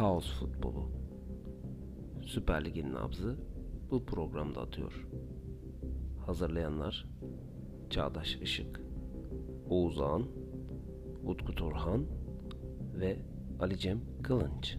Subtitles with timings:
[0.00, 0.90] Kaos futbolu.
[2.26, 3.36] Süper Lig'in nabzı
[3.90, 5.06] bu programda atıyor.
[6.26, 7.06] Hazırlayanlar
[7.90, 8.80] Çağdaş Işık,
[9.68, 10.26] Oğuz Ağan,
[11.24, 12.06] Utku Turhan
[12.94, 13.16] ve
[13.60, 14.76] Ali Cem Kılınç.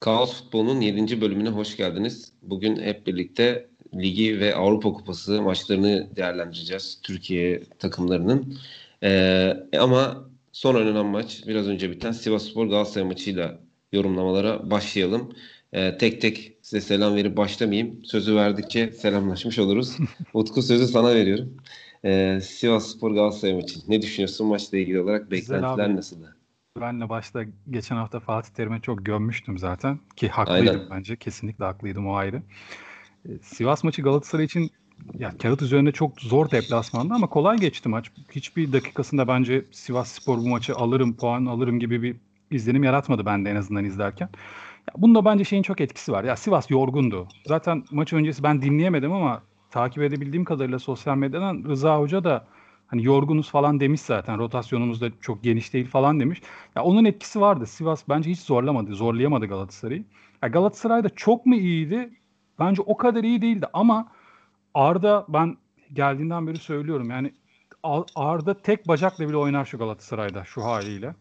[0.00, 1.20] Kaos Futbol'un 7.
[1.20, 2.32] bölümüne hoş geldiniz.
[2.42, 7.00] Bugün hep birlikte Ligi ve Avrupa Kupası maçlarını değerlendireceğiz.
[7.02, 8.58] Türkiye takımlarının.
[9.02, 13.60] Ee, ama son oynanan maç biraz önce biten Sivasspor Galatasaray maçıyla
[13.92, 15.32] yorumlamalara başlayalım.
[15.72, 18.04] Ee, tek tek size selam verip başlamayayım.
[18.04, 19.96] Sözü verdikçe selamlaşmış oluruz.
[20.34, 21.56] Utku sözü sana veriyorum.
[22.04, 23.80] Ee, Sivasspor Galatasaray maçı.
[23.88, 25.30] Ne düşünüyorsun maçla ilgili olarak?
[25.30, 26.36] Beklentiler nasıldı?
[26.80, 29.98] Ben de başta geçen hafta Fatih Terim'e çok gömmüştüm zaten.
[30.16, 30.90] Ki haklıydım Aynen.
[30.90, 31.16] bence.
[31.16, 32.42] Kesinlikle haklıydım o ayrı.
[33.28, 34.70] Ee, Sivas maçı Galatasaray için
[35.18, 38.10] ya kağıt üzerinde çok zor deplasmanda ama kolay geçti maç.
[38.30, 42.16] Hiçbir dakikasında bence Sivas Spor bu maçı alırım, puan alırım gibi bir
[42.50, 44.28] izlenim yaratmadı bende en azından izlerken.
[44.88, 46.24] Ya bunda bence şeyin çok etkisi var.
[46.24, 47.28] Ya Sivas yorgundu.
[47.46, 52.46] Zaten maç öncesi ben dinleyemedim ama takip edebildiğim kadarıyla sosyal medyadan Rıza Hoca da
[52.86, 54.38] hani yorgunuz falan demiş zaten.
[54.38, 56.42] Rotasyonumuz da çok geniş değil falan demiş.
[56.76, 57.66] Ya onun etkisi vardı.
[57.66, 58.94] Sivas bence hiç zorlamadı.
[58.94, 60.04] Zorlayamadı Galatasaray'ı.
[60.42, 62.10] Ya Galatasaray da çok mu iyiydi?
[62.58, 64.08] Bence o kadar iyi değildi ama
[64.74, 65.56] Arda ben
[65.92, 67.32] geldiğinden beri söylüyorum yani
[68.14, 71.14] Arda tek bacakla bile oynar şu Galatasaray'da şu haliyle.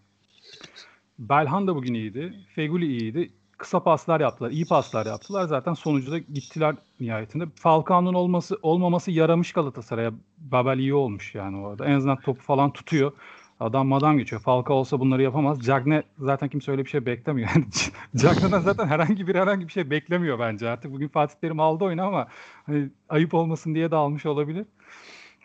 [1.20, 2.34] Belhan da bugün iyiydi.
[2.56, 3.32] Feguli iyiydi.
[3.58, 5.48] Kısa paslar yaptılar, iyi paslar yaptılar.
[5.48, 7.46] Zaten sonucu da gittiler nihayetinde.
[7.56, 10.12] Falcao'nun olması olmaması yaramış Galatasaray'a.
[10.38, 11.86] Babel iyi olmuş yani orada.
[11.86, 13.12] En azından topu falan tutuyor.
[13.60, 14.42] Adam madam geçiyor.
[14.42, 15.60] Falcao olsa bunları yapamaz.
[15.60, 17.50] Cagne zaten kimse öyle bir şey beklemiyor.
[17.56, 17.66] Yani
[18.16, 20.92] Cagne'den zaten herhangi bir herhangi bir şey beklemiyor bence artık.
[20.92, 22.28] Bugün Fatih Terim aldı oyunu ama
[22.66, 24.66] hani ayıp olmasın diye de almış olabilir.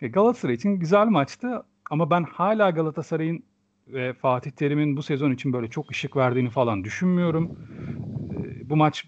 [0.01, 3.43] E, Galatasaray için güzel maçtı ama ben hala Galatasaray'ın
[3.87, 7.57] ve Fatih Terim'in bu sezon için böyle çok ışık verdiğini falan düşünmüyorum.
[8.31, 9.05] E, bu maç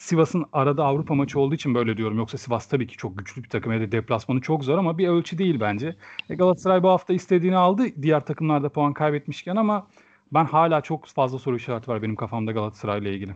[0.00, 2.18] Sivas'ın arada Avrupa maçı olduğu için böyle diyorum.
[2.18, 3.72] Yoksa Sivas tabii ki çok güçlü bir takım.
[3.72, 5.96] Yani deplasmanı çok zor ama bir ölçü değil bence.
[6.30, 7.82] E Galatasaray bu hafta istediğini aldı.
[8.02, 9.86] Diğer takımlarda puan kaybetmişken ama
[10.32, 13.34] ben hala çok fazla soru işareti var benim kafamda Galatasaray ile ilgili.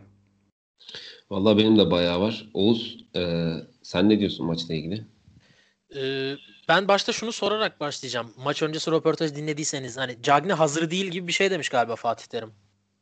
[1.29, 2.49] Vallahi benim de bayağı var.
[2.53, 3.51] Oğuz e,
[3.81, 5.05] sen ne diyorsun maçla ilgili?
[5.95, 6.33] Ee,
[6.69, 8.33] ben başta şunu sorarak başlayacağım.
[8.43, 12.51] Maç öncesi röportaj dinlediyseniz hani Cagne hazır değil gibi bir şey demiş galiba Fatih Terim.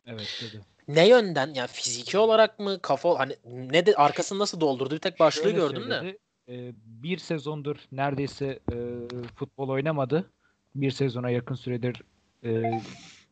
[0.06, 0.73] Evet dedi.
[0.88, 1.54] Ne yönden?
[1.54, 4.94] Yani fiziki olarak mı kafa hani ne de arkasını nasıl doldurdu?
[4.96, 6.18] Bir tek başlığı Şöyle gördüm söyledi,
[6.48, 6.56] de.
[6.56, 8.76] E, bir sezondur neredeyse e,
[9.36, 10.30] futbol oynamadı.
[10.76, 12.02] Bir sezona yakın süredir
[12.44, 12.82] e,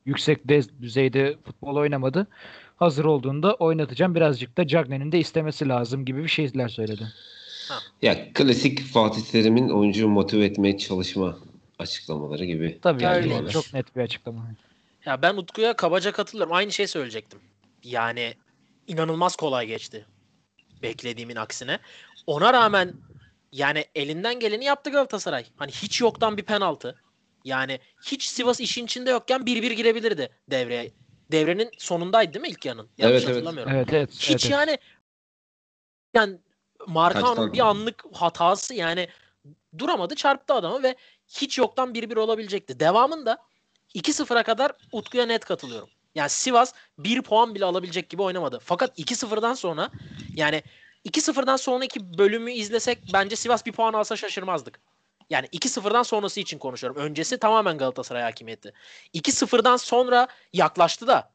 [0.05, 0.47] yüksek
[0.81, 2.27] düzeyde futbol oynamadı.
[2.75, 4.15] Hazır olduğunda oynatacağım.
[4.15, 7.07] Birazcık da Cagne'nin de istemesi lazım gibi bir şeyler söyledi.
[7.67, 7.79] Ha.
[8.01, 11.37] Ya klasik Fatih Terim'in oyuncuyu motive etmeye çalışma
[11.79, 12.79] açıklamaları gibi.
[12.81, 14.47] Tabii yani çok net bir açıklama.
[15.05, 16.53] Ya ben Utku'ya kabaca katılıyorum.
[16.53, 17.39] Aynı şey söyleyecektim.
[17.83, 18.33] Yani
[18.87, 20.05] inanılmaz kolay geçti.
[20.81, 21.79] Beklediğimin aksine.
[22.27, 22.93] Ona rağmen
[23.51, 25.45] yani elinden geleni yaptı Galatasaray.
[25.57, 27.01] Hani hiç yoktan bir penaltı.
[27.45, 30.91] Yani hiç Sivas işin içinde yokken 1-1 girebilirdi devreye.
[31.31, 32.89] Devrenin sonundaydı değil mi ilk yanın?
[32.97, 33.73] Yanlış evet, hatırlamıyorum.
[33.75, 34.11] Evet, evet.
[34.11, 34.77] Hiç evet, yani
[36.13, 36.37] yani
[36.87, 39.07] Markan'ın bir anlık hatası yani
[39.77, 40.95] duramadı çarptı adamı ve
[41.27, 42.79] hiç yoktan 1-1 olabilecekti.
[42.79, 43.37] Devamında
[43.95, 45.89] 2-0'a kadar Utku'ya net katılıyorum.
[46.15, 48.59] Yani Sivas 1 puan bile alabilecek gibi oynamadı.
[48.63, 49.89] Fakat 2-0'dan sonra
[50.35, 50.63] yani
[51.05, 54.79] 2-0'dan sonraki bölümü izlesek bence Sivas bir puan alsa şaşırmazdık.
[55.29, 57.01] Yani 2-0'dan sonrası için konuşuyorum.
[57.01, 58.73] Öncesi tamamen Galatasaray hakimiyeti.
[59.13, 61.31] 2-0'dan sonra yaklaştı da.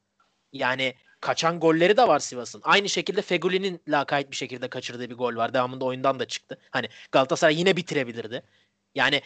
[0.52, 2.60] Yani kaçan golleri de var Sivas'ın.
[2.64, 5.54] Aynı şekilde Feguli'nin lakayt bir şekilde kaçırdığı bir gol var.
[5.54, 6.58] Devamında oyundan da çıktı.
[6.70, 8.42] Hani Galatasaray yine bitirebilirdi.
[8.94, 9.22] Yani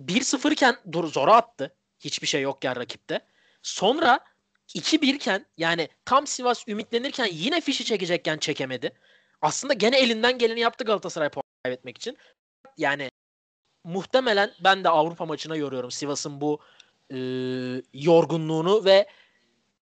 [0.00, 0.76] 1-0 iken
[1.06, 1.74] zora attı.
[2.00, 3.20] Hiçbir şey yokken rakipte.
[3.62, 4.20] Sonra
[4.68, 8.92] 2-1 iken yani tam Sivas ümitlenirken yine fişi çekecekken çekemedi.
[9.42, 12.18] Aslında gene elinden geleni yaptı Galatasaray puan kaybetmek için.
[12.78, 13.10] Yani
[13.84, 16.60] muhtemelen ben de Avrupa maçına yoruyorum Sivas'ın bu
[17.10, 17.18] e,
[17.94, 19.08] yorgunluğunu ve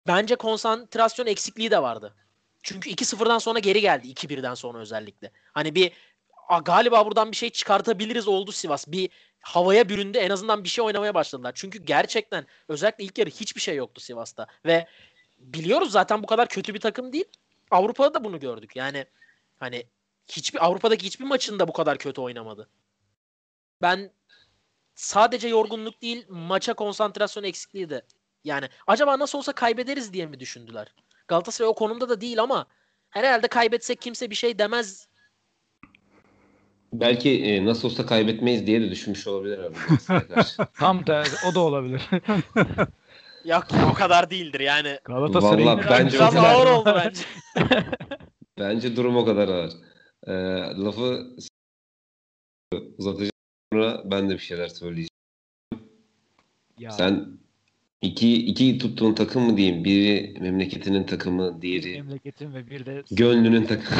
[0.08, 2.16] bence konsantrasyon eksikliği de vardı.
[2.64, 4.08] Çünkü 2-0'dan sonra geri geldi.
[4.08, 5.32] 2-1'den sonra özellikle.
[5.54, 5.92] Hani bir
[6.56, 8.88] galiba buradan bir şey çıkartabiliriz oldu Sivas.
[8.88, 9.10] Bir
[9.40, 10.18] havaya büründü.
[10.18, 11.52] En azından bir şey oynamaya başladılar.
[11.56, 14.48] Çünkü gerçekten özellikle ilk yarı hiçbir şey yoktu Sivas'ta.
[14.66, 14.88] Ve
[15.38, 17.26] biliyoruz zaten bu kadar kötü bir takım değil.
[17.72, 18.76] Avrupa'da da bunu gördük.
[18.76, 19.06] Yani
[19.60, 19.84] hani
[20.28, 22.70] hiçbir Avrupa'daki hiçbir maçında bu kadar kötü oynamadı.
[23.82, 24.12] Ben
[24.96, 28.02] sadece yorgunluk değil maça konsantrasyon eksikliği de
[28.44, 30.94] yani acaba nasıl olsa kaybederiz diye mi düşündüler?
[31.28, 32.68] Galatasaray o konumda da değil ama
[33.10, 35.07] herhalde kaybetsek kimse bir şey demez
[36.94, 39.76] Belki e, nasıl olsa kaybetmeyiz diye de düşünmüş olabilir abi.
[40.80, 42.02] Tam da o da olabilir.
[43.46, 45.00] Yok o kadar değildir yani.
[45.06, 46.54] Galatasaray'ın Vallahi bence Biraz o kadar.
[46.54, 47.22] ağır oldu bence.
[48.60, 49.72] Bence durum o kadar ağır.
[50.28, 50.34] Ee,
[50.84, 51.28] lafı
[52.98, 53.32] uzatacağım
[53.74, 55.10] sonra ben de bir şeyler söyleyeceğim.
[56.80, 57.28] Ya, Sen
[58.02, 59.84] iki, iki tuttuğun takım mı diyeyim?
[59.84, 64.00] Biri memleketinin takımı, diğeri memleketim ve bir de gönlünün takımı.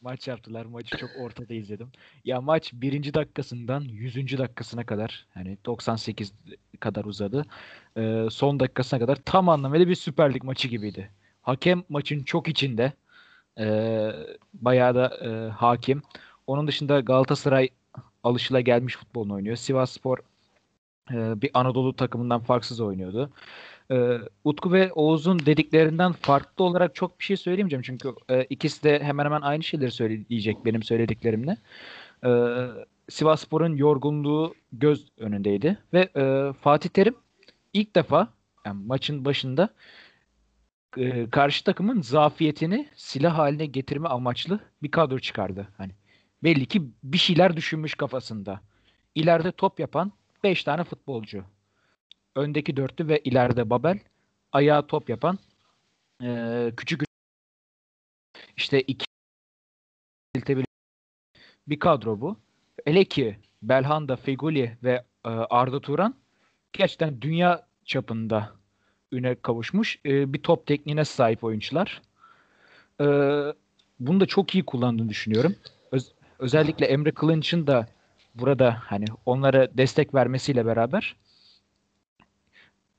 [0.00, 0.66] Maç yaptılar.
[0.66, 1.92] Maçı çok ortada izledim.
[2.24, 4.38] Ya maç birinci dakikasından 100.
[4.38, 6.32] dakikasına kadar hani 98
[6.80, 7.46] kadar uzadı.
[7.96, 11.10] Ee, son dakikasına kadar tam anlamıyla bir Süper Lig maçı gibiydi.
[11.42, 12.92] Hakem maçın çok içinde.
[13.58, 14.10] Ee,
[14.54, 16.02] bayağı da e, hakim.
[16.46, 17.68] Onun dışında Galatasaray
[18.22, 19.56] alışıla gelmiş futbolunu oynuyor.
[19.56, 20.18] Sivasspor
[21.10, 23.30] e, bir Anadolu takımından farksız oynuyordu.
[23.90, 27.82] Ee, Utku ve Oğuz'un dediklerinden farklı olarak çok bir şey söyleyemeyeceğim.
[27.82, 31.56] Çünkü e, ikisi de hemen hemen aynı şeyleri söyleyecek benim söylediklerimle.
[32.24, 32.28] Ee,
[33.08, 35.78] Sivasspor'un yorgunluğu göz önündeydi.
[35.92, 37.14] Ve e, Fatih Terim
[37.72, 38.28] ilk defa
[38.66, 39.68] yani maçın başında
[40.96, 45.68] e, karşı takımın zafiyetini silah haline getirme amaçlı bir kadro çıkardı.
[45.78, 45.92] Hani
[46.42, 48.60] belli ki bir şeyler düşünmüş kafasında.
[49.14, 50.12] İleride top yapan
[50.44, 51.44] 5 tane futbolcu
[52.36, 53.98] öndeki dörtlü ve ileride Babel
[54.52, 55.38] ayağa top yapan
[56.22, 57.02] e, küçük
[58.56, 59.06] işte iki
[61.68, 62.36] bir kadro bu.
[62.84, 66.14] Hele ki Belhanda, Feguli ve e, Arda Turan
[66.72, 68.52] gerçekten dünya çapında
[69.12, 72.02] üne kavuşmuş e, bir top tekniğine sahip oyuncular.
[73.00, 73.06] E,
[74.00, 75.56] bunu da çok iyi kullandığını düşünüyorum.
[75.92, 77.88] Öz- özellikle Emre Kılınç'ın da
[78.34, 81.16] burada hani onlara destek vermesiyle beraber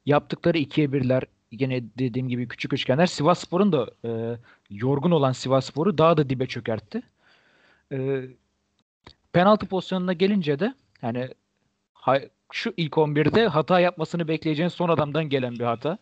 [0.05, 4.37] yaptıkları ikiye birler yine dediğim gibi küçük üçgenler Sivasspor'un da e,
[4.69, 7.01] yorgun olan Sivasspor'u daha da dibe çökertti.
[7.91, 8.21] E,
[9.33, 11.29] penaltı pozisyonuna gelince de yani
[11.93, 15.97] hay- şu ilk 11'de hata yapmasını bekleyeceğin son adamdan gelen bir hata.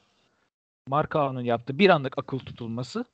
[0.88, 3.06] Markao'nun yaptığı bir anlık akıl tutulması.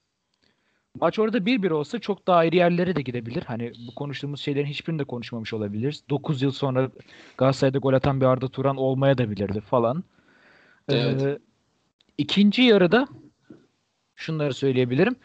[1.01, 3.43] Maç orada 1-1 olsa çok daha ayrı yerlere de gidebilir.
[3.43, 6.03] Hani bu konuştuğumuz şeylerin hiçbirini de konuşmamış olabiliriz.
[6.09, 6.89] 9 yıl sonra
[7.37, 10.03] Galatasaray'da gol atan bir Arda Turan olmaya da bilirdi falan.
[10.89, 11.21] Evet.
[11.21, 11.39] Ee,
[12.17, 13.07] ikinci yarıda
[14.15, 15.15] şunları söyleyebilirim.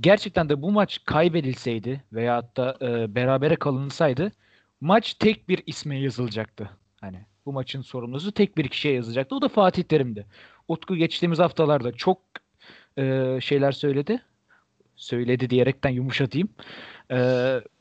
[0.00, 4.32] Gerçekten de bu maç kaybedilseydi veyahut da e, berabere kalınsaydı
[4.80, 6.70] maç tek bir isme yazılacaktı.
[7.00, 9.36] Hani bu maçın sorumlusu tek bir kişiye yazılacaktı.
[9.36, 10.26] O da Fatih Terim'di.
[10.68, 12.18] Utku geçtiğimiz haftalarda çok
[12.98, 14.22] e, şeyler söyledi.
[14.96, 16.48] Söyledi diyerekten yumuşatayım.
[17.10, 17.16] E,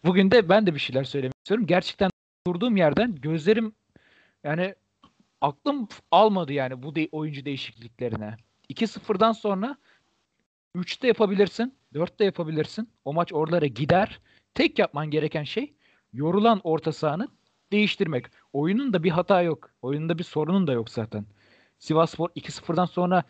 [0.05, 1.67] bugün de ben de bir şeyler söylemek istiyorum.
[1.67, 2.09] Gerçekten
[2.47, 3.73] durduğum yerden gözlerim
[4.43, 4.75] yani
[5.41, 8.37] aklım almadı yani bu de- oyuncu değişikliklerine.
[8.69, 9.77] 2-0'dan sonra
[10.75, 12.89] 3'te yapabilirsin, 4'te yapabilirsin.
[13.05, 14.19] O maç oralara gider.
[14.53, 15.73] Tek yapman gereken şey
[16.13, 17.27] yorulan orta sahanı
[17.71, 18.25] değiştirmek.
[18.53, 19.69] Oyunun da bir hata yok.
[19.81, 21.25] Oyununda bir sorunun da yok zaten.
[21.79, 23.23] Sivasspor 2-0'dan sonra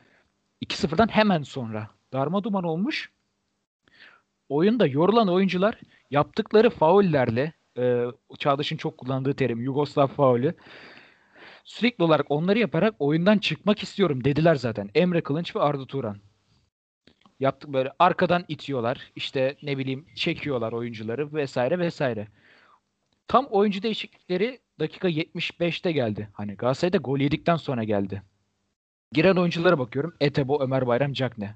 [0.65, 3.11] 2-0'dan hemen sonra darma duman olmuş.
[4.49, 5.79] Oyunda yorulan oyuncular
[6.11, 8.05] yaptıkları faullerle e,
[8.39, 10.53] Çağdaş'ın çok kullandığı terim Yugoslav faulü
[11.63, 14.89] sürekli olarak onları yaparak oyundan çıkmak istiyorum dediler zaten.
[14.95, 16.17] Emre Kılınç ve Arda Turan.
[17.39, 19.11] Yaptık böyle arkadan itiyorlar.
[19.15, 22.27] işte ne bileyim çekiyorlar oyuncuları vesaire vesaire.
[23.27, 26.30] Tam oyuncu değişiklikleri dakika 75'te geldi.
[26.33, 28.21] Hani Galatasaray'da gol yedikten sonra geldi.
[29.11, 30.13] Giren oyunculara bakıyorum.
[30.19, 31.56] Etebo, Ömer Bayram, Cakne.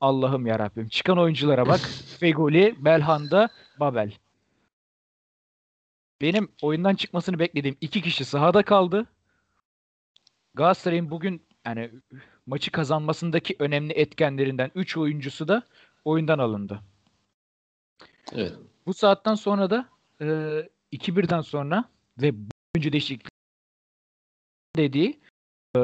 [0.00, 0.88] Allah'ım ya Rabbim.
[0.88, 1.80] Çıkan oyunculara bak.
[2.20, 3.48] Fegoli, Belhanda,
[3.80, 4.12] Babel.
[6.20, 9.06] Benim oyundan çıkmasını beklediğim iki kişi sahada kaldı.
[10.54, 11.90] Galatasaray'ın bugün yani
[12.46, 15.62] maçı kazanmasındaki önemli etkenlerinden 3 oyuncusu da
[16.04, 16.80] oyundan alındı.
[18.32, 18.52] Evet.
[18.86, 19.88] Bu saatten sonra da
[20.20, 20.24] e,
[20.92, 21.84] 2-1'den sonra
[22.18, 22.32] ve
[22.74, 23.30] oyuncu değişikliği
[24.76, 25.20] dediği
[25.76, 25.80] e,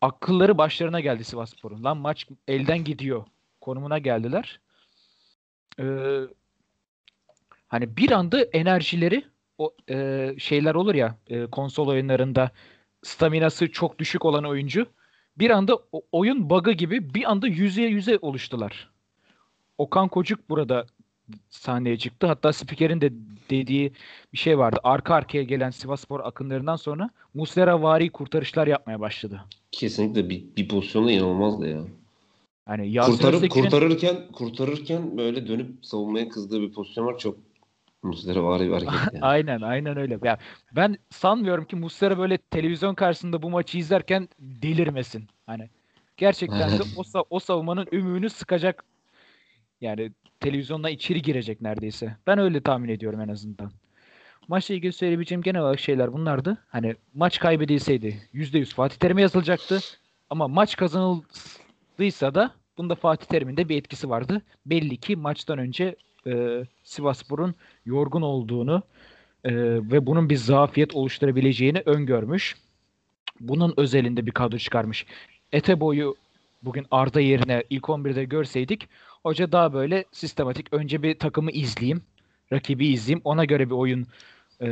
[0.00, 1.84] akılları başlarına geldi Sivasspor'un.
[1.84, 3.26] Lan maç elden gidiyor
[3.60, 4.60] konumuna geldiler.
[5.80, 5.84] E,
[7.68, 12.50] hani bir anda enerjileri o e, şeyler olur ya e, konsol oyunlarında
[13.02, 14.86] staminası çok düşük olan oyuncu
[15.38, 15.78] bir anda
[16.12, 18.90] oyun bug'ı gibi bir anda yüze yüze oluştular.
[19.78, 20.86] Okan Kocuk burada
[21.48, 22.26] sahneye çıktı.
[22.26, 23.12] Hatta spikerin de
[23.50, 23.92] dediği
[24.32, 24.80] bir şey vardı.
[24.84, 29.40] Arka arkaya gelen Sivasspor akınlarından sonra Muslera vari kurtarışlar yapmaya başladı.
[29.72, 31.80] Kesinlikle bir, bir pozisyonda inanılmazdı ya.
[32.84, 37.18] Yasin Kurtarıp, Öztekin'in- kurtarırken kurtarırken böyle dönüp savunmaya kızdığı bir pozisyon var.
[37.18, 37.36] Çok
[38.04, 39.24] Muslera var bir hareket yani.
[39.24, 40.18] Aynen aynen öyle.
[40.24, 40.38] Ya
[40.72, 45.28] ben sanmıyorum ki Muslera böyle televizyon karşısında bu maçı izlerken delirmesin.
[45.46, 45.70] Hani
[46.16, 48.84] gerçekten de o, o savunmanın ümüğünü sıkacak
[49.80, 52.16] yani televizyondan içeri girecek neredeyse.
[52.26, 53.70] Ben öyle tahmin ediyorum en azından.
[54.48, 56.58] Maçla ilgili söyleyebileceğim genel olarak şeyler bunlardı.
[56.68, 59.78] Hani maç kaybedilseydi %100 Fatih Terim'e yazılacaktı.
[60.30, 64.42] Ama maç kazanıldıysa da bunda Fatih Terim'in de bir etkisi vardı.
[64.66, 65.96] Belli ki maçtan önce
[66.26, 67.54] e, Sivasspor'un
[67.86, 68.82] yorgun olduğunu
[69.44, 69.52] e,
[69.90, 72.56] ve bunun bir zafiyet oluşturabileceğini öngörmüş.
[73.40, 75.06] Bunun özelinde bir kadro çıkarmış.
[75.52, 76.14] Ete boyu
[76.62, 78.88] bugün Arda yerine ilk 11'de görseydik
[79.22, 82.02] hoca daha böyle sistematik önce bir takımı izleyeyim,
[82.52, 84.06] rakibi izleyeyim, ona göre bir oyun
[84.60, 84.66] e,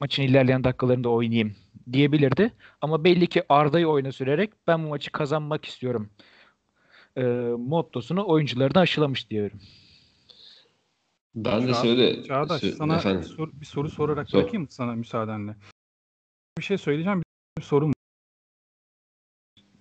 [0.00, 1.54] maçın ilerleyen dakikalarında oynayayım
[1.92, 2.52] diyebilirdi.
[2.80, 6.10] Ama belli ki Arda'yı oyuna sürerek ben bu maçı kazanmak istiyorum
[7.16, 7.22] e,
[7.58, 9.60] mottosunu oyuncularına aşılamış diyorum.
[11.34, 14.38] Ben de şöyle Çağdaş sana bir soru, bir soru sorarak Sor.
[14.38, 15.56] bırakayım sana müsaadenle.
[16.58, 17.22] Bir şey söyleyeceğim.
[17.58, 17.92] Bir sorum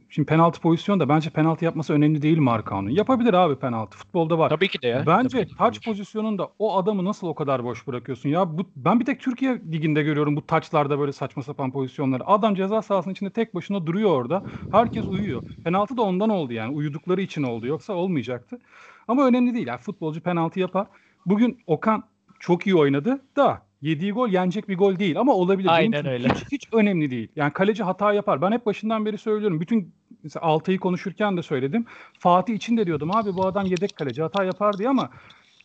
[0.09, 2.89] Şimdi penaltı pozisyonu da bence penaltı yapması önemli değil Markao'nun.
[2.89, 3.97] Yapabilir abi penaltı.
[3.97, 4.49] Futbolda var.
[4.49, 5.03] Tabii ki de ya.
[5.05, 8.29] Bence taç pozisyonunda o adamı nasıl o kadar boş bırakıyorsun?
[8.29, 12.27] Ya bu ben bir tek Türkiye liginde görüyorum bu taçlarda böyle saçma sapan pozisyonları.
[12.27, 14.43] Adam ceza sahasının içinde tek başına duruyor orada.
[14.71, 15.43] Herkes uyuyor.
[15.63, 16.75] Penaltı da ondan oldu yani.
[16.75, 17.67] Uyudukları için oldu.
[17.67, 18.59] Yoksa olmayacaktı.
[19.07, 19.67] Ama önemli değil.
[19.67, 20.87] Yani futbolcu penaltı yapar.
[21.25, 22.03] Bugün Okan
[22.39, 25.69] çok iyi oynadı da yediği gol yenecek bir gol değil ama olabilir.
[25.71, 26.27] Aynen öyle.
[26.27, 27.27] Hiç, hiç önemli değil.
[27.35, 28.41] Yani kaleci hata yapar.
[28.41, 29.61] Ben hep başından beri söylüyorum.
[29.61, 31.85] Bütün mesela Altay'ı konuşurken de söyledim.
[32.19, 35.09] Fatih için de diyordum abi bu adam yedek kaleci hata yapar diye ama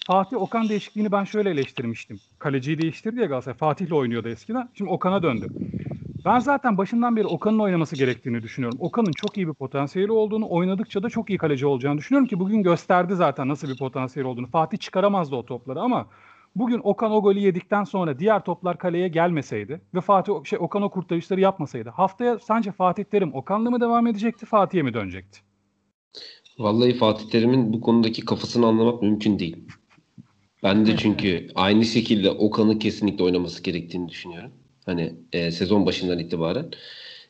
[0.07, 2.21] Fatih Okan değişikliğini ben şöyle eleştirmiştim.
[2.39, 3.59] Kaleciyi değiştirdi ya Galatasaray.
[3.59, 4.69] Fatih'le oynuyordu eskiden.
[4.75, 5.47] Şimdi Okan'a döndü.
[6.27, 8.79] Ben zaten başından beri Okan'ın oynaması gerektiğini düşünüyorum.
[8.81, 12.63] Okan'ın çok iyi bir potansiyeli olduğunu, oynadıkça da çok iyi kaleci olacağını düşünüyorum ki bugün
[12.63, 14.47] gösterdi zaten nasıl bir potansiyel olduğunu.
[14.47, 16.07] Fatih çıkaramazdı o topları ama
[16.57, 20.91] Bugün Okan o golü yedikten sonra diğer toplar kaleye gelmeseydi ve Fatih şey Okan o
[20.91, 25.41] kurtarışları yapmasaydı haftaya sence Fatih Terim Okan'la mı devam edecekti Fatih'e mi dönecekti?
[26.59, 29.57] Vallahi Fatih Terim'in bu konudaki kafasını anlamak mümkün değil.
[30.63, 34.53] Ben de çünkü aynı şekilde Okan'ı kesinlikle oynaması gerektiğini düşünüyorum.
[34.87, 36.71] Hani e, sezon başından itibaren.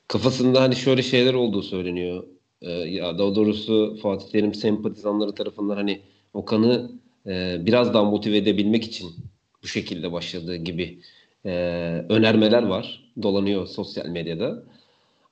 [0.08, 2.24] Kafasında hani şöyle şeyler olduğu söyleniyor.
[2.62, 6.00] E, ya daha doğrusu Fatih Terim sempatizanları tarafından hani
[6.34, 6.90] Okan'ı
[7.26, 9.10] e, biraz daha motive edebilmek için
[9.62, 10.98] bu şekilde başladığı gibi
[11.46, 11.50] e,
[12.08, 13.12] önermeler var.
[13.22, 14.62] Dolanıyor sosyal medyada.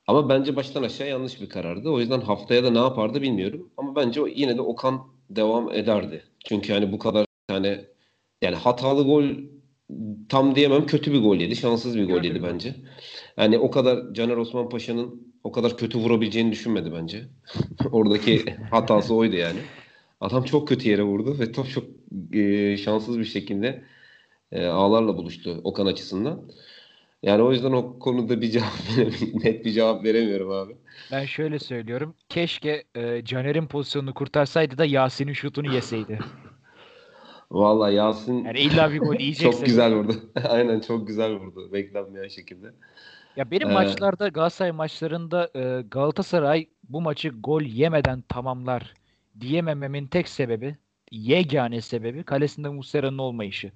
[0.06, 1.90] Ama bence baştan aşağı yanlış bir karardı.
[1.90, 3.70] O yüzden haftaya da ne yapardı bilmiyorum.
[3.76, 6.24] Ama bence o, yine de Okan devam ederdi.
[6.44, 7.84] Çünkü hani bu kadar yani
[8.42, 9.24] yani hatalı gol
[10.28, 11.56] tam diyemem kötü bir gol yedi.
[11.56, 12.74] Şanssız bir gol yedi bence.
[13.36, 17.22] Yani o kadar Caner Osman Paşa'nın o kadar kötü vurabileceğini düşünmedi bence.
[17.92, 19.58] Oradaki hatası oydu yani.
[20.20, 21.84] Adam çok kötü yere vurdu ve top çok
[22.32, 23.84] e, şanssız bir şekilde
[24.52, 26.50] e, ağlarla buluştu Okan açısından.
[27.22, 28.72] Yani o yüzden o konuda bir cevap
[29.44, 30.76] net bir cevap veremiyorum abi.
[31.12, 32.14] Ben şöyle söylüyorum.
[32.28, 36.18] Keşke e, Caner'in pozisyonunu kurtarsaydı da Yasin'in şutunu yeseydi.
[37.54, 39.58] Vallahi Yasin yani illa bir gol yiyecekse.
[39.58, 40.32] çok güzel vurdu.
[40.48, 41.72] Aynen çok güzel vurdu.
[41.72, 42.74] Beklenmeyen şekilde.
[43.36, 48.94] Ya benim ee, maçlarda Galatasaray maçlarında e, Galatasaray bu maçı gol yemeden tamamlar
[49.40, 50.76] diyemememin tek sebebi,
[51.10, 53.72] yegane sebebi kalesinde Muslera'nın olmayışı.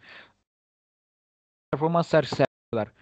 [1.73, 2.93] Performans sergiliyorlar.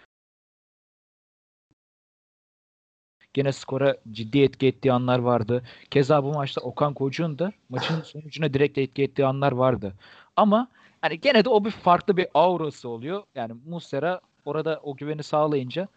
[3.35, 5.63] Gene skora ciddi etki ettiği anlar vardı.
[5.91, 9.95] Keza bu maçta Okan Koç'un da maçın sonucuna direkt etki ettiği anlar vardı.
[10.37, 10.69] Ama
[11.01, 13.23] hani gene de o bir farklı bir aurası oluyor.
[13.35, 15.89] Yani Muslera orada o güveni sağlayınca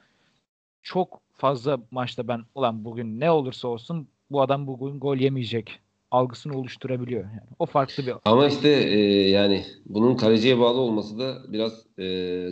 [0.83, 5.79] çok fazla maçta ben ulan bugün ne olursa olsun bu adam bugün gol yemeyecek
[6.11, 7.23] algısını oluşturabiliyor.
[7.23, 8.13] Yani o farklı bir.
[8.25, 12.05] Ama işte e, yani bunun kaleciye bağlı olması da biraz e,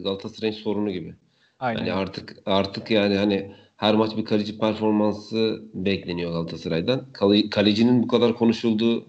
[0.04, 1.16] Galatasaray'ın sorunu gibi.
[1.60, 1.80] Aynen.
[1.80, 7.06] Yani artık artık yani hani her maç bir kaleci performansı bekleniyor Galatasaray'dan.
[7.14, 9.06] Kale, kalecinin bu kadar konuşulduğu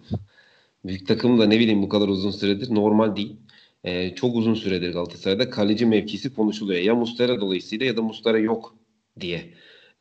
[0.85, 3.37] büyük takım da ne bileyim bu kadar uzun süredir normal değil.
[3.85, 6.80] Ee, çok uzun süredir Galatasaray'da kaleci mevkisi konuşuluyor.
[6.80, 8.75] Ya Mustera dolayısıyla ya da Mustera yok
[9.20, 9.54] diye.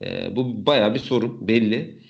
[0.05, 2.01] Ee, bu baya bir sorun belli.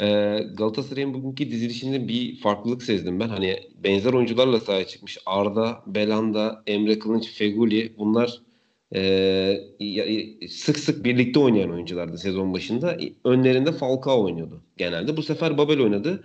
[0.00, 3.28] Ee, Galatasaray'ın bugünkü dizilişinde bir farklılık sezdim ben.
[3.28, 5.18] Hani benzer oyuncularla sahaya çıkmış.
[5.26, 8.42] Arda, Belanda, Emre Kılınç, Feguli bunlar
[8.94, 12.96] e, sık sık birlikte oynayan oyunculardı sezon başında.
[13.24, 15.16] Önlerinde Falcao oynuyordu genelde.
[15.16, 16.24] Bu sefer Babel oynadı.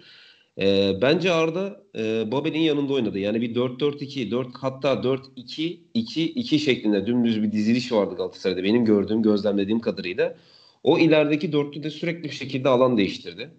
[0.62, 3.20] E, bence Arda e, Babel'in yanında oynadı.
[3.20, 8.64] Yani bir 4-4-2, 4 hatta 4-2-2-2 şeklinde dümdüz bir diziliş vardı Galatasaray'da.
[8.64, 10.36] Benim gördüğüm, gözlemlediğim kadarıyla.
[10.84, 13.52] O ilerideki dörtlü de sürekli bir şekilde alan değiştirdi.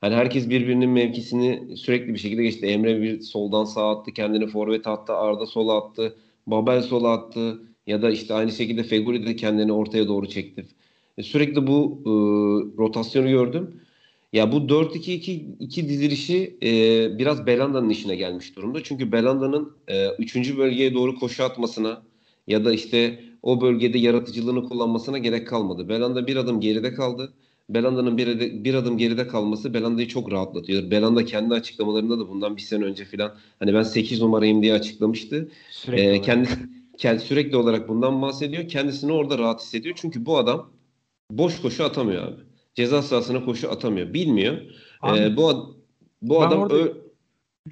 [0.00, 2.66] Hani herkes birbirinin mevkisini sürekli bir şekilde geçti.
[2.66, 8.02] Emre bir soldan sağa attı, kendini forvet attı, Arda sola attı, Babel sola attı ya
[8.02, 10.66] da işte aynı şekilde Feguli de kendini ortaya doğru çekti.
[11.18, 12.10] E, sürekli bu e,
[12.78, 13.80] rotasyonu gördüm.
[14.32, 16.68] Ya bu 4-2-2-2 dizilişi e,
[17.18, 18.82] biraz Belanda'nın işine gelmiş durumda.
[18.82, 19.72] Çünkü Belanda'nın
[20.18, 20.36] 3.
[20.36, 22.02] E, bölgeye doğru koşu atmasına
[22.46, 25.88] ya da işte o bölgede yaratıcılığını kullanmasına gerek kalmadı.
[25.88, 27.32] Belanda bir adım geride kaldı.
[27.68, 30.90] Belanda'nın bir, bir adım geride kalması Belanda'yı çok rahatlatıyor.
[30.90, 35.48] Belanda kendi açıklamalarında da bundan bir sene önce filan hani ben 8 numarayım diye açıklamıştı.
[35.70, 36.48] Sürekli ee, kendi,
[36.98, 38.68] kendi sürekli olarak bundan bahsediyor.
[38.68, 39.94] Kendisini orada rahat hissediyor.
[39.98, 40.70] Çünkü bu adam
[41.30, 42.51] boş koşu atamıyor abi.
[42.74, 44.14] Ceza sahasına koşu atamıyor.
[44.14, 44.56] Bilmiyor.
[45.00, 45.76] Abi, ee, bu
[46.22, 46.74] bu adam orada...
[46.74, 47.02] ö-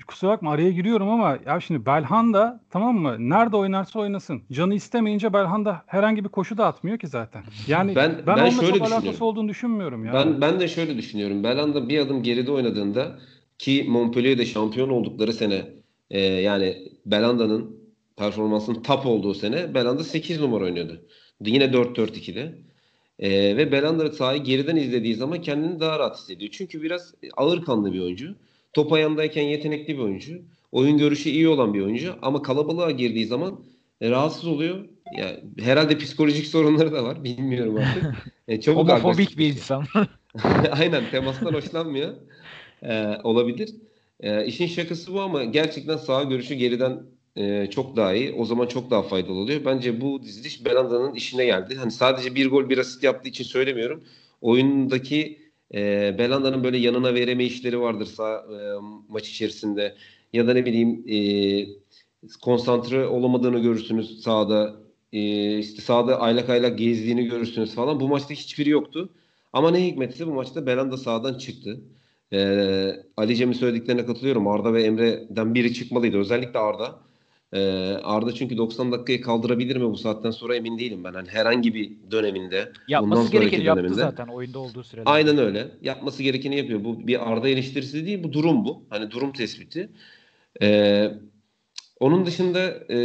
[0.06, 3.16] Kusura bakma araya giriyorum ama ya şimdi Belhanda tamam mı?
[3.18, 4.42] Nerede oynarsa oynasın.
[4.52, 7.42] Canı istemeyince Belhanda herhangi bir koşu da atmıyor ki zaten.
[7.66, 10.12] Yani ben, ben, ben onunla çok alakası olduğunu düşünmüyorum ya.
[10.12, 11.44] Ben, ben de şöyle düşünüyorum.
[11.44, 13.18] Belhanda bir adım geride oynadığında
[13.58, 15.64] ki Montpellier'de şampiyon oldukları sene
[16.10, 16.76] e, yani
[17.06, 17.76] Belanda'nın
[18.16, 21.06] performansının top olduğu sene Belanda 8 numara oynuyordu.
[21.40, 22.58] Yine 4-4-2'de.
[23.20, 26.50] E, ve Belanda sahayı geriden izlediği zaman kendini daha rahat hissediyor.
[26.50, 28.34] Çünkü biraz ağır kanlı bir oyuncu.
[28.72, 30.42] Top ayağındayken yetenekli bir oyuncu.
[30.72, 32.14] Oyun görüşü iyi olan bir oyuncu.
[32.22, 33.60] Ama kalabalığa girdiği zaman
[34.00, 34.84] e, rahatsız oluyor.
[35.18, 37.24] Ya herhalde psikolojik sorunları da var.
[37.24, 38.32] Bilmiyorum artık.
[38.48, 39.84] E, çabuk Homofobik bir insan.
[40.70, 42.14] Aynen temastan hoşlanmıyor.
[42.82, 43.70] E, olabilir.
[44.20, 47.02] E, işin şakası bu ama gerçekten sağ görüşü geriden
[47.36, 48.32] e, çok daha iyi.
[48.32, 49.64] O zaman çok daha faydalı oluyor.
[49.64, 51.74] Bence bu diziliş Belanda'nın işine geldi.
[51.74, 54.04] Hani sadece bir gol bir asist yaptığı için söylemiyorum.
[54.40, 55.38] Oyundaki
[55.74, 55.78] e,
[56.18, 58.56] Belanda'nın böyle yanına vereme işleri vardır sağ, e,
[59.08, 59.94] maç içerisinde.
[60.32, 61.18] Ya da ne bileyim e,
[62.42, 64.76] konsantre olamadığını görürsünüz sahada.
[65.12, 68.00] E, işte sahada aylak aylak gezdiğini görürsünüz falan.
[68.00, 69.10] Bu maçta hiçbiri yoktu.
[69.52, 71.80] Ama ne hikmetse bu maçta Belanda sağdan çıktı.
[72.32, 74.48] Ee, Ali Cem'in söylediklerine katılıyorum.
[74.48, 76.18] Arda ve Emre'den biri çıkmalıydı.
[76.18, 77.00] Özellikle Arda.
[77.52, 77.60] Ee,
[78.02, 81.12] Arda çünkü 90 dakikayı kaldırabilir mi bu saatten sonra emin değilim ben.
[81.14, 82.72] Hani herhangi bir döneminde.
[82.88, 85.04] Yapması gerekeni yaptı zaten oyunda olduğu sürede.
[85.10, 85.68] Aynen öyle.
[85.82, 86.84] Yapması gerekeni yapıyor.
[86.84, 88.82] Bu bir Arda eleştirisi değil bu durum bu.
[88.90, 89.88] Hani durum tespiti.
[90.62, 91.10] Ee,
[92.00, 92.96] onun dışında e,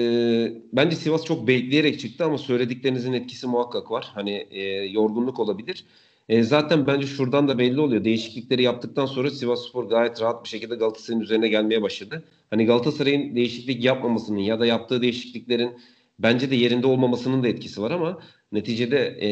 [0.74, 4.12] bence Sivas çok bekleyerek çıktı ama söylediklerinizin etkisi muhakkak var.
[4.14, 5.86] Hani e, yorgunluk olabilir.
[6.30, 8.04] E, zaten bence şuradan da belli oluyor.
[8.04, 12.24] Değişiklikleri yaptıktan sonra Sivasspor gayet rahat bir şekilde Galatasaray'ın üzerine gelmeye başladı.
[12.50, 15.72] Hani Galatasaray'ın değişiklik yapmamasının ya da yaptığı değişikliklerin
[16.20, 18.20] bence de yerinde olmamasının da etkisi var ama
[18.52, 19.30] neticede e,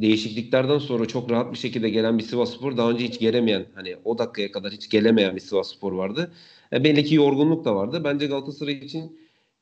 [0.00, 4.18] değişikliklerden sonra çok rahat bir şekilde gelen bir Sivasspor daha önce hiç gelemeyen hani o
[4.18, 6.32] dakikaya kadar hiç gelemeyen bir Sivasspor vardı.
[6.72, 8.00] E, belli ki yorgunluk da vardı.
[8.04, 9.18] Bence Galatasaray için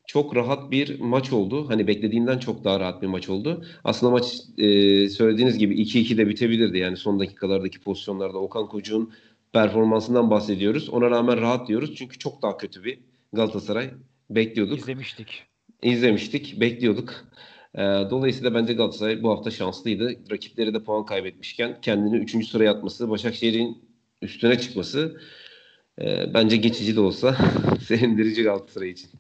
[0.07, 1.69] çok rahat bir maç oldu.
[1.69, 3.65] Hani beklediğimden çok daha rahat bir maç oldu.
[3.85, 6.79] Aslında maç e, söylediğiniz gibi 2-2 de bitebilirdi.
[6.79, 9.13] Yani son dakikalardaki pozisyonlarda Okan Kocuğ'un
[9.53, 10.89] performansından bahsediyoruz.
[10.89, 11.95] Ona rağmen rahat diyoruz.
[11.95, 12.99] Çünkü çok daha kötü bir
[13.33, 13.91] Galatasaray
[14.31, 14.79] bekliyorduk.
[14.79, 15.45] İzlemiştik.
[15.83, 17.15] İzlemiştik, bekliyorduk.
[17.75, 20.31] E, dolayısıyla bence Galatasaray bu hafta şanslıydı.
[20.31, 22.49] Rakipleri de puan kaybetmişken kendini 3.
[22.49, 23.79] sıraya atması, Başakşehir'in
[24.23, 25.21] üstüne çıkması
[26.01, 27.37] e, bence geçici de olsa
[27.87, 29.11] sevindirici Galatasaray için.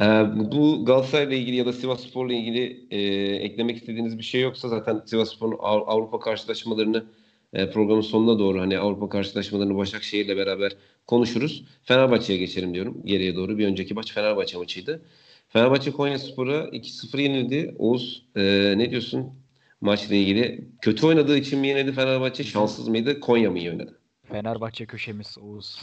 [0.00, 0.04] Ee,
[0.34, 3.00] bu Galatasaray'la ilgili ya da Sivasspor'la ilgili e,
[3.36, 7.04] eklemek istediğiniz bir şey yoksa zaten Sivasspor'un Avrupa karşılaşmalarını
[7.52, 10.72] e, programın sonuna doğru hani Avrupa karşılaşmalarını Başakşehir'le beraber
[11.06, 11.64] konuşuruz.
[11.84, 13.58] Fenerbahçe'ye geçelim diyorum geriye doğru.
[13.58, 15.02] Bir önceki maç Fenerbahçe maçıydı.
[15.48, 17.74] Fenerbahçe Konya Spor'a 2-0 yenildi.
[17.78, 19.32] Oğuz e, ne diyorsun
[19.80, 20.68] maçla ilgili?
[20.80, 22.44] Kötü oynadığı için mi yenildi Fenerbahçe?
[22.44, 23.20] Şanssız mıydı?
[23.20, 23.98] Konya mı iyi oynadı?
[24.28, 25.82] Fenerbahçe köşemiz Oğuz.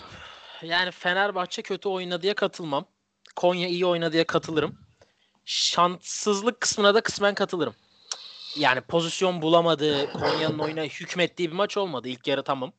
[0.64, 2.86] Yani Fenerbahçe kötü oynadıya katılmam.
[3.36, 4.78] Konya iyi oynadıya katılırım.
[5.46, 7.74] Şanssızlık kısmına da kısmen katılırım.
[8.58, 10.14] Yani pozisyon bulamadı.
[10.14, 12.08] Konya'nın oyuna hükmettiği bir maç olmadı.
[12.08, 12.74] İlk yarı tamam.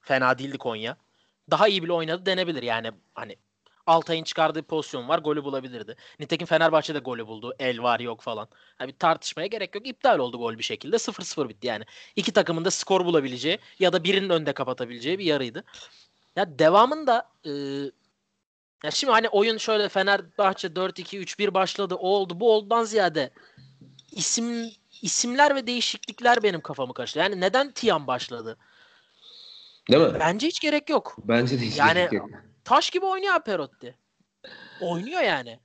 [0.00, 0.96] Fena değildi Konya.
[1.50, 2.62] Daha iyi bile oynadı denebilir.
[2.62, 3.36] Yani hani
[3.86, 5.18] Altay'ın çıkardığı pozisyon var.
[5.18, 5.96] Golü bulabilirdi.
[6.20, 7.54] Nitekim Fenerbahçe de golü buldu.
[7.58, 8.48] El var yok falan.
[8.80, 9.86] Yani bir tartışmaya gerek yok.
[9.86, 10.96] İptal oldu gol bir şekilde.
[10.96, 11.84] 0-0 bitti yani.
[12.16, 15.64] İki takımın da skor bulabileceği ya da birinin önde kapatabileceği bir yarıydı.
[16.36, 17.50] Ya devamında e,
[18.84, 21.94] ya şimdi hani oyun şöyle Fenerbahçe 4-2-3-1 başladı.
[21.94, 22.40] O oldu.
[22.40, 23.30] Bu oldudan ziyade
[24.12, 24.70] isim
[25.02, 27.22] isimler ve değişiklikler benim kafamı karıştırdı.
[27.22, 28.58] Yani neden Tiam başladı?
[29.90, 30.20] Değil mi?
[30.20, 31.16] Bence hiç gerek yok.
[31.18, 32.30] Bence de hiç yani, gerek yok.
[32.64, 33.98] Taş gibi oynuyor Perotti.
[34.80, 35.60] Oynuyor yani.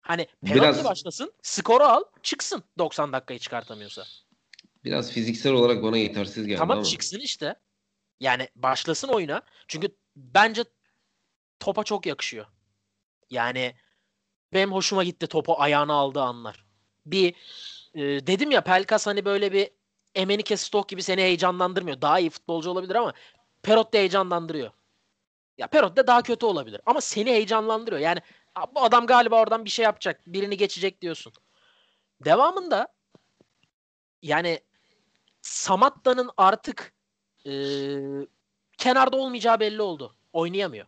[0.00, 0.84] Hani Perotti Biraz...
[0.84, 4.04] başlasın, skoru al, çıksın 90 dakikayı çıkartamıyorsa.
[4.84, 6.84] Biraz fiziksel olarak bana yetersiz geldi tamam, ama.
[6.84, 7.54] çıksın işte.
[8.20, 9.42] Yani başlasın oyuna.
[9.68, 10.64] Çünkü bence
[11.60, 12.46] topa çok yakışıyor.
[13.30, 13.74] Yani
[14.52, 16.64] benim hoşuma gitti topu ayağına aldığı anlar.
[17.06, 17.34] Bir
[17.98, 19.70] e, dedim ya Pelkas hani böyle bir
[20.14, 22.00] Emenike Stok gibi seni heyecanlandırmıyor.
[22.00, 23.12] Daha iyi futbolcu olabilir ama
[23.62, 24.70] Perot da heyecanlandırıyor.
[25.58, 28.02] Ya Perot da daha kötü olabilir ama seni heyecanlandırıyor.
[28.02, 28.20] Yani
[28.74, 30.20] bu adam galiba oradan bir şey yapacak.
[30.26, 31.32] Birini geçecek diyorsun.
[32.24, 32.88] Devamında
[34.22, 34.60] yani
[35.42, 36.92] Samatta'nın artık
[37.46, 37.52] e,
[38.78, 40.16] kenarda olmayacağı belli oldu.
[40.32, 40.86] Oynayamıyor.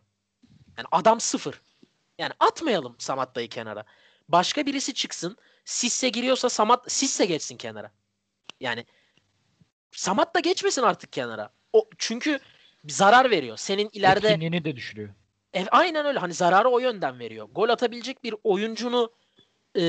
[0.77, 1.61] Yani adam sıfır.
[2.17, 3.83] Yani atmayalım Samatta'yı kenara.
[4.29, 5.37] Başka birisi çıksın.
[5.65, 7.91] Sisse giriyorsa Samat Sisse geçsin kenara.
[8.59, 8.85] Yani
[9.91, 11.53] Samat da geçmesin artık kenara.
[11.73, 12.39] O çünkü
[12.87, 13.57] zarar veriyor.
[13.57, 15.09] Senin ileride Etkinliğini de düşürüyor.
[15.53, 16.19] e, aynen öyle.
[16.19, 17.47] Hani zararı o yönden veriyor.
[17.51, 19.13] Gol atabilecek bir oyuncunu
[19.77, 19.81] e,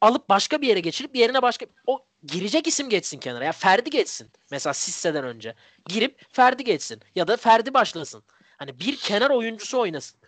[0.00, 3.44] alıp başka bir yere geçirip yerine başka o girecek isim geçsin kenara.
[3.44, 4.30] Ya Ferdi geçsin.
[4.50, 5.54] Mesela Sisse'den önce.
[5.88, 8.22] Girip Ferdi geçsin ya da Ferdi başlasın.
[8.56, 10.20] Hani bir kenar oyuncusu oynasın.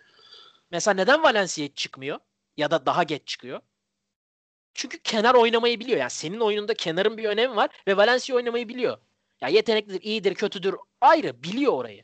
[0.71, 2.19] Mesela neden Valencia çıkmıyor?
[2.57, 3.59] Ya da daha geç çıkıyor?
[4.73, 5.99] Çünkü kenar oynamayı biliyor.
[5.99, 8.97] Yani senin oyununda kenarın bir önemi var ve Valencia oynamayı biliyor.
[9.41, 11.43] Ya yeteneklidir, iyidir, kötüdür ayrı.
[11.43, 12.03] Biliyor orayı.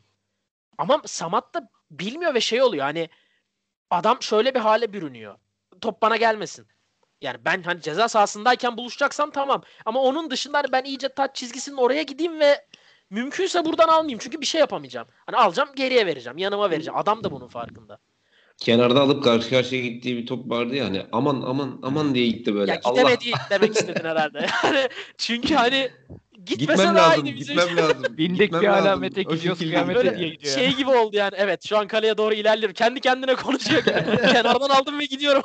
[0.78, 3.10] Ama Samat da bilmiyor ve şey oluyor hani
[3.90, 5.36] adam şöyle bir hale bürünüyor.
[5.82, 6.68] Top bana gelmesin.
[7.22, 9.64] Yani ben hani ceza sahasındayken buluşacaksam tamam.
[9.86, 12.66] Ama onun dışında hani ben iyice taç çizgisinin oraya gideyim ve
[13.10, 14.20] mümkünse buradan almayayım.
[14.20, 15.08] Çünkü bir şey yapamayacağım.
[15.26, 16.38] Hani alacağım geriye vereceğim.
[16.38, 16.98] Yanıma vereceğim.
[16.98, 18.00] Adam da bunun farkında.
[18.58, 22.56] Kenarda alıp karşı karşıya gittiği bir top vardı ya hani aman aman aman diye gitti
[22.56, 22.72] böyle.
[22.72, 24.48] Ya Allah gidemedi demek istedin herhalde.
[24.64, 25.92] Yani çünkü hani
[26.46, 28.18] gitmese gitmem daha lazım, iyiydi bizim gitmem lazım.
[28.18, 30.56] Bindik gitmem bir alamete gidiyoruz kıyamete diye gidiyor.
[30.56, 31.34] şey gibi oldu yani.
[31.38, 32.74] Evet şu an kaleye doğru ilerliyorum.
[32.74, 33.84] Kendi kendine konuşuyor.
[34.32, 35.44] Kenardan aldım ve gidiyorum.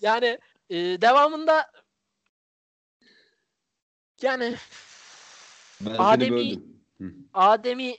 [0.00, 0.38] yani
[0.70, 1.66] e, devamında
[4.22, 4.54] yani
[5.80, 6.60] Ben Adem'i-.
[7.34, 7.96] Adem'i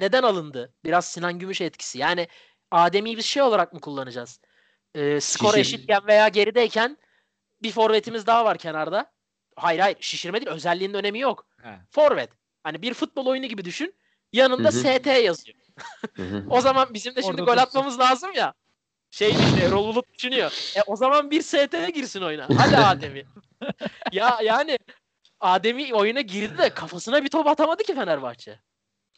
[0.00, 0.72] neden alındı?
[0.84, 1.98] Biraz Sinan Gümüş etkisi.
[1.98, 2.28] Yani
[2.74, 4.40] Adem'i bir şey olarak mı kullanacağız?
[4.94, 6.98] Ee, skor Şişir- eşitken veya gerideyken
[7.62, 9.12] bir forvetimiz daha var kenarda.
[9.56, 11.46] Hayır hayır şişirme değil özelliğinin önemi yok.
[11.62, 11.78] He.
[11.90, 12.30] Forvet.
[12.62, 13.94] Hani bir futbol oyunu gibi düşün.
[14.32, 14.98] Yanında Hı hı.
[14.98, 15.58] ST yazıyor.
[16.16, 16.44] Hı hı.
[16.50, 18.54] O zaman bizim de şimdi Orada gol atmamız lazım ya.
[19.10, 20.72] Şey işte Erol Bulut düşünüyor.
[20.76, 22.48] E o zaman bir ST girsin oyuna.
[22.58, 23.24] Hadi Adem'i.
[24.12, 24.78] ya yani
[25.40, 28.58] Adem'i oyuna girdi de kafasına bir top atamadı ki Fenerbahçe.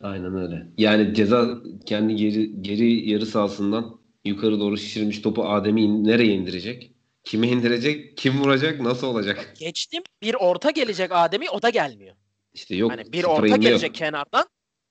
[0.00, 0.66] Aynen öyle.
[0.78, 1.48] Yani ceza
[1.87, 6.92] kendi geri, geri yarı sahasından yukarı doğru şişirmiş topu Adem'i in- nereye indirecek?
[7.24, 8.16] Kime indirecek?
[8.18, 8.80] Kim vuracak?
[8.80, 9.54] Nasıl olacak?
[9.59, 10.02] Geçtim.
[10.22, 12.16] Bir orta gelecek Adem'i o da gelmiyor.
[12.54, 12.92] İşte yok.
[12.92, 13.62] hani bir orta inme yok.
[13.62, 14.44] gelecek kenardan.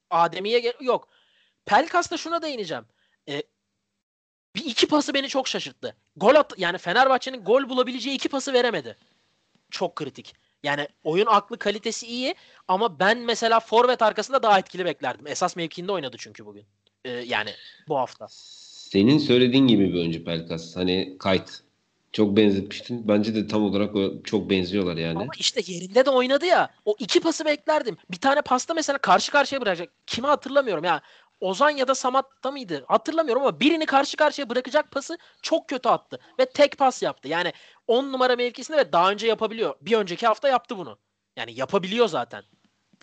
[0.09, 1.07] Adem'iye gel- yok.
[1.65, 2.83] Pelkas'ta şuna değineceğim.
[3.29, 3.43] E,
[4.55, 5.95] bir iki pası beni çok şaşırttı.
[6.15, 8.97] Gol at yani Fenerbahçe'nin gol bulabileceği iki pası veremedi.
[9.71, 10.33] Çok kritik.
[10.65, 12.35] Yani oyun aklı kalitesi iyi
[12.67, 15.27] ama ben mesela forvet arkasında daha etkili beklerdim.
[15.27, 16.65] Esas mevkiinde oynadı çünkü bugün.
[17.05, 17.49] E, yani
[17.87, 18.27] bu hafta.
[18.29, 20.75] Senin söylediğin gibi bir oyuncu Pelkas.
[20.75, 21.61] Hani kayıt.
[22.11, 23.07] Çok benzetmiştin.
[23.07, 25.19] Bence de tam olarak çok benziyorlar yani.
[25.19, 26.69] Ama işte yerinde de oynadı ya.
[26.85, 27.97] O iki pası beklerdim.
[28.11, 29.89] Bir tane pasta mesela karşı karşıya bırakacak.
[30.07, 31.01] Kimi hatırlamıyorum ya.
[31.39, 32.85] Ozan ya da Samat'ta mıydı?
[32.87, 36.19] Hatırlamıyorum ama birini karşı karşıya bırakacak pası çok kötü attı.
[36.39, 37.27] Ve tek pas yaptı.
[37.27, 37.53] Yani
[37.87, 39.75] 10 numara mevkisinde ve daha önce yapabiliyor.
[39.81, 40.97] Bir önceki hafta yaptı bunu.
[41.35, 42.43] Yani yapabiliyor zaten.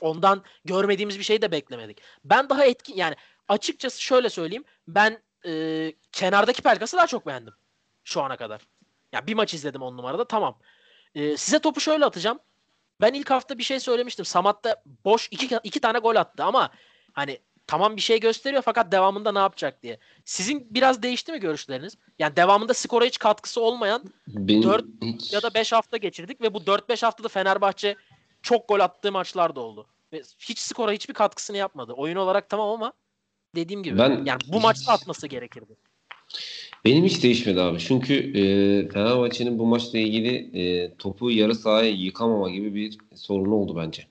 [0.01, 2.01] Ondan görmediğimiz bir şey de beklemedik.
[2.25, 3.17] Ben daha etkin yani
[3.49, 4.65] açıkçası şöyle söyleyeyim.
[4.89, 7.55] Ben e, kenardaki Pelkas'ı daha çok beğendim.
[8.05, 8.61] Şu ana kadar.
[9.13, 10.59] Ya bir maç izledim on numarada tamam.
[11.15, 12.39] E, size topu şöyle atacağım.
[13.01, 14.25] Ben ilk hafta bir şey söylemiştim.
[14.25, 16.71] Samat'ta boş iki, iki tane gol attı ama
[17.13, 17.39] hani
[17.73, 19.99] tamam bir şey gösteriyor fakat devamında ne yapacak diye.
[20.25, 21.97] Sizin biraz değişti mi görüşleriniz?
[22.19, 26.55] Yani devamında skora hiç katkısı olmayan Benim Dört hiç- ya da 5 hafta geçirdik ve
[26.55, 27.97] bu 4-5 haftada Fenerbahçe
[28.43, 29.87] çok gol attığı maçlar da oldu.
[30.13, 31.93] Ve hiç skora hiçbir katkısını yapmadı.
[31.93, 32.93] Oyun olarak tamam ama
[33.55, 35.77] dediğim gibi Ben- yani bu maçta atması gerekirdi.
[36.85, 37.79] Benim hiç değişmedi abi.
[37.79, 38.43] Çünkü e,
[38.89, 44.07] Fenerbahçe'nin bu maçla ilgili e, topu yarı sahaya yıkamama gibi bir sorunu oldu bence.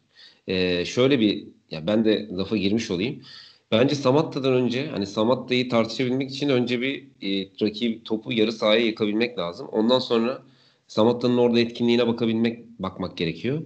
[0.47, 3.23] E, şöyle bir ya ben de lafa girmiş olayım.
[3.71, 9.37] Bence Samatta'dan önce hani Samatta'yı tartışabilmek için önce bir e, rakip topu yarı sahaya yıkabilmek
[9.37, 9.67] lazım.
[9.71, 10.43] Ondan sonra
[10.87, 13.61] Samatta'nın orada etkinliğine bakabilmek bakmak gerekiyor.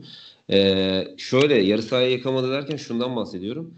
[0.52, 3.74] E, şöyle yarı sahaya yıkamadı derken şundan bahsediyorum.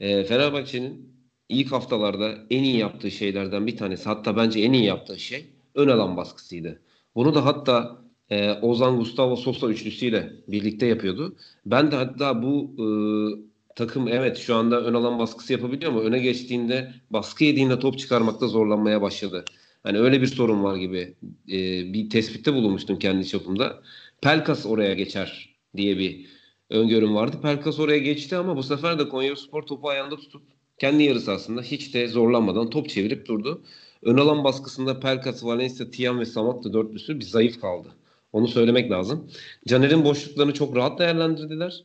[0.00, 1.12] E, Fenerbahçe'nin
[1.48, 5.88] ilk haftalarda en iyi yaptığı şeylerden bir tanesi hatta bence en iyi yaptığı şey ön
[5.88, 6.82] alan baskısıydı.
[7.14, 11.36] Bunu da hatta e, Ozan Gustavo Sosa üçlüsüyle birlikte yapıyordu.
[11.66, 16.18] Ben de hatta bu e, takım evet şu anda ön alan baskısı yapabiliyor ama öne
[16.18, 19.44] geçtiğinde baskı yediğinde top çıkarmakta zorlanmaya başladı.
[19.82, 21.14] Hani öyle bir sorun var gibi
[21.48, 21.58] e,
[21.92, 23.82] bir tespitte bulunmuştum kendi çapımda.
[24.22, 26.26] Pelkas oraya geçer diye bir
[26.70, 27.36] öngörüm vardı.
[27.42, 30.42] Pelkas oraya geçti ama bu sefer de Konyaspor topu ayağında tutup
[30.78, 33.62] kendi yarı sahasında hiç de zorlanmadan top çevirip durdu.
[34.02, 37.88] Ön alan baskısında Pelkas, Valencia, Tiam ve Samatta dörtlüsü bir zayıf kaldı.
[38.32, 39.30] Onu söylemek lazım.
[39.68, 41.84] Caner'in boşluklarını çok rahat değerlendirdiler.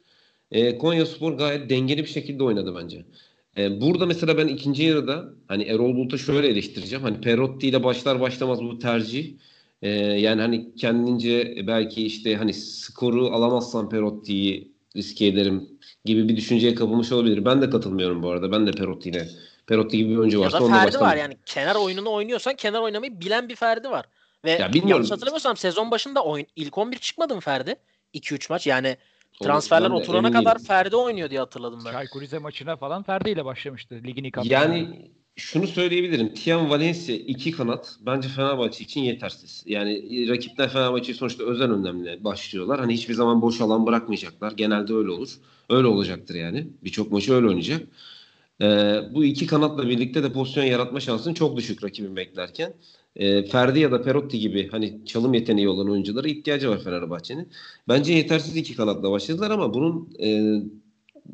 [0.52, 3.06] E, Konya Spor gayet dengeli bir şekilde oynadı bence.
[3.58, 7.04] E, burada mesela ben ikinci yarıda hani Erol Bulut'u şöyle eleştireceğim.
[7.04, 9.34] Hani Perotti ile başlar başlamaz bu tercih.
[9.82, 15.70] E, yani hani kendince belki işte hani skoru alamazsan Perotti'yi riske ederim
[16.06, 17.46] gibi bir düşünceye kapılmış olabilir.
[17.46, 18.52] Ben de katılmıyorum bu arada.
[18.52, 19.30] Ben de Perotti ile
[19.68, 23.50] Perotti gibi bir oyuncu varsa onunla Ferdi var yani kenar oyununu oynuyorsan kenar oynamayı bilen
[23.50, 24.06] bir Ferdi var.
[24.46, 24.90] Ve Ya bilmiyorum.
[24.90, 27.76] yanlış hatırlamıyorsam sezon başında oyun, ilk 11 çıkmadı mı Ferdi?
[28.14, 28.98] 2-3 maç yani
[29.42, 30.60] transferler ben de oturana kadar.
[30.60, 31.92] Ferdi oynuyor diye hatırladım ben.
[31.92, 34.60] Çaykur Rize maçına falan Ferdi ile başlamıştı ligin ilk haftasında.
[34.60, 36.34] Yani şunu söyleyebilirim.
[36.34, 39.64] Tiam Valencia iki kanat bence Fenerbahçe için yetersiz.
[39.66, 42.80] Yani rakipler Fenerbahçe'yi sonuçta özel önlemle başlıyorlar.
[42.80, 44.52] Hani hiçbir zaman boş alan bırakmayacaklar.
[44.52, 45.30] Genelde öyle olur.
[45.70, 46.68] Öyle olacaktır yani.
[46.84, 47.82] Birçok maçı öyle oynayacak.
[48.62, 52.74] Ee, bu iki kanatla birlikte de pozisyon yaratma şansın çok düşük rakibin beklerken.
[53.18, 57.50] Ee, Ferdi ya da Perotti gibi hani çalım yeteneği olan oyunculara ihtiyacı var Fenerbahçe'nin.
[57.88, 60.62] Bence yetersiz iki kanatla başladılar ama bunun e,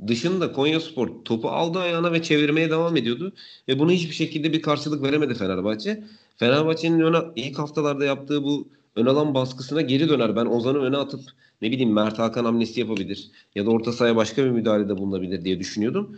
[0.07, 3.33] dışında Konyaspor topu aldı ayağına ve çevirmeye devam ediyordu.
[3.67, 6.03] Ve bunu hiçbir şekilde bir karşılık veremedi Fenerbahçe.
[6.37, 10.35] Fenerbahçe'nin öne, ilk haftalarda yaptığı bu ön alan baskısına geri döner.
[10.35, 11.21] Ben Ozan'ı öne atıp
[11.61, 15.59] ne bileyim Mert Hakan hamlesi yapabilir ya da orta sahaya başka bir müdahalede bulunabilir diye
[15.59, 16.17] düşünüyordum.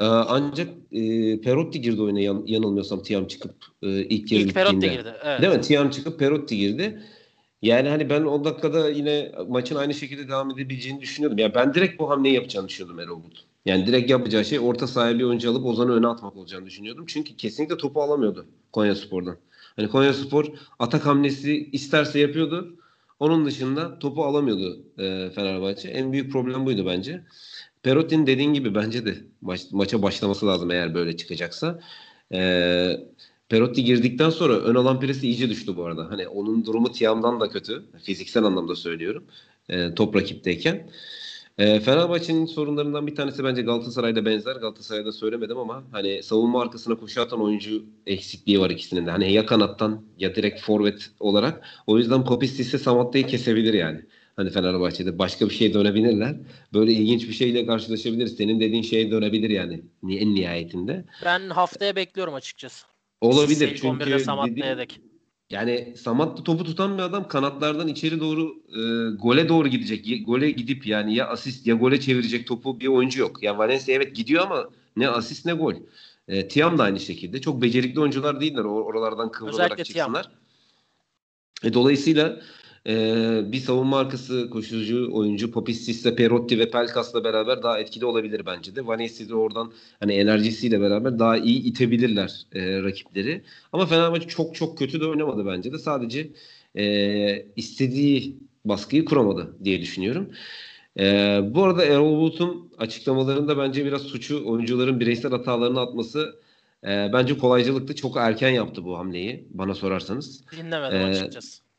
[0.00, 1.00] Ee, ancak e,
[1.40, 5.14] Perotti girdi oyuna yan, yanılmıyorsam Tiam çıkıp e, ilk yarı İlk Perotti girdi.
[5.24, 5.42] Evet.
[5.42, 5.60] Değil mi?
[5.60, 7.02] Tiam çıkıp Perotti girdi.
[7.62, 11.38] Yani hani ben o dakikada yine maçın aynı şekilde devam edebileceğini düşünüyordum.
[11.38, 13.44] Ya ben direkt bu hamleyi yapacağını düşünüyordum Erol Bulut.
[13.66, 17.04] Yani direkt yapacağı şey orta sahaya bir oyuncu alıp Ozan'ı öne atmak olacağını düşünüyordum.
[17.06, 19.36] Çünkü kesinlikle topu alamıyordu Konya Spor'dan.
[19.76, 20.46] Hani Konya Spor
[20.78, 22.76] atak hamlesi isterse yapıyordu.
[23.20, 25.88] Onun dışında topu alamıyordu e, Fenerbahçe.
[25.88, 27.24] En büyük problem buydu bence.
[27.82, 31.80] Perotti'nin dediğin gibi bence de maç, maça başlaması lazım eğer böyle çıkacaksa.
[32.32, 32.40] E,
[33.48, 36.10] Perotti girdikten sonra ön alan presi iyice düştü bu arada.
[36.10, 37.82] Hani onun durumu Tiam'dan da kötü.
[38.02, 39.24] Fiziksel anlamda söylüyorum.
[39.68, 40.90] E, top rakipteyken.
[41.58, 44.56] E, Fenerbahçe'nin sorunlarından bir tanesi bence Galatasaray'da benzer.
[44.56, 49.10] Galatasaray'da söylemedim ama hani savunma arkasına koşu atan oyuncu eksikliği var ikisinin de.
[49.10, 51.64] Hani ya kanattan ya direkt forvet olarak.
[51.86, 54.00] O yüzden Papistis'e Samatta'yı kesebilir yani.
[54.40, 56.36] Hani Fenerbahçe'de başka bir şeye dönebilirler.
[56.74, 58.36] Böyle ilginç bir şeyle karşılaşabiliriz.
[58.36, 61.04] Senin dediğin şeye dönebilir yani ni- en nihayetinde.
[61.24, 62.86] Ben haftaya bekliyorum açıkçası.
[63.20, 65.00] Olabilir İlk çünkü 11'de Samat dedi- Neyedek.
[65.50, 68.80] yani Samat topu tutan bir adam kanatlardan içeri doğru e,
[69.22, 70.26] gole doğru gidecek.
[70.26, 73.42] Gole gidip yani ya asist ya gole çevirecek topu bir oyuncu yok.
[73.42, 75.74] Ya Valencia evet gidiyor ama ne asist ne gol.
[76.28, 77.40] E, Tiam da aynı şekilde.
[77.40, 78.64] Çok becerikli oyuncular değiller.
[78.64, 80.14] Oralardan kıvrılarak Özellikle Tiam.
[80.14, 80.30] çıksınlar.
[81.64, 82.40] E, dolayısıyla
[82.86, 88.76] e, bir savunma arkası koşucu oyuncu Papistis'le Perotti ve Pelkas'la beraber daha etkili olabilir bence
[88.76, 88.86] de.
[88.86, 93.42] Valencia de oradan hani enerjisiyle beraber daha iyi itebilirler e, rakipleri.
[93.72, 95.78] Ama Fenerbahçe çok çok kötü de oynamadı bence de.
[95.78, 96.30] Sadece
[96.76, 100.30] e, istediği baskıyı kuramadı diye düşünüyorum.
[100.98, 101.04] E,
[101.44, 106.40] bu arada Erol Bulut'un açıklamalarında bence biraz suçu oyuncuların bireysel hatalarını atması
[106.84, 110.44] e, bence kolaycılıkta çok erken yaptı bu hamleyi bana sorarsanız.
[110.56, 111.69] Dinlemedim Ee, açıkçası.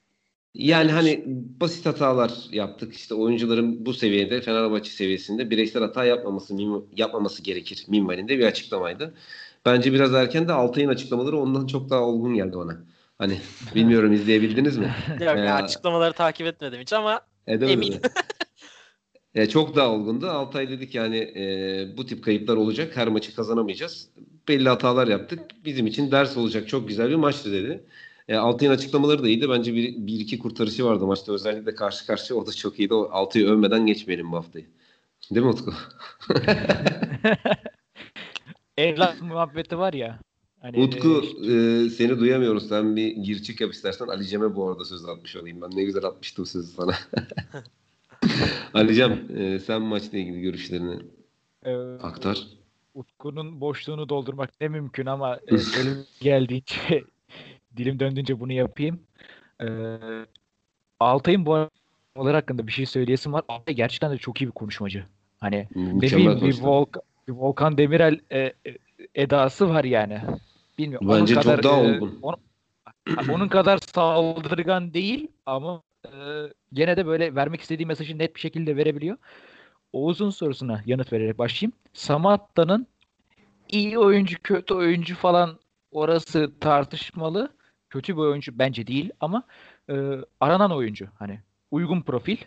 [0.53, 1.23] Yani hani
[1.61, 2.93] basit hatalar yaptık.
[2.95, 9.13] İşte oyuncuların bu seviyede Fenerbahçe seviyesinde bireysel hata yapmaması mim- yapmaması gerekir minvalinde bir açıklamaydı.
[9.65, 12.77] Bence biraz erken de Altay'ın açıklamaları ondan çok daha olgun geldi ona.
[13.17, 13.37] Hani
[13.75, 14.91] bilmiyorum izleyebildiniz mi?
[15.09, 17.93] Yok, Ee, açıklamaları takip etmedim hiç ama Edemedi Eminim.
[17.93, 18.01] mi?
[19.35, 20.27] E, çok daha olgundu.
[20.29, 22.97] Altay dedik yani e, bu tip kayıplar olacak.
[22.97, 24.09] Her maçı kazanamayacağız.
[24.47, 25.39] Belli hatalar yaptık.
[25.65, 26.67] Bizim için ders olacak.
[26.67, 27.83] Çok güzel bir maçtı dedi.
[28.31, 29.49] E, Altay'ın açıklamaları da iyiydi.
[29.49, 31.33] Bence bir, bir iki kurtarışı vardı maçta.
[31.33, 32.93] Özellikle karşı karşıya o da çok iyiydi.
[32.93, 34.65] O Altay'ı övmeden geçmeyelim bu haftayı.
[35.31, 35.73] Değil mi Utku?
[38.77, 40.19] Evlat muhabbeti var ya.
[40.61, 42.69] Hani, Utku e, e, seni duyamıyoruz.
[42.69, 44.07] Sen bir gir çık yap istersen.
[44.07, 45.61] Ali Cem'e bu arada söz atmış olayım.
[45.61, 46.93] Ben ne güzel atmıştım sözü sana.
[48.73, 50.99] Ali Cem e, sen maçla ilgili görüşlerini
[51.65, 52.47] e, aktar.
[52.93, 55.55] Utku'nun boşluğunu doldurmak ne mümkün ama e,
[56.21, 57.03] geldiğince
[57.77, 58.99] dilim döndüğünce bunu yapayım.
[59.62, 59.67] E,
[60.99, 61.69] Altay'ın bu
[62.15, 63.43] aralar hakkında bir şey söyleyesim var.
[63.47, 65.05] Altay gerçekten de çok iyi bir konuşmacı.
[65.39, 66.63] Hani Mükemmel bir, konuştu.
[66.63, 68.53] Volk, bir Volkan Demirel e, e,
[69.15, 70.21] edası var yani.
[70.77, 71.10] Bilmiyorum.
[71.10, 72.19] onun Bence çok kadar, daha e, olgun.
[72.21, 72.38] onun,
[73.29, 76.12] onun kadar saldırgan değil ama e,
[76.73, 79.17] gene de böyle vermek istediği mesajı net bir şekilde verebiliyor.
[79.93, 81.73] Oğuz'un sorusuna yanıt vererek başlayayım.
[81.93, 82.88] Samatta'nın
[83.69, 85.60] iyi oyuncu, kötü oyuncu falan
[85.91, 87.49] orası tartışmalı.
[87.91, 89.43] Kötü bir oyuncu bence değil ama
[89.89, 89.95] e,
[90.39, 91.08] aranan oyuncu.
[91.19, 91.39] Hani
[91.71, 92.38] uygun profil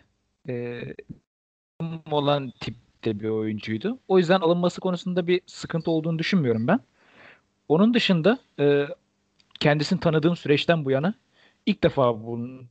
[0.49, 0.83] e,
[2.11, 3.99] olan tipte bir oyuncuydu.
[4.07, 6.79] O yüzden alınması konusunda bir sıkıntı olduğunu düşünmüyorum ben.
[7.69, 8.87] Onun dışında e,
[9.59, 11.13] kendisini tanıdığım süreçten bu yana
[11.65, 12.61] ilk defa bunu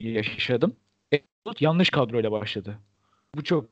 [0.00, 0.76] yaşadım.
[1.14, 1.20] E,
[1.60, 2.78] yanlış kadroyla başladı.
[3.34, 3.64] Bu çok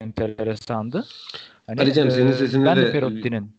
[0.00, 1.06] enteresandı.
[1.66, 3.52] Hani, Ali Cem, senin e, sesinde ben de de- Perotti'nin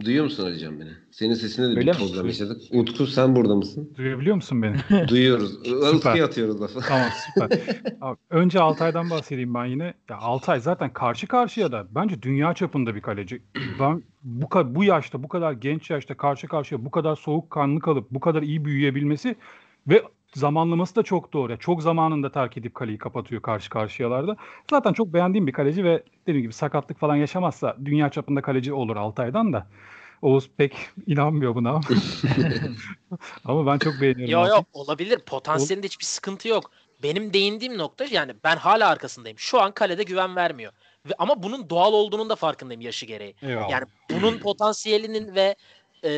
[0.00, 0.90] Duyuyor musun Alican beni?
[1.10, 1.92] Senin sesinde de Öyle bir mi?
[1.98, 2.62] problem yaşadık.
[2.72, 3.94] Utku sen burada mısın?
[3.96, 4.76] Duyabiliyor musun beni?
[5.08, 5.54] Duyuyoruz.
[5.94, 6.80] Utku'ya atıyoruz lafı.
[6.88, 7.58] tamam süper.
[8.00, 9.94] Abi, önce Altay'dan bahsedeyim ben yine.
[10.10, 13.42] Ya Altay zaten karşı karşıya da bence dünya çapında bir kaleci.
[13.80, 18.20] Ben bu bu yaşta, bu kadar genç yaşta karşı karşıya bu kadar soğukkanlı kalıp bu
[18.20, 19.36] kadar iyi büyüyebilmesi
[19.88, 20.02] ve
[20.34, 21.58] zamanlaması da çok doğru.
[21.58, 24.36] Çok zamanında terk edip kaleyi kapatıyor karşı karşıyalarda.
[24.70, 28.96] Zaten çok beğendiğim bir kaleci ve dediğim gibi sakatlık falan yaşamazsa dünya çapında kaleci olur
[28.96, 29.66] Altay'dan da.
[30.22, 31.80] Oğuz pek inanmıyor buna ama.
[33.44, 34.32] ama ben çok beğeniyorum.
[34.32, 35.18] Yok yok olabilir.
[35.18, 36.70] Potansiyelinde hiçbir sıkıntı yok.
[37.02, 39.38] Benim değindiğim nokta yani ben hala arkasındayım.
[39.38, 40.72] Şu an kalede güven vermiyor.
[41.06, 43.34] Ve, ama bunun doğal olduğunun da farkındayım yaşı gereği.
[43.42, 43.70] Eyvallah.
[43.70, 45.54] Yani bunun potansiyelinin ve
[46.04, 46.10] e,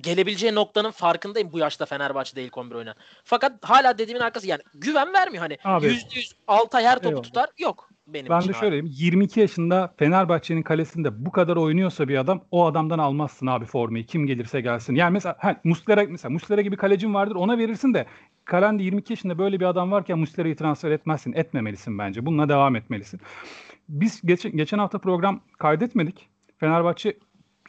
[0.00, 2.96] gelebileceği noktanın farkındayım bu yaşta Fenerbahçe'de ilk 11 oynayan.
[3.24, 5.58] Fakat hala dediğimin arkası yani güven vermiyor hani.
[5.64, 5.86] Abi.
[5.86, 7.22] %100 Altay her topu Eyvallah.
[7.22, 7.48] tutar.
[7.58, 8.52] Yok benim Ben de hala.
[8.52, 8.94] şöyle diyeyim.
[8.98, 14.06] 22 yaşında Fenerbahçe'nin kalesinde bu kadar oynuyorsa bir adam o adamdan almazsın abi formayı.
[14.06, 14.94] Kim gelirse gelsin.
[14.94, 18.06] Yani mesela ha, Muslera mesela Muslera gibi kalecin vardır ona verirsin de
[18.44, 21.32] kalende 22 yaşında böyle bir adam varken Muslera'yı transfer etmezsin.
[21.32, 22.26] Etmemelisin bence.
[22.26, 23.20] Bununla devam etmelisin.
[23.88, 26.28] Biz geçen, geçen hafta program kaydetmedik.
[26.58, 27.18] Fenerbahçe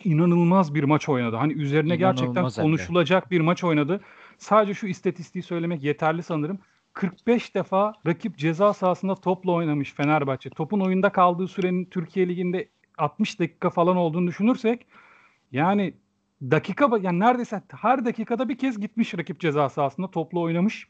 [0.05, 1.35] inanılmaz bir maç oynadı.
[1.35, 2.61] Hani üzerine gerçekten İnanılmaz de.
[2.61, 4.01] konuşulacak bir maç oynadı.
[4.37, 6.59] Sadece şu istatistiği söylemek yeterli sanırım.
[6.93, 10.49] 45 defa rakip ceza sahasında topla oynamış Fenerbahçe.
[10.49, 14.85] Topun oyunda kaldığı sürenin Türkiye Ligi'nde 60 dakika falan olduğunu düşünürsek
[15.51, 15.93] yani
[16.41, 20.87] dakika yani neredeyse her dakikada bir kez gitmiş rakip ceza sahasında topla oynamış.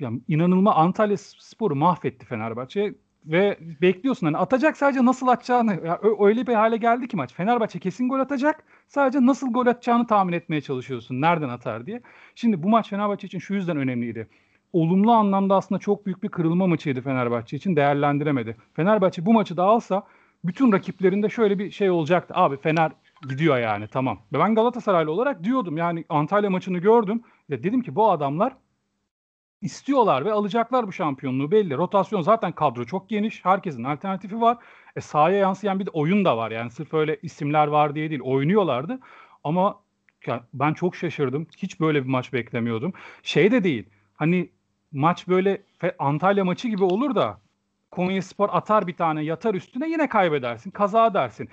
[0.00, 2.94] Yani inanılmaz Antalya Sporu mahvetti Fenerbahçe
[3.26, 7.34] ve bekliyorsun hani atacak sadece nasıl atacağını ya öyle bir hale geldi ki maç.
[7.34, 8.64] Fenerbahçe kesin gol atacak.
[8.88, 11.20] Sadece nasıl gol atacağını tahmin etmeye çalışıyorsun.
[11.20, 12.00] Nereden atar diye.
[12.34, 14.28] Şimdi bu maç Fenerbahçe için şu yüzden önemliydi.
[14.72, 17.76] Olumlu anlamda aslında çok büyük bir kırılma maçıydı Fenerbahçe için.
[17.76, 18.56] Değerlendiremedi.
[18.74, 20.02] Fenerbahçe bu maçı da alsa
[20.44, 22.34] bütün rakiplerinde şöyle bir şey olacaktı.
[22.36, 22.92] Abi Fener
[23.28, 24.18] gidiyor yani tamam.
[24.32, 27.22] Ben Galatasaraylı olarak diyordum yani Antalya maçını gördüm.
[27.48, 28.52] Ya dedim ki bu adamlar
[29.62, 31.76] istiyorlar ve alacaklar bu şampiyonluğu belli.
[31.76, 33.44] Rotasyon zaten kadro çok geniş.
[33.44, 34.56] Herkesin alternatifi var.
[34.96, 36.50] E sahaya yansıyan bir de oyun da var.
[36.50, 38.20] Yani sırf öyle isimler var diye değil.
[38.24, 38.98] Oynuyorlardı.
[39.44, 39.80] Ama
[40.26, 41.46] ya ben çok şaşırdım.
[41.58, 42.92] Hiç böyle bir maç beklemiyordum.
[43.22, 43.88] Şey de değil.
[44.14, 44.50] Hani
[44.92, 45.62] maç böyle
[45.98, 47.40] Antalya maçı gibi olur da
[47.90, 50.70] Konyaspor atar bir tane yatar üstüne yine kaybedersin.
[50.70, 51.48] Kaza dersin.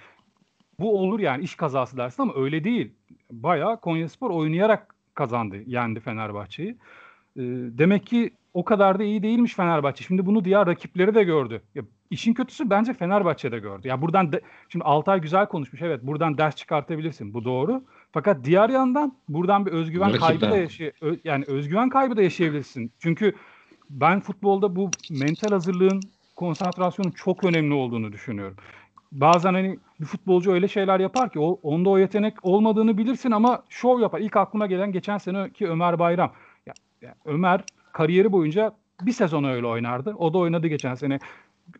[0.79, 2.91] Bu olur yani iş kazası dersin ama öyle değil.
[3.31, 5.57] Bayağı Konyaspor oynayarak kazandı.
[5.65, 6.77] Yendi Fenerbahçe'yi.
[7.39, 7.43] Ee,
[7.77, 10.03] demek ki o kadar da iyi değilmiş Fenerbahçe.
[10.03, 11.61] Şimdi bunu diğer rakipleri de gördü.
[11.75, 13.87] Ya, işin kötüsü bence Fenerbahçe de gördü.
[13.87, 15.81] Ya buradan de, şimdi Altay güzel konuşmuş.
[15.81, 17.33] Evet buradan ders çıkartabilirsin.
[17.33, 17.83] Bu doğru.
[18.11, 20.27] Fakat diğer yandan buradan bir özgüven Rakipler.
[20.27, 22.91] kaybı da yaşay ö- yani özgüven kaybı da yaşayabilirsin.
[22.99, 23.33] Çünkü
[23.89, 28.55] ben futbolda bu mental hazırlığın, konsantrasyonun çok önemli olduğunu düşünüyorum.
[29.11, 33.63] Bazen hani bir futbolcu öyle şeyler yapar ki o, onda o yetenek olmadığını bilirsin ama
[33.69, 34.19] şov yapar.
[34.19, 36.31] İlk aklıma gelen geçen seneki Ömer Bayram.
[37.01, 40.15] Ya, ya Ömer kariyeri boyunca bir sezon öyle oynardı.
[40.17, 41.19] O da oynadı geçen sene.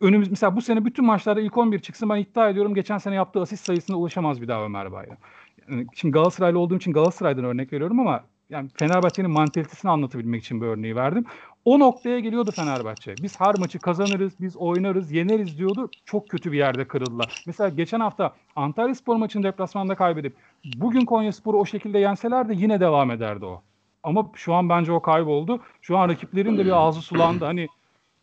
[0.00, 3.40] Önümüz mesela bu sene bütün maçlarda ilk 11 çıksın ben iddia ediyorum geçen sene yaptığı
[3.40, 5.16] asist sayısına ulaşamaz bir daha Ömer Bayram.
[5.70, 10.64] Yani şimdi Galatasaraylı olduğum için Galatasaray'dan örnek veriyorum ama yani Fenerbahçe'nin mantalitesini anlatabilmek için bu
[10.64, 11.24] örneği verdim.
[11.64, 13.14] O noktaya geliyordu Fenerbahçe.
[13.22, 15.90] Biz her maçı kazanırız, biz oynarız, yeneriz diyordu.
[16.04, 17.42] Çok kötü bir yerde kırıldılar.
[17.46, 20.36] Mesela geçen hafta Antalya Spor maçını deplasmanda kaybedip
[20.76, 23.62] bugün Konya Spor'u o şekilde yenseler de yine devam ederdi o.
[24.02, 25.60] Ama şu an bence o kayboldu.
[25.82, 27.44] Şu an rakiplerin de bir ağzı sulandı.
[27.44, 27.68] Hani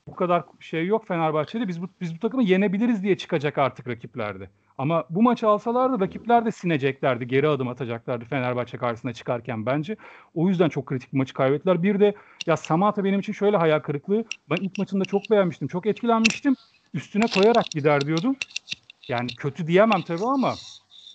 [0.07, 1.67] bu kadar şey yok Fenerbahçe'de.
[1.67, 4.49] Biz bu, biz bu takımı yenebiliriz diye çıkacak artık rakiplerde.
[4.77, 7.27] Ama bu maçı alsalardı rakipler de sineceklerdi.
[7.27, 9.95] Geri adım atacaklardı Fenerbahçe karşısına çıkarken bence.
[10.35, 11.83] O yüzden çok kritik bir maçı kaybettiler.
[11.83, 14.23] Bir de ya Samata benim için şöyle hayal kırıklığı.
[14.49, 15.67] Ben ilk maçında çok beğenmiştim.
[15.67, 16.55] Çok etkilenmiştim.
[16.93, 18.35] Üstüne koyarak gider diyordum.
[19.07, 20.53] Yani kötü diyemem tabii ama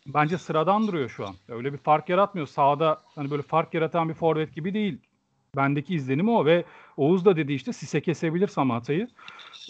[0.07, 1.35] bence sıradan duruyor şu an.
[1.49, 2.47] Öyle bir fark yaratmıyor.
[2.47, 4.99] Sağda hani böyle fark yaratan bir forvet gibi değil.
[5.57, 6.65] Bendeki izlenim o ve
[6.97, 9.09] Oğuz da dedi işte Sise kesebilir Samata'yı.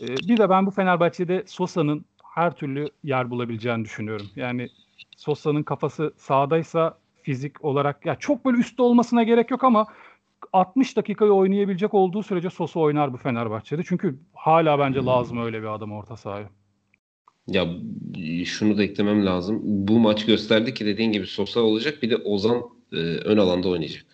[0.02, 4.26] Ee, bir de ben bu Fenerbahçe'de Sosa'nın her türlü yer bulabileceğini düşünüyorum.
[4.36, 4.68] Yani
[5.16, 9.86] Sosa'nın kafası sağdaysa fizik olarak ya çok böyle üstte olmasına gerek yok ama
[10.52, 13.82] 60 dakikayı oynayabilecek olduğu sürece Sosa oynar bu Fenerbahçe'de.
[13.82, 16.48] Çünkü hala bence lazım öyle bir adam orta sahaya.
[17.48, 17.68] Ya
[18.46, 19.60] şunu da eklemem lazım.
[19.64, 22.62] Bu maç gösterdi ki dediğin gibi Sosa olacak bir de Ozan
[22.92, 24.06] e, ön alanda oynayacak.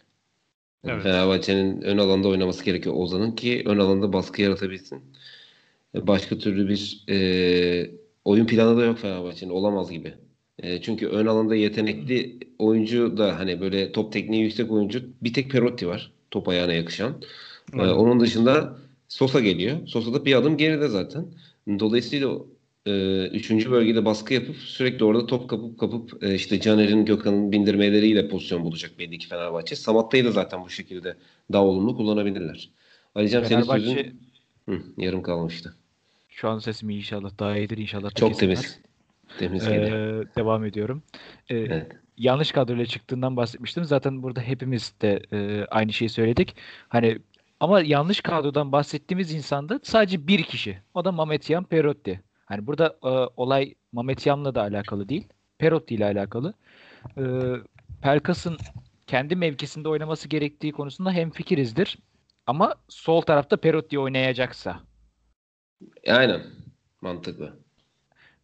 [0.84, 1.02] Evet.
[1.02, 5.02] Fenerbahçe'nin ön alanda oynaması gerekiyor Ozan'ın ki ön alanda baskı yaratabilsin.
[5.94, 7.90] E, Başka türlü bir e,
[8.24, 10.14] oyun planı da yok Fenerbahçe'nin olamaz gibi.
[10.58, 15.50] E, çünkü ön alanda yetenekli oyuncu da hani böyle top tekniği yüksek oyuncu bir tek
[15.50, 17.22] Perotti var top ayağına yakışan.
[17.78, 17.92] E, Evet.
[17.92, 19.86] onun dışında Sosa geliyor.
[19.86, 21.26] Sosa da bir adım geride zaten.
[21.68, 22.30] Dolayısıyla
[22.88, 28.28] e, üçüncü bölgede baskı yapıp sürekli orada top kapıp kapıp e, işte Caner'in Gökhan'ın bindirmeleriyle
[28.28, 29.76] pozisyon bulacak belli ki Fenerbahçe.
[29.76, 31.16] Samatta'yı da zaten bu şekilde
[31.52, 32.70] daha olumlu kullanabilirler.
[33.14, 34.20] Alican senin sözün
[34.68, 35.74] Hı, yarım kalmıştı.
[36.28, 38.14] şu an sesim iyi inşallah daha iyidir inşallah.
[38.14, 38.80] Çok temiz.
[39.38, 40.26] Temiz Ee, geliyor.
[40.36, 41.02] devam ediyorum.
[41.50, 41.92] Ee, Evet.
[42.16, 43.84] yanlış kadroyla çıktığından bahsetmiştim.
[43.84, 46.56] Zaten burada hepimiz de e, aynı şeyi söyledik.
[46.88, 47.18] Hani
[47.60, 50.78] ama yanlış kadrodan bahsettiğimiz insanda sadece bir kişi.
[50.94, 52.20] O da Mametyan Perotti.
[52.48, 55.28] Hani burada e, olay Mametyan'la da alakalı değil.
[55.58, 56.54] Perotti ile alakalı.
[57.18, 57.22] E,
[58.02, 58.56] Pelkas'ın
[59.06, 61.98] kendi mevkisinde oynaması gerektiği konusunda hemfikirizdir.
[62.46, 64.80] Ama sol tarafta Perotti oynayacaksa.
[66.08, 66.42] Aynen.
[67.00, 67.56] Mantıklı.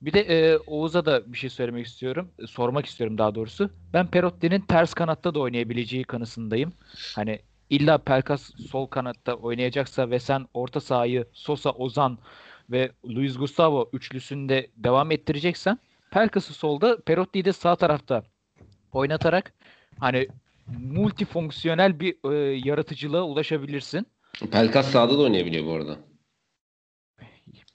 [0.03, 2.31] Bir de e, Oğuz'a da bir şey söylemek istiyorum.
[2.39, 3.71] E, Sormak istiyorum daha doğrusu.
[3.93, 6.73] Ben Perotti'nin ters kanatta da oynayabileceği kanısındayım.
[7.15, 7.39] Hani
[7.71, 12.19] illa Pelkas sol kanatta oynayacaksa ve sen orta sahayı Sosa, Ozan
[12.71, 15.79] ve Luis Gustavo üçlüsünde devam ettireceksen
[16.11, 18.23] Pelkas'ı solda, Perotti'yi de sağ tarafta
[18.93, 19.55] oynatarak
[19.99, 20.29] hani
[20.79, 24.07] multifonksiyonel bir e, yaratıcılığa ulaşabilirsin.
[24.51, 25.99] Pelkas sağda da oynayabiliyor bu arada.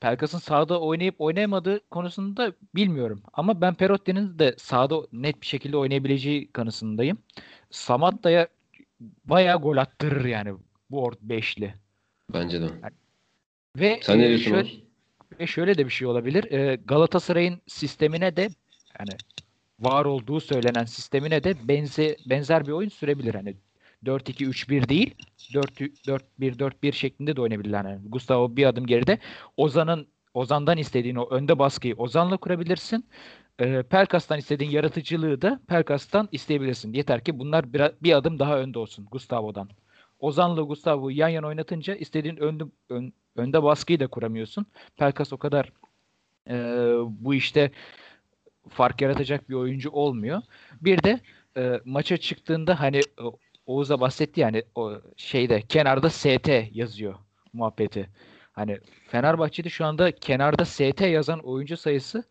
[0.02, 3.24] Pelkas'ın sahada oynayıp oynayamadığı konusunda bilmiyorum.
[3.34, 7.18] Ama ben Perotti'nin de sahada net bir şekilde oynayabileceği kanısındayım.
[7.72, 8.48] Samatta'ya
[9.26, 10.54] bayağı gol attırır yani
[10.92, 11.74] bu ort beşli.
[12.34, 12.70] Bence de.
[13.76, 14.70] Ve Sen ne e, diyorsun şöyle,
[15.40, 16.52] ve şöyle de bir şey olabilir.
[16.52, 18.50] E, Galatasaray'ın sistemine de
[19.00, 19.18] yani
[19.80, 23.36] var olduğu söylenen sistemine de benze, benzer bir oyun sürebilir.
[23.36, 23.56] Hani
[24.06, 25.16] 4-2-3-1 değil
[25.54, 27.86] 4-4-1-4-1 şeklinde de oynayabilirler.
[27.86, 29.20] Yani Gustavo bir adım geride.
[29.58, 33.06] Ozan'ın Ozan'dan istediğin o önde baskıyı Ozan'la kurabilirsin.
[33.60, 36.94] E, Pelkas'tan istediğin yaratıcılığı da Pelkas'tan isteyebilirsin.
[36.94, 39.70] Yeter ki bunlar bir, bir adım daha önde olsun Gustavo'dan.
[40.20, 44.66] Ozan'la Gustavo'yu yan yana oynatınca istediğin önde, ön- önde baskıyı da kuramıyorsun.
[44.98, 45.72] Pelkas o kadar
[46.50, 46.56] e,
[47.08, 47.72] bu işte
[48.70, 50.42] fark yaratacak bir oyuncu olmuyor.
[50.82, 51.20] Bir de
[51.58, 53.24] e, maça çıktığında hani e,
[53.66, 57.16] Oğuz'a bahsetti yani o şeyde kenarda ST yazıyor
[57.54, 58.10] muhabbeti.
[58.52, 62.24] Hani Fenerbahçe'de şu anda kenarda ST yazan oyuncu sayısı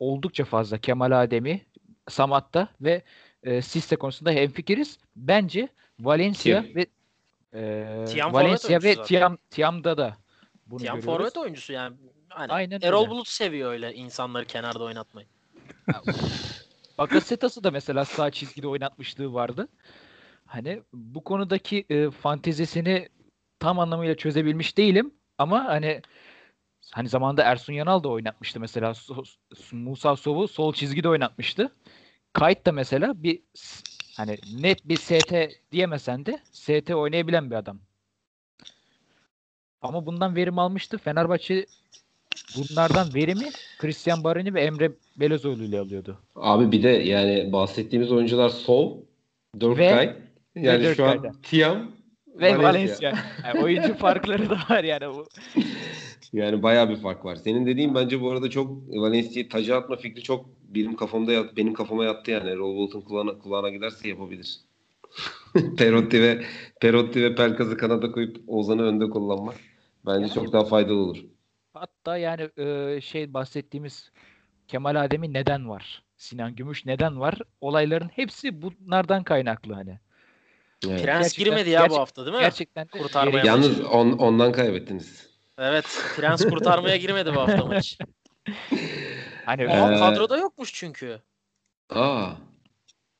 [0.00, 0.78] oldukça fazla.
[0.78, 1.60] Kemal Ademi,
[2.08, 3.02] Samat'ta ve
[3.42, 4.98] e, Sisse konusunda hemfikiriz.
[5.16, 5.68] Bence
[6.00, 6.74] Valencia Kim?
[6.74, 6.86] ve
[7.54, 9.02] e, Tiam Valencia ve.
[9.02, 10.16] Tiam Tiam'da da
[10.66, 11.18] bunu Tiam görüyoruz.
[11.18, 11.96] forvet oyuncusu yani.
[12.28, 13.10] Hani Aynen Erol öyle.
[13.10, 15.26] Bulut seviyor öyle insanları kenarda oynatmayı.
[16.98, 19.68] Bakasetas'ı da mesela sağ çizgide oynatmışlığı vardı.
[20.46, 23.08] Hani bu konudaki e, fantezisini
[23.58, 26.02] tam anlamıyla çözebilmiş değilim ama hani
[26.90, 29.36] hani zamanında Ersun Yanal da oynatmıştı mesela So-
[29.72, 31.70] Musa Sov'u sol çizgide oynatmıştı.
[32.32, 33.42] Kayıt da mesela bir
[34.16, 35.34] hani net bir ST
[35.72, 37.78] diyemesen de ST oynayabilen bir adam.
[39.82, 40.98] Ama bundan verim almıştı.
[40.98, 41.66] Fenerbahçe
[42.56, 43.44] bunlardan verimi
[43.78, 46.18] Christian Baroni ve Emre Belözoğlu ile alıyordu.
[46.36, 48.98] Abi bir de yani bahsettiğimiz oyuncular sol,
[49.60, 50.16] Dörtkay.
[50.54, 51.36] Yani Ve şu an Dörtkay'da.
[51.42, 51.90] Tiam
[52.26, 52.62] Ve Valencia.
[52.62, 53.12] Valencia.
[53.44, 55.14] Yani oyuncu farkları da var yani.
[55.14, 55.26] Bu.
[56.32, 57.36] Yani bayağı bir fark var.
[57.36, 61.74] Senin dediğin bence bu arada çok Valencia'yı taca atma fikri çok benim kafamda yat, benim
[61.74, 62.50] kafama yattı yani.
[62.50, 64.60] Erol Bulut'un kulağına, kulağına giderse yapabilir.
[65.78, 66.44] Perotti ve
[66.80, 69.54] Perotti ve Pelkas'ı kanada koyup Ozan'ı önde kullanmak
[70.06, 71.18] bence çok daha faydalı olur.
[71.74, 74.10] Hatta yani e, şey bahsettiğimiz
[74.68, 76.02] Kemal Ademi neden var?
[76.16, 77.38] Sinan Gümüş neden var?
[77.60, 79.98] Olayların hepsi bunlardan kaynaklı hani.
[80.88, 81.02] Evet.
[81.02, 82.42] Prens Gerçekten- girmedi ya gerçek- bu hafta değil mi?
[82.42, 85.30] Gerçekten Kurtarmaya Yalnız on, ondan kaybettiniz.
[85.58, 86.04] Evet.
[86.16, 87.98] Prens kurtarmaya girmedi bu hafta maç.
[89.44, 89.66] hani Ee,
[89.98, 91.20] kadroda yokmuş çünkü.
[91.90, 92.26] Aa,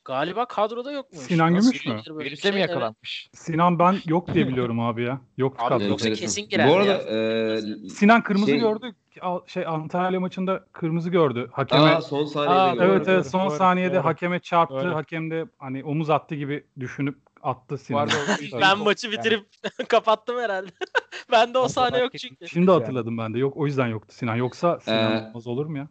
[0.05, 1.21] Galiba kadroda yokmuş.
[1.23, 1.93] Sinan Nasıl Gümüş mü?
[2.15, 2.61] böyle bir virüse mi şey?
[2.61, 2.71] Evet.
[2.71, 3.29] yakalanmış?
[3.35, 5.21] Sinan ben yok diye biliyorum abi ya.
[5.37, 5.85] Yok Abi kadroda.
[5.85, 6.27] yoksa enteresan.
[6.27, 8.93] kesin girerdi Bu arada e, Sinan kırmızı Şey- gördü.
[9.21, 11.49] Al- Şey Antalya maçında kırmızı gördü.
[11.53, 12.91] Hakeme aa, son saniyede Aa, gördüm.
[12.91, 14.05] Evet evet son doğru, saniyede doğru.
[14.05, 14.75] hakeme çarptı.
[14.75, 14.95] Doğru.
[14.95, 18.01] Hakem de hani omuz attı gibi düşünüp attı Sinan.
[18.01, 18.15] Vardı
[18.57, 19.47] o- Ben maçı bitirip
[19.89, 20.71] kapattım herhalde.
[21.33, 22.49] Bende o Onu sahne yok çünkü.
[22.49, 23.39] Şimdi hatırladım ben de.
[23.39, 24.37] Yok o yüzden yoktu Sinan.
[24.37, 25.89] Yoksa Sinan Ee, olmaz olur mu ya?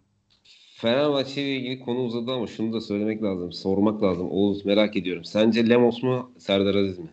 [0.82, 3.52] Fenerbahçe ile ilgili konu uzadı ama şunu da söylemek lazım.
[3.52, 4.32] Sormak lazım.
[4.32, 5.24] Oğuz merak ediyorum.
[5.24, 7.10] Sence Lemos mu Serdar Aziz mi?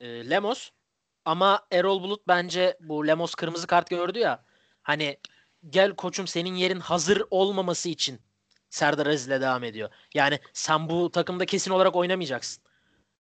[0.00, 0.70] Ee, Lemos
[1.24, 4.44] ama Erol Bulut bence bu Lemos kırmızı kart gördü ya.
[4.82, 5.16] Hani
[5.68, 8.20] gel koçum senin yerin hazır olmaması için
[8.70, 9.90] Serdar Aziz'le devam ediyor.
[10.14, 12.64] Yani sen bu takımda kesin olarak oynamayacaksın.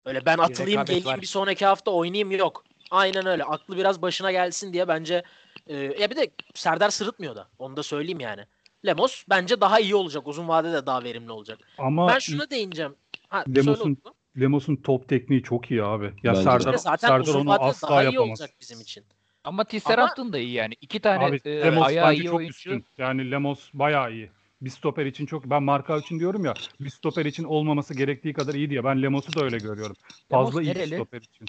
[0.04, 1.20] Öyle ben atılayım geleyim var.
[1.20, 2.64] bir sonraki hafta oynayayım yok.
[2.90, 3.44] Aynen öyle.
[3.44, 5.22] Aklı biraz başına gelsin diye bence
[5.66, 7.48] e, ya bir de Serdar sırıtmıyor da.
[7.58, 8.46] Onu da söyleyeyim yani.
[8.86, 10.28] Lemos bence daha iyi olacak.
[10.28, 11.58] Uzun vadede daha verimli olacak.
[11.78, 12.94] Ama Ben şuna değineceğim.
[13.28, 13.98] Ha, Lemos'un.
[14.40, 16.04] Lemos'un top tekniği çok iyi abi.
[16.04, 16.42] Ya Bence.
[16.42, 18.28] Serdar, Zaten Serdar uzun onu asla daha iyi yapamaz.
[18.40, 19.04] olacak bizim için.
[19.44, 20.74] Ama Tisserant'ın da iyi yani.
[20.80, 22.50] İki tane Abi e, Lemos ayağı iyi çok oyuncu.
[22.54, 22.84] üstün.
[22.98, 24.30] Yani Lemos bayağı iyi.
[24.60, 28.54] Bir stoper için çok ben marka için diyorum ya bir stoper için olmaması gerektiği kadar
[28.54, 28.84] iyi diye.
[28.84, 29.96] Ben Lemos'u da öyle görüyorum.
[30.30, 31.46] Fazla iyi bir stoper için.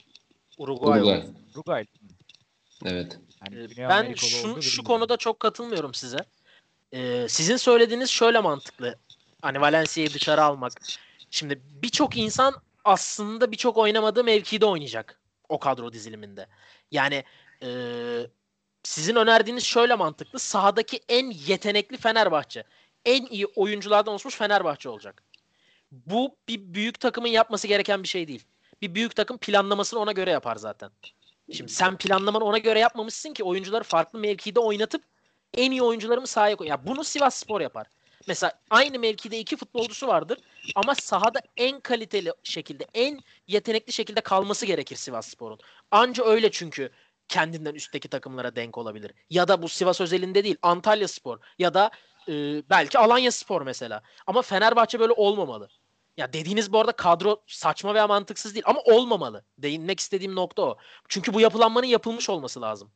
[0.57, 0.99] Uruguay.
[0.99, 1.23] Uruguay.
[1.55, 1.85] Uruguay.
[2.85, 3.19] Evet.
[3.51, 6.17] Yani Ben şu, şu konuda çok katılmıyorum size.
[6.93, 8.95] Ee, sizin söylediğiniz şöyle mantıklı.
[9.41, 10.73] Hani Valencia'yı dışarı almak.
[11.31, 15.19] Şimdi birçok insan aslında birçok oynamadığı mevkide oynayacak
[15.49, 16.47] o kadro diziliminde.
[16.91, 17.23] Yani
[17.63, 17.69] e,
[18.83, 20.39] sizin önerdiğiniz şöyle mantıklı.
[20.39, 22.63] Sahadaki en yetenekli Fenerbahçe.
[23.05, 25.23] En iyi oyunculardan oluşmuş Fenerbahçe olacak.
[25.91, 28.43] Bu bir büyük takımın yapması gereken bir şey değil.
[28.81, 30.89] Bir büyük takım planlamasını ona göre yapar zaten.
[31.53, 35.03] Şimdi sen planlamanı ona göre yapmamışsın ki oyuncuları farklı mevkide oynatıp
[35.53, 36.67] en iyi oyuncularımı sahaya koy.
[36.67, 37.87] Ya bunu Sivas Spor yapar.
[38.27, 40.37] Mesela aynı mevkide iki futbolcusu vardır
[40.75, 45.59] ama sahada en kaliteli şekilde, en yetenekli şekilde kalması gerekir Sivas Spor'un.
[45.91, 46.89] Anca öyle çünkü
[47.27, 49.11] kendinden üstteki takımlara denk olabilir.
[49.29, 51.91] Ya da bu Sivas özelinde değil, Antalya Spor ya da
[52.27, 52.33] e,
[52.69, 54.03] belki Alanya Spor mesela.
[54.27, 55.69] Ama Fenerbahçe böyle olmamalı.
[56.17, 59.45] Ya dediğiniz bu arada kadro saçma veya mantıksız değil ama olmamalı.
[59.57, 60.77] Değinmek istediğim nokta o.
[61.09, 62.91] Çünkü bu yapılanmanın yapılmış olması lazım.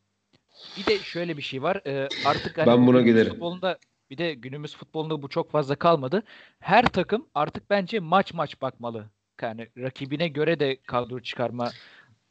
[0.77, 1.81] Bir de şöyle bir şey var.
[1.87, 3.31] e, artık hani Ben buna giderim.
[3.31, 3.77] Futbolunda,
[4.09, 6.23] bir de günümüz futbolunda bu çok fazla kalmadı.
[6.59, 9.09] Her takım artık bence maç maç bakmalı.
[9.41, 11.71] Yani rakibine göre de kadro çıkarma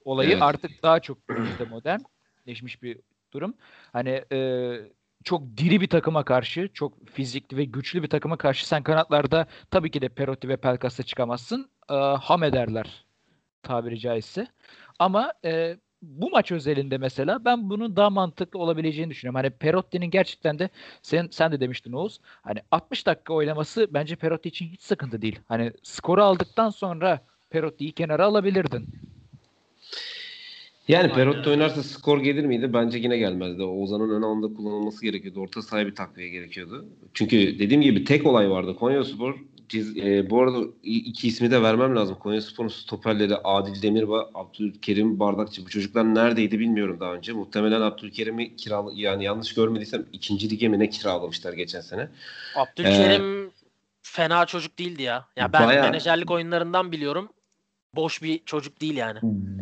[0.05, 0.43] olayı Evet.
[0.43, 3.01] artık daha çok günümüzde modernleşmiş bir
[3.33, 3.55] durum.
[3.93, 4.39] Hani e,
[5.25, 9.91] çok diri bir takıma karşı, çok fizikli ve güçlü bir takıma karşı sen kanatlarda tabii
[9.91, 11.71] ki de Perotti ve Pelkas'ta çıkamazsın.
[11.91, 13.05] E, ham ederler
[13.63, 14.47] tabiri caizse.
[14.99, 15.77] Ama e,
[16.09, 19.35] bu maç özelinde mesela ben bunun daha mantıklı olabileceğini düşünüyorum.
[19.35, 20.69] Hani Perotti'nin gerçekten de
[21.03, 22.21] sen sen de demiştin Oğuz.
[22.43, 25.39] Hani 60 dakika oynaması bence Perotti için hiç sıkıntı değil.
[25.49, 28.89] Hani skoru aldıktan sonra Perotti'yi kenara alabilirdin.
[30.89, 32.73] Yani Perotti oynarsa skor gelir miydi?
[32.73, 33.63] Bence yine gelmezdi.
[33.63, 35.41] Oğuzhan'ın ön alanda kullanılması gerekiyordu.
[35.41, 36.87] Orta sahaya bir takviye gerekiyordu.
[37.15, 38.77] Çünkü dediğim gibi tek olay vardı.
[38.77, 39.35] Konyaspor
[39.69, 42.17] ciz, e, bu arada iki ismi de vermem lazım.
[42.21, 45.65] Konyaspor'un stoperleri Adil Demir ve Abdülkerim Bardakçı.
[45.65, 47.33] Bu çocuklar neredeydi bilmiyorum daha önce.
[47.33, 52.09] Muhtemelen Abdülkerim'i kiral yani yanlış görmediysem ikinci lige mi ne kiralamışlar geçen sene.
[52.57, 53.51] Abdülkerim
[54.03, 55.27] fena çocuk değildi ya.
[55.37, 57.29] Ya ben Bayağı- menajerlik oyunlarından biliyorum.
[57.95, 59.19] Boş bir çocuk değil yani.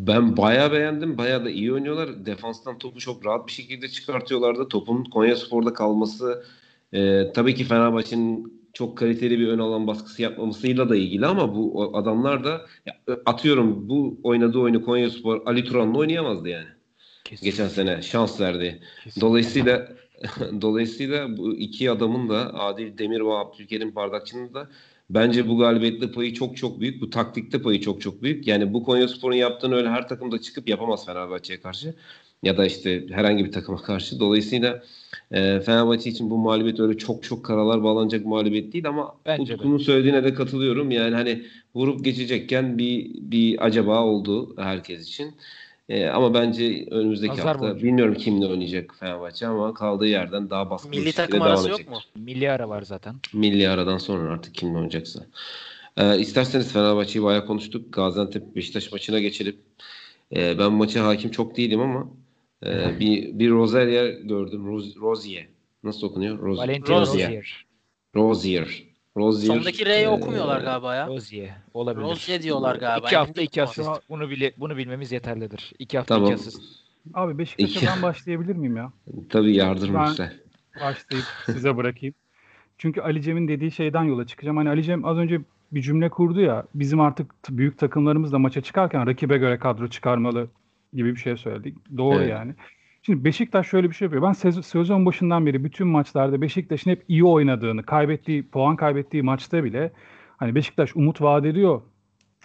[0.06, 1.18] Ben bayağı beğendim.
[1.18, 2.26] Bayağı da iyi oynuyorlar.
[2.26, 4.68] Defanstan topu çok rahat bir şekilde çıkartıyorlardı.
[4.68, 6.44] Topun Konyaspor'da kalması
[6.92, 11.90] e, tabii ki Fenerbahçe'nin çok kaliteli bir ön alan baskısı yapmamasıyla da ilgili ama bu
[11.96, 12.66] adamlar da
[13.26, 16.68] atıyorum bu oynadığı oyunu Konyaspor Ali Turan'la oynayamazdı yani.
[17.42, 18.80] Geçen sene şans verdi.
[19.04, 19.20] Kesinlikle.
[19.20, 19.88] Dolayısıyla
[20.60, 24.68] dolayısıyla bu iki adamın da Adil Demir ve Abdülkerim Bardakçı'nın da
[25.10, 27.00] bence bu galibiyette payı çok çok büyük.
[27.00, 28.46] Bu taktikte payı çok çok büyük.
[28.46, 31.94] Yani bu Konyaspor'un yaptığını öyle her takımda çıkıp yapamaz Fenerbahçe'ye karşı.
[32.42, 34.20] Ya da işte herhangi bir takıma karşı.
[34.20, 34.82] Dolayısıyla
[35.30, 39.56] e, Fenerbahçe için bu mağlubiyet öyle çok çok karalar bağlanacak mağlubiyet değil ama Bence de.
[39.56, 40.90] Utku'nun söylediğine de katılıyorum.
[40.90, 41.42] Yani hani
[41.74, 45.34] vurup geçecekken bir bir acaba oldu herkes için.
[45.88, 47.86] E, ama bence önümüzdeki Nazar hafta boncuğu.
[47.86, 51.68] bilmiyorum kimle oynayacak Fenerbahçe ama kaldığı yerden daha baskın bir Milli şekilde takım devam arası
[51.68, 51.86] edecek.
[51.86, 52.00] yok mu?
[52.24, 53.14] Milli ara var zaten.
[53.32, 55.26] Milli aradan sonra artık kimle oynayacaksa.
[55.96, 57.92] Ee, isterseniz Fenerbahçe'yi bayağı konuştuk.
[57.92, 59.56] Gaziantep Beşiktaş maçına geçelim.
[60.36, 62.08] Ee, ben maça hakim çok değilim ama
[62.66, 64.66] e, bir bir Rozier gördüm.
[64.66, 65.46] Roz, Rozier.
[65.84, 66.38] Nasıl okunuyor?
[66.38, 67.28] Roz, Valentin Rozier.
[67.28, 67.66] Rozier.
[68.16, 68.92] Rozier.
[69.16, 69.54] Rozier.
[69.54, 71.06] Sondaki R'yi e, okumuyorlar galiba ya.
[71.06, 72.04] Rozier olabilir.
[72.04, 73.06] Rozier diyorlar galiba.
[73.06, 73.90] İki hafta iki asist.
[74.08, 75.72] Bunu bile bunu bilmemiz yeterlidir.
[75.78, 76.32] İki hafta Tamam.
[76.32, 76.62] iki asist.
[77.14, 78.92] Abi Beşiktaş'a ben başlayabilir miyim ya?
[79.30, 80.32] Tabii yardım Ben- lütfen.
[80.80, 82.14] başlayıp size bırakayım.
[82.78, 84.56] Çünkü Ali Cem'in dediği şeyden yola çıkacağım.
[84.56, 85.40] Hani Ali Cem az önce
[85.72, 86.66] bir cümle kurdu ya.
[86.74, 90.48] Bizim artık büyük takımlarımız da maça çıkarken rakibe göre kadro çıkarmalı
[90.92, 91.76] gibi bir şey söyledik.
[91.96, 92.30] Doğru Evet.
[92.30, 92.54] yani.
[93.02, 94.22] Şimdi Beşiktaş şöyle bir şey yapıyor.
[94.22, 99.64] Ben sez- sezon başından beri bütün maçlarda Beşiktaş'ın hep iyi oynadığını, kaybettiği, puan kaybettiği maçta
[99.64, 99.92] bile
[100.36, 101.82] hani Beşiktaş umut vaat ediyor.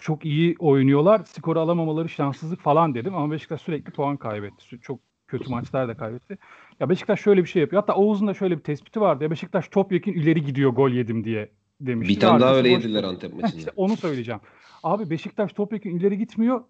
[0.00, 1.20] Çok iyi oynuyorlar.
[1.24, 4.80] Skoru alamamaları şanssızlık falan dedim ama Beşiktaş sürekli puan kaybetti.
[4.80, 6.38] Çok kötü maçlar da kaybetti.
[6.80, 7.82] Ya Beşiktaş şöyle bir şey yapıyor.
[7.82, 9.24] Hatta Oğuz'un da şöyle bir tespiti vardı.
[9.24, 11.48] Ya Beşiktaş top yakın ileri gidiyor gol yedim diye
[11.80, 12.14] demişti.
[12.14, 13.04] Bir tane daha öyle yediler.
[13.04, 13.58] Antep maçında.
[13.58, 14.40] işte onu söyleyeceğim.
[14.82, 16.60] Abi Beşiktaş top yakın ileri gitmiyor.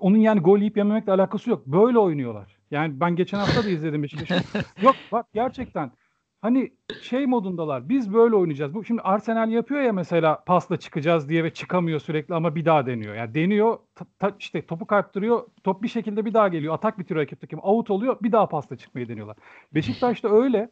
[0.00, 1.66] Onun yani gol yiyip yememekle alakası yok.
[1.66, 2.56] Böyle oynuyorlar.
[2.70, 4.42] Yani ben geçen hafta da izledim Beşiktaş'ı.
[4.82, 5.92] yok bak gerçekten
[6.42, 6.72] hani
[7.02, 7.88] şey modundalar.
[7.88, 8.74] Biz böyle oynayacağız.
[8.74, 12.86] Bu şimdi Arsenal yapıyor ya mesela pasla çıkacağız diye ve çıkamıyor sürekli ama bir daha
[12.86, 13.14] deniyor.
[13.14, 15.46] Yani deniyor ta- ta- işte topu kaptırıyor.
[15.64, 16.74] Top bir şekilde bir daha geliyor.
[16.74, 17.60] Atak bitiriyor rakip takım.
[17.62, 18.16] Out oluyor.
[18.22, 19.36] Bir daha pasla çıkmayı deniyorlar.
[19.74, 20.70] Beşiktaş'ta öyle.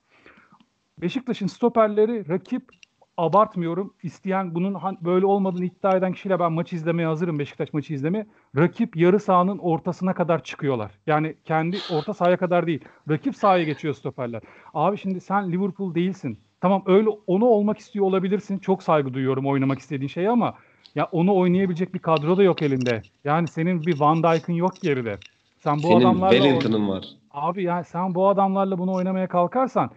[0.98, 2.70] Beşiktaş'ın stoperleri rakip
[3.16, 3.94] abartmıyorum.
[4.02, 8.26] İsteyen bunun böyle olmadığını iddia eden kişiyle ben maçı izlemeye hazırım Beşiktaş maçı izlemeye.
[8.56, 10.92] Rakip yarı sahanın ortasına kadar çıkıyorlar.
[11.06, 12.84] Yani kendi orta sahaya kadar değil.
[13.10, 14.42] Rakip sahaya geçiyor stoperler.
[14.74, 16.38] Abi şimdi sen Liverpool değilsin.
[16.60, 18.58] Tamam öyle onu olmak istiyor olabilirsin.
[18.58, 20.54] Çok saygı duyuyorum oynamak istediğin şeye ama
[20.94, 23.02] ya onu oynayabilecek bir kadro da yok elinde.
[23.24, 25.18] Yani senin bir Van Dijk'ın yok geride.
[25.58, 27.04] Sen bu Senin adamlarla Wellington'ın var.
[27.30, 29.90] Abi ya sen bu adamlarla bunu oynamaya kalkarsan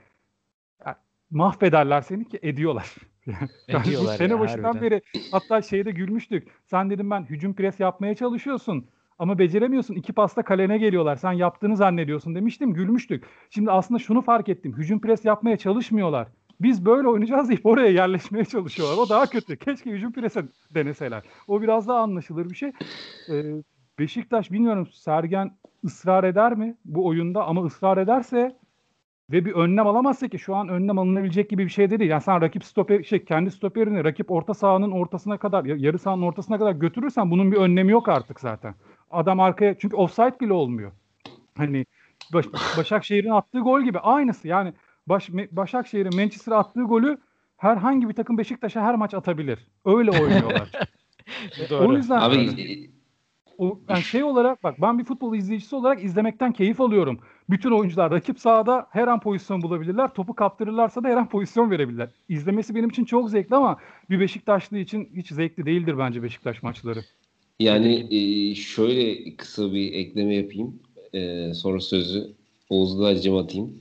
[1.31, 2.95] mahvederler seni ki ediyorlar.
[3.67, 4.81] Ediyorlar sene ya, başından harbiden.
[4.81, 5.01] beri
[5.31, 6.47] hatta şeyde gülmüştük.
[6.65, 8.85] Sen dedim ben hücum pres yapmaya çalışıyorsun
[9.19, 9.95] ama beceremiyorsun.
[9.95, 11.15] İki pasta kalene geliyorlar.
[11.15, 12.73] Sen yaptığını zannediyorsun demiştim.
[12.73, 13.23] Gülmüştük.
[13.49, 14.77] Şimdi aslında şunu fark ettim.
[14.77, 16.27] Hücum pres yapmaya çalışmıyorlar.
[16.61, 18.97] Biz böyle oynayacağız deyip oraya yerleşmeye çalışıyorlar.
[18.97, 19.57] O daha kötü.
[19.57, 21.23] Keşke hücum prese deneseler.
[21.47, 22.71] O biraz daha anlaşılır bir şey.
[23.29, 23.43] Ee,
[23.99, 28.57] Beşiktaş bilmiyorum Sergen ısrar eder mi bu oyunda ama ısrar ederse
[29.31, 32.01] ve bir önlem alamazsa ki şu an önlem alınabilecek gibi bir şey değil.
[32.01, 36.21] Yani sen rakip stoper şey kendi stoperini rakip orta sahanın ortasına kadar ya- yarı sahanın
[36.21, 38.75] ortasına kadar götürürsen bunun bir önlemi yok artık zaten.
[39.11, 40.91] Adam arkaya çünkü offside bile olmuyor.
[41.57, 41.85] Hani
[42.33, 42.45] Baş,
[42.77, 44.47] Başakşehir'in attığı gol gibi aynısı.
[44.47, 44.73] Yani
[45.07, 47.17] Baş, Başakşehir'in Manchester'a attığı golü
[47.57, 49.67] herhangi bir takım Beşiktaş'a her maç atabilir.
[49.85, 50.71] Öyle oynuyorlar.
[51.69, 51.87] Doğru.
[51.87, 52.89] o yüzden Abi
[53.57, 57.19] o, yani şey olarak bak ben bir futbol izleyicisi olarak izlemekten keyif alıyorum.
[57.49, 60.13] Bütün oyuncular rakip sahada her an pozisyon bulabilirler.
[60.13, 62.09] Topu kaptırırlarsa da her an pozisyon verebilirler.
[62.29, 63.77] İzlemesi benim için çok zevkli ama
[64.09, 66.99] bir Beşiktaşlı için hiç zevkli değildir bence Beşiktaş maçları.
[67.59, 70.79] Yani e, şöyle kısa bir ekleme yapayım.
[71.13, 72.33] E, sonra sözü
[72.69, 73.73] Oğuz'da acım atayım.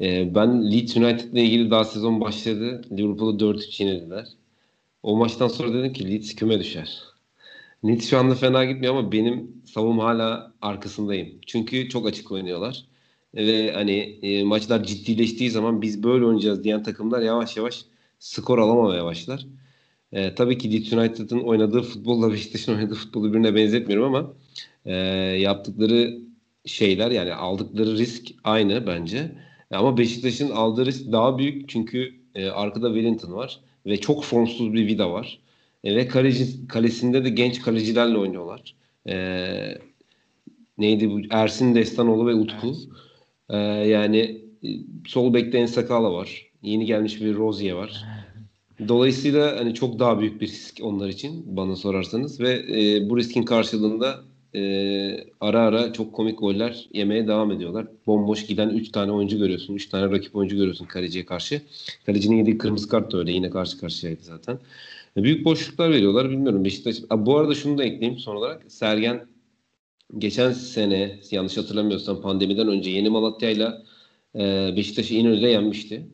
[0.00, 2.82] E, ben Leeds United'la ilgili daha sezon başladı.
[2.92, 4.26] Liverpool'u 4-3 yenildiler.
[5.02, 7.02] O maçtan sonra dedim ki Leeds küme düşer.
[7.88, 11.28] Leeds şu anda fena gitmiyor ama benim savunma hala arkasındayım.
[11.46, 12.86] Çünkü çok açık oynuyorlar.
[13.34, 17.84] Ve hani e, maçlar ciddileştiği zaman biz böyle oynayacağız diyen takımlar yavaş yavaş
[18.18, 19.46] skor alamamaya başlar.
[20.12, 24.32] E, tabii ki Leeds United'ın oynadığı futbolla Beşiktaş'ın oynadığı futbolu birbirine benzetmiyorum ama
[24.84, 24.94] e,
[25.40, 26.18] yaptıkları
[26.64, 29.32] şeyler yani aldıkları risk aynı bence.
[29.70, 34.86] Ama Beşiktaş'ın aldığı risk daha büyük çünkü e, arkada Wellington var ve çok formsuz bir
[34.86, 35.38] Vida var.
[35.86, 38.74] E, ve kaleci, kalesinde de genç kalecilerle oynuyorlar.
[39.08, 39.16] E,
[40.78, 41.20] neydi bu?
[41.30, 42.74] Ersin Destanoğlu ve Utku.
[43.48, 43.56] E,
[43.88, 44.68] yani e,
[45.06, 46.50] sol bekte Ensakala var.
[46.62, 48.04] Yeni gelmiş bir Rozier var.
[48.88, 53.42] Dolayısıyla hani çok daha büyük bir risk onlar için bana sorarsanız ve e, bu riskin
[53.42, 54.20] karşılığında
[54.54, 54.60] e,
[55.40, 57.86] ara ara çok komik goller yemeye devam ediyorlar.
[58.06, 59.74] Bomboş giden 3 tane oyuncu görüyorsun.
[59.74, 61.62] 3 tane rakip oyuncu görüyorsun kaleciye karşı.
[62.06, 63.32] Kalecinin yediği kırmızı kart da öyle.
[63.32, 64.58] Yine karşı karşıyaydı zaten.
[65.16, 66.30] Büyük boşluklar veriyorlar.
[66.30, 66.96] Bilmiyorum Beşiktaş.
[67.10, 68.72] Bu arada şunu da ekleyeyim son olarak.
[68.72, 69.26] Sergen
[70.18, 73.82] geçen sene yanlış hatırlamıyorsam pandemiden önce Yeni Malatya'yla
[74.34, 76.06] e, Beşiktaş'ı İnönü'de yenmişti.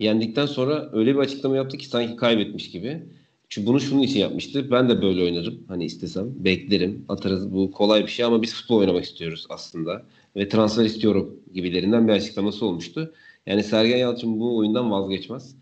[0.00, 3.02] Yendikten sonra öyle bir açıklama yaptı ki sanki kaybetmiş gibi.
[3.48, 4.70] Çünkü bunu şunun için yapmıştı.
[4.70, 5.64] Ben de böyle oynarım.
[5.68, 7.04] Hani istesem beklerim.
[7.08, 7.52] Atarız.
[7.52, 10.02] Bu kolay bir şey ama biz futbol oynamak istiyoruz aslında.
[10.36, 13.14] Ve transfer istiyorum gibilerinden bir açıklaması olmuştu.
[13.46, 15.56] Yani Sergen Yalçın bu oyundan vazgeçmez.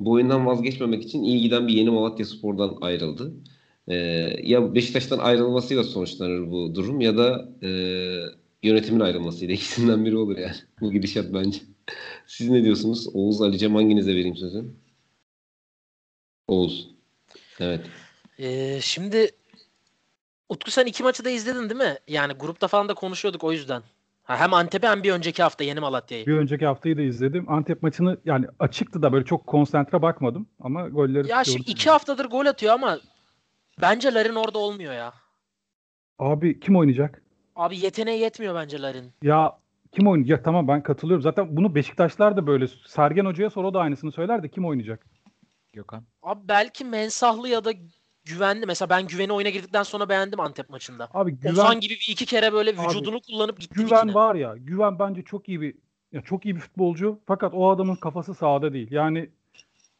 [0.00, 3.32] Bu oyundan vazgeçmemek için iyi giden bir yeni Malatya Spor'dan ayrıldı.
[3.88, 3.94] Ee,
[4.42, 7.68] ya Beşiktaş'tan ayrılmasıyla sonuçlanır bu durum ya da e,
[8.62, 10.56] yönetimin ayrılmasıyla ikisinden biri olur yani.
[10.80, 11.60] Bu gidişat bence.
[12.26, 13.08] Siz ne diyorsunuz?
[13.14, 14.64] Oğuz, Ali'cem hanginize vereyim sözü?
[16.48, 16.88] Oğuz.
[17.60, 17.80] Evet.
[18.38, 19.30] Ee, şimdi
[20.48, 21.98] Utku sen iki maçı da izledin değil mi?
[22.08, 23.82] Yani grupta falan da konuşuyorduk o yüzden.
[24.28, 26.26] Ha, hem Antep'i hem bir önceki hafta Yeni Malatya'yı.
[26.26, 27.50] Bir önceki haftayı da izledim.
[27.50, 32.24] Antep maçını yani açıktı da böyle çok konsantre bakmadım ama golleri Ya şimdi iki haftadır
[32.24, 32.98] gol atıyor ama
[33.80, 35.14] bence Larin orada olmuyor ya.
[36.18, 37.22] Abi kim oynayacak?
[37.56, 39.12] Abi yeteneği yetmiyor bence Larin.
[39.22, 39.58] Ya
[39.92, 40.44] kim oynayacak?
[40.44, 41.22] Tamam ben katılıyorum.
[41.22, 42.66] Zaten bunu Beşiktaşlar da böyle.
[42.86, 45.06] Sergen Hoca'ya sor o da aynısını söyler de kim oynayacak?
[45.72, 46.04] Gökhan.
[46.22, 47.72] Abi belki mensahlı ya da
[48.28, 48.66] güvenli.
[48.66, 51.08] Mesela ben güveni oyuna girdikten sonra beğendim Antep maçında.
[51.14, 54.14] Abi güven Ozan gibi bir iki kere böyle Abi, vücudunu kullanıp gitti güven dikine.
[54.14, 54.54] var ya.
[54.56, 55.74] Güven bence çok iyi bir
[56.12, 57.20] ya çok iyi bir futbolcu.
[57.26, 58.88] Fakat o adamın kafası sahada değil.
[58.90, 59.30] Yani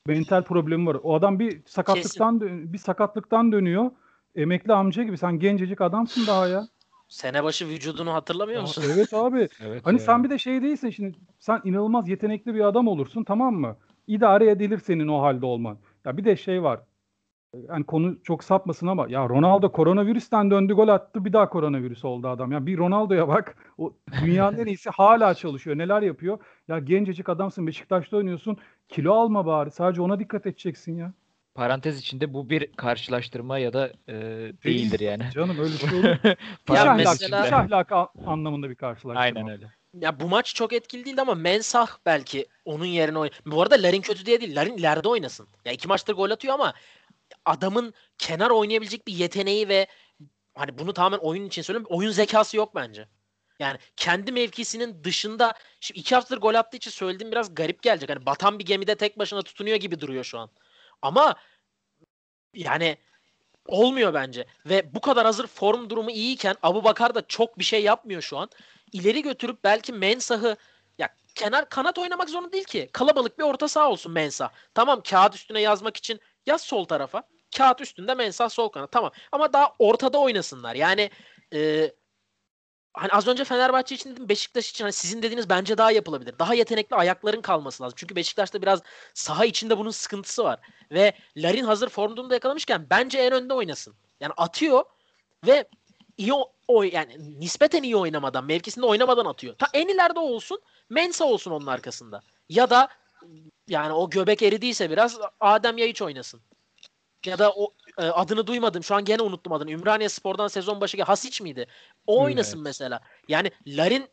[0.07, 0.97] mental problemi var.
[1.03, 3.91] O adam bir sakatlıktan dö- bir sakatlıktan dönüyor.
[4.37, 5.19] Emekli amca gibi.
[5.19, 6.69] Sen gencecik adamsın daha ya.
[7.09, 8.85] Sene başı vücudunu hatırlamıyor musun?
[8.95, 9.49] evet abi.
[9.61, 9.87] Evet.
[9.87, 10.05] Hani ya.
[10.05, 11.19] sen bir de şey değilsin şimdi.
[11.39, 13.77] Sen inanılmaz yetenekli bir adam olursun tamam mı?
[14.07, 15.79] İdare edilir senin o halde olman.
[16.05, 16.81] Ya bir de şey var.
[17.69, 22.29] Yani konu çok sapmasın ama ya Ronaldo koronavirüsten döndü gol attı bir daha koronavirüs oldu
[22.29, 22.53] adam.
[22.53, 23.57] Ya bir Ronaldo'ya bak.
[23.79, 23.93] O
[24.25, 25.79] dünyanın en iyisi hala çalışıyor.
[25.79, 26.39] Neler yapıyor?
[26.69, 28.57] Ya gencecik adamsın Beşiktaş'ta oynuyorsun.
[28.89, 29.71] Kilo alma bari.
[29.71, 31.13] Sadece ona dikkat edeceksin ya.
[31.55, 34.15] Parantez içinde bu bir karşılaştırma ya da e,
[34.65, 35.23] değildir yani.
[35.35, 36.05] Canım öyle şey olur.
[36.05, 36.37] Ya
[36.69, 37.95] ahlakı, mesela- iş ahlakı
[38.27, 39.21] anlamında bir karşılaştırma.
[39.21, 39.67] Aynen öyle.
[39.95, 43.31] ya bu maç çok etkili değildi ama Mensah belki onun yerine oyn.
[43.47, 44.57] Bu arada Larin kötü diye değil.
[44.57, 45.49] Larin ileride oynasın.
[45.65, 46.73] Ya iki maçtır gol atıyor ama
[47.45, 49.87] adamın kenar oynayabilecek bir yeteneği ve
[50.55, 51.97] hani bunu tamamen oyun için söylüyorum.
[51.97, 53.09] Oyun zekası yok bence.
[53.59, 58.11] Yani kendi mevkisinin dışında şimdi iki haftadır gol attığı için söylediğim biraz garip gelecek.
[58.11, 60.51] Hani batan bir gemide tek başına tutunuyor gibi duruyor şu an.
[61.03, 61.37] Ama
[62.55, 62.99] yani
[63.67, 64.47] olmuyor bence.
[64.67, 68.39] Ve bu kadar hazır form durumu iyiyken Abu Bakar da çok bir şey yapmıyor şu
[68.39, 68.51] an.
[68.93, 70.57] İleri götürüp belki Mensah'ı
[70.99, 72.89] ya kenar kanat oynamak zorunda değil ki.
[72.93, 74.51] Kalabalık bir orta saha olsun Mensah.
[74.75, 77.23] Tamam kağıt üstüne yazmak için yaz sol tarafa.
[77.57, 78.93] Kağıt üstünde Mensah sol kanat.
[78.93, 79.11] Tamam.
[79.33, 80.75] Ama daha ortada oynasınlar.
[80.75, 81.11] Yani
[81.55, 81.91] e,
[82.95, 86.39] hani az önce Fenerbahçe için dedim Beşiktaş için hani sizin dediğiniz bence daha yapılabilir.
[86.39, 87.97] Daha yetenekli ayakların kalması lazım.
[87.97, 88.83] Çünkü Beşiktaş'ta biraz
[89.15, 90.61] saha içinde bunun sıkıntısı var.
[90.93, 93.95] Ve Larin hazır form durumda yakalamışken bence en önde oynasın.
[94.21, 94.85] Yani atıyor
[95.47, 95.69] ve
[96.17, 96.33] iyi
[96.69, 99.55] o yani nispeten iyi oynamadan, mevkisinde oynamadan atıyor.
[99.59, 102.23] Ta en ileride olsun, Mensa olsun onun arkasında.
[102.49, 102.89] Ya da
[103.69, 106.41] yani o göbek eridiyse biraz Adem Yayıç oynasın.
[107.27, 108.85] Ya da o e, adını duymadım.
[108.85, 109.71] Şu an gene unuttum adını.
[109.71, 111.67] Ümraniye Spor'dan sezon başı Hasiç miydi?
[112.07, 112.65] O oynasın Evet.
[112.65, 113.01] mesela.
[113.29, 114.09] Yani Larin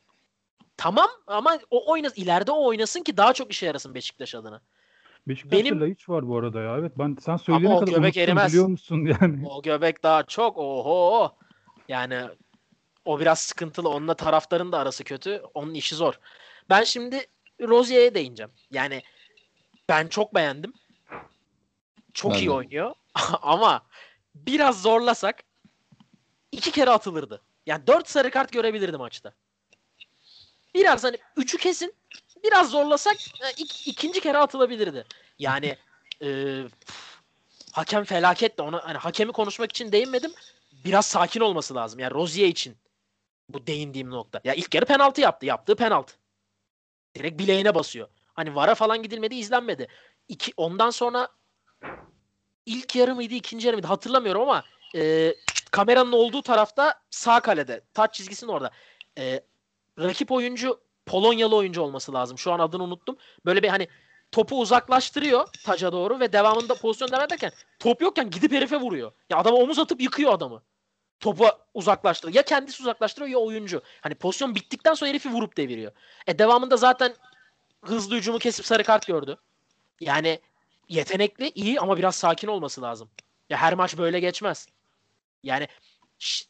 [0.77, 2.21] tamam ama o oynasın.
[2.21, 4.61] ileride o oynasın ki daha çok işe yarasın Beşiktaş adına.
[5.27, 6.77] Beşiktaş'ta Benim- Laiç var bu arada ya.
[6.77, 8.51] Evet ben sen söyleyene o kadar göbek erimez.
[8.51, 9.47] biliyor musun yani.
[9.49, 11.35] O göbek daha çok oho.
[11.87, 12.21] Yani
[13.05, 13.89] o biraz sıkıntılı.
[13.89, 15.41] Onunla taraftarın da arası kötü.
[15.53, 16.19] Onun işi zor.
[16.69, 17.27] Ben şimdi
[17.61, 18.51] Rozier'e değineceğim.
[18.71, 19.03] Yani
[19.89, 20.73] ben çok beğendim.
[22.13, 22.51] Çok Ben iyi de.
[22.51, 22.95] oynuyor.
[23.41, 23.85] Ama
[24.35, 25.43] biraz zorlasak
[26.51, 27.41] iki kere atılırdı.
[27.65, 29.33] Yani dört sarı kart görebilirdi maçta.
[30.73, 31.93] Biraz hani üçü kesin.
[32.43, 35.05] Biraz zorlasak e, ik- ikinci kere atılabilirdi.
[35.39, 35.77] Yani
[36.23, 36.61] e,
[37.71, 38.61] hakem felaketti.
[38.61, 40.33] Ona hani hakemi konuşmak için değinmedim.
[40.85, 41.99] Biraz sakin olması lazım.
[41.99, 42.77] Yani Rozier için
[43.49, 44.41] bu değindiğim nokta.
[44.43, 45.45] Ya ilk yarı penaltı yaptı.
[45.45, 46.13] Yaptığı penaltı.
[47.15, 48.07] Direkt bileğine basıyor.
[48.33, 49.87] Hani vara falan gidilmedi, izlenmedi.
[50.27, 51.27] İki, ondan sonra
[52.65, 54.63] ilk yarı mıydı, ikinci yarı mıydı hatırlamıyorum ama
[54.95, 55.35] e,
[55.71, 57.81] kameranın olduğu tarafta sağ kalede.
[57.93, 58.71] Taç çizgisinin orada.
[59.17, 59.45] E,
[59.99, 62.37] rakip oyuncu Polonyalı oyuncu olması lazım.
[62.37, 63.17] Şu an adını unuttum.
[63.45, 63.87] Böyle bir hani
[64.31, 69.11] topu uzaklaştırıyor taca doğru ve devamında pozisyon devam ederken top yokken gidip herife vuruyor.
[69.29, 70.63] Ya adama omuz atıp yıkıyor adamı.
[71.19, 72.35] Topu uzaklaştırıyor.
[72.35, 73.81] Ya kendisi uzaklaştırıyor ya oyuncu.
[74.01, 75.91] Hani pozisyon bittikten sonra herifi vurup deviriyor.
[76.27, 77.15] E devamında zaten
[77.81, 79.37] hızlı hücumu kesip sarı kart gördü.
[79.99, 80.39] Yani
[80.89, 83.09] yetenekli, iyi ama biraz sakin olması lazım.
[83.49, 84.67] Ya her maç böyle geçmez.
[85.43, 85.67] Yani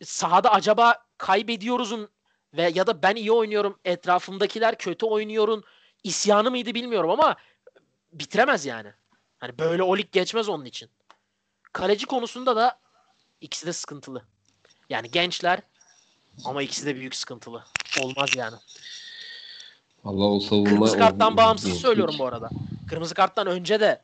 [0.03, 2.09] sahada acaba kaybediyoruzun
[2.53, 5.63] ve ya da ben iyi oynuyorum, etrafımdakiler kötü oynuyorun
[6.03, 7.36] isyanı mıydı bilmiyorum ama
[8.11, 8.93] bitiremez yani.
[9.38, 10.89] Hani böyle o lig geçmez onun için.
[11.74, 12.80] Kaleci konusunda da
[13.41, 14.26] ikisi de sıkıntılı.
[14.89, 15.59] Yani gençler
[16.45, 17.63] ama ikisi de büyük sıkıntılı.
[17.95, 18.55] Olmaz yani.
[20.05, 20.69] Allah o savunma...
[20.69, 22.53] Kırmızı o- karttan bağımsız o- söylüyorum bu arada.
[22.86, 24.01] Kırmızı karttan önce de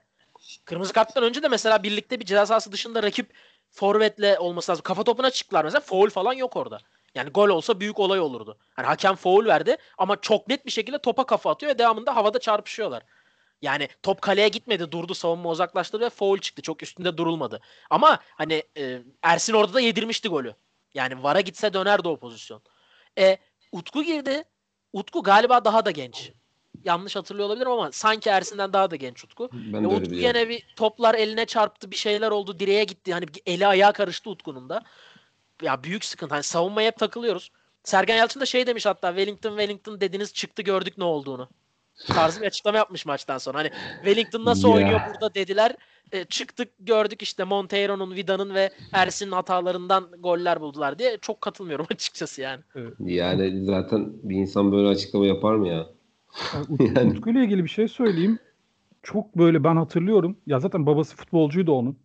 [0.66, 3.34] Kırmızı karttan önce de mesela birlikte bir ceza sahası dışında rakip
[3.72, 4.84] forvetle olması lazım.
[4.84, 5.82] Kafa topuna çıktılar mesela.
[5.82, 6.80] Foul falan yok orada.
[7.16, 8.58] Yani gol olsa büyük olay olurdu.
[8.74, 12.40] Hani hakem foul verdi ama çok net bir şekilde topa kafa atıyor ve devamında havada
[12.40, 13.04] çarpışıyorlar.
[13.62, 16.62] Yani top kaleye gitmedi durdu savunma uzaklaştırdı ve foul çıktı.
[16.62, 17.62] Çok üstünde durulmadı.
[17.90, 20.56] Ama hani e, Ersin orada da yedirmişti golü.
[20.94, 22.62] Yani VAR'a gitse dönerdi o pozisyon.
[23.18, 23.38] E,
[23.72, 24.44] Utku girdi.
[24.94, 26.32] Utku galiba daha da genç.
[26.84, 29.50] Yanlış hatırlıyor olabilirim ama sanki Ersin'den daha da genç Utku.
[29.54, 33.14] Ben öyle Utku yine bir toplar eline çarptı bir şeyler oldu direğe gitti.
[33.14, 34.84] Hani eli ayağı karıştı Utku'nun da.
[35.62, 36.34] Ya büyük sıkıntı.
[36.34, 37.52] Hani savunmaya hep takılıyoruz.
[37.84, 41.50] Sergen Yalçın da şey demiş hatta Wellington Wellington dediniz çıktı gördük ne olduğunu.
[42.08, 43.58] Tarzı bir açıklama yapmış maçtan sonra.
[43.58, 44.74] Hani Wellington nasıl Ya.
[44.74, 45.76] oynuyor burada dediler.
[46.12, 51.18] E, çıktık gördük işte Monteiro'nun, Vida'nın ve Ersin'in hatalarından goller buldular diye.
[51.22, 52.62] Çok katılmıyorum açıkçası yani.
[53.00, 55.74] Yani zaten bir insan böyle açıklama yapar mı ya?
[56.54, 58.40] Yani Ut- Yani- Utku ile ilgili bir şey söyleyeyim.
[59.04, 60.38] Çok böyle ben hatırlıyorum.
[60.48, 61.98] Ya zaten babası futbolcuydu onun.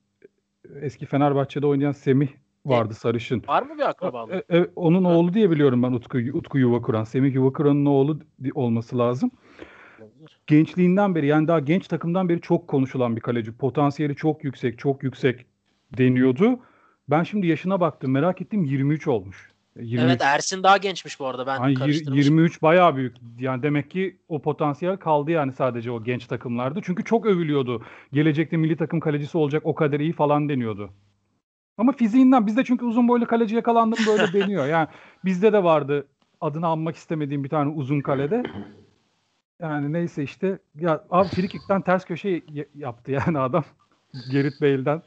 [0.81, 2.29] Eski Fenerbahçe'de oynayan Semih
[2.67, 3.43] vardı sarışın.
[3.49, 4.35] Var mı bir akrabalık?
[4.51, 7.05] E, e, onun oğlu diye biliyorum ben Utku, Utku Yuvakuran.
[7.05, 9.31] Semih Yuvakuran'ın oğlu di- olması lazım.
[10.47, 13.53] Gençliğinden beri yani daha genç takımdan beri çok konuşulan bir kaleci.
[13.53, 15.47] Potansiyeli çok yüksek, çok yüksek
[15.99, 16.59] deniyordu.
[17.11, 18.11] Ben şimdi yaşına baktım.
[18.11, 19.51] Merak ettim 23 olmuş.
[19.81, 20.07] 23.
[20.11, 21.47] Evet Ersin daha gençmiş bu arada.
[21.47, 22.35] Ben Yani yir- karıştırmışım.
[22.39, 23.17] 23 bayağı büyük.
[23.39, 26.81] Yani demek ki o potansiyel kaldı yani sadece o genç takımlarda.
[26.83, 27.83] Çünkü çok övülüyordu.
[28.13, 30.91] Gelecekte milli takım kalecisi olacak o kadar iyi falan deniyordu.
[31.79, 34.67] Ama fiziğinden bizde çünkü uzun boylu kaleci yakalandım böyle deniyor.
[34.67, 34.89] Yani
[35.25, 36.07] bizde de vardı
[36.41, 38.43] adını anmak istemediğim bir tane uzun kalede.
[39.61, 42.43] Yani neyse işte ya abi frikikten ters köşe
[42.75, 43.65] yaptı yani adam.
[44.31, 45.03] Gerrit Bale'den.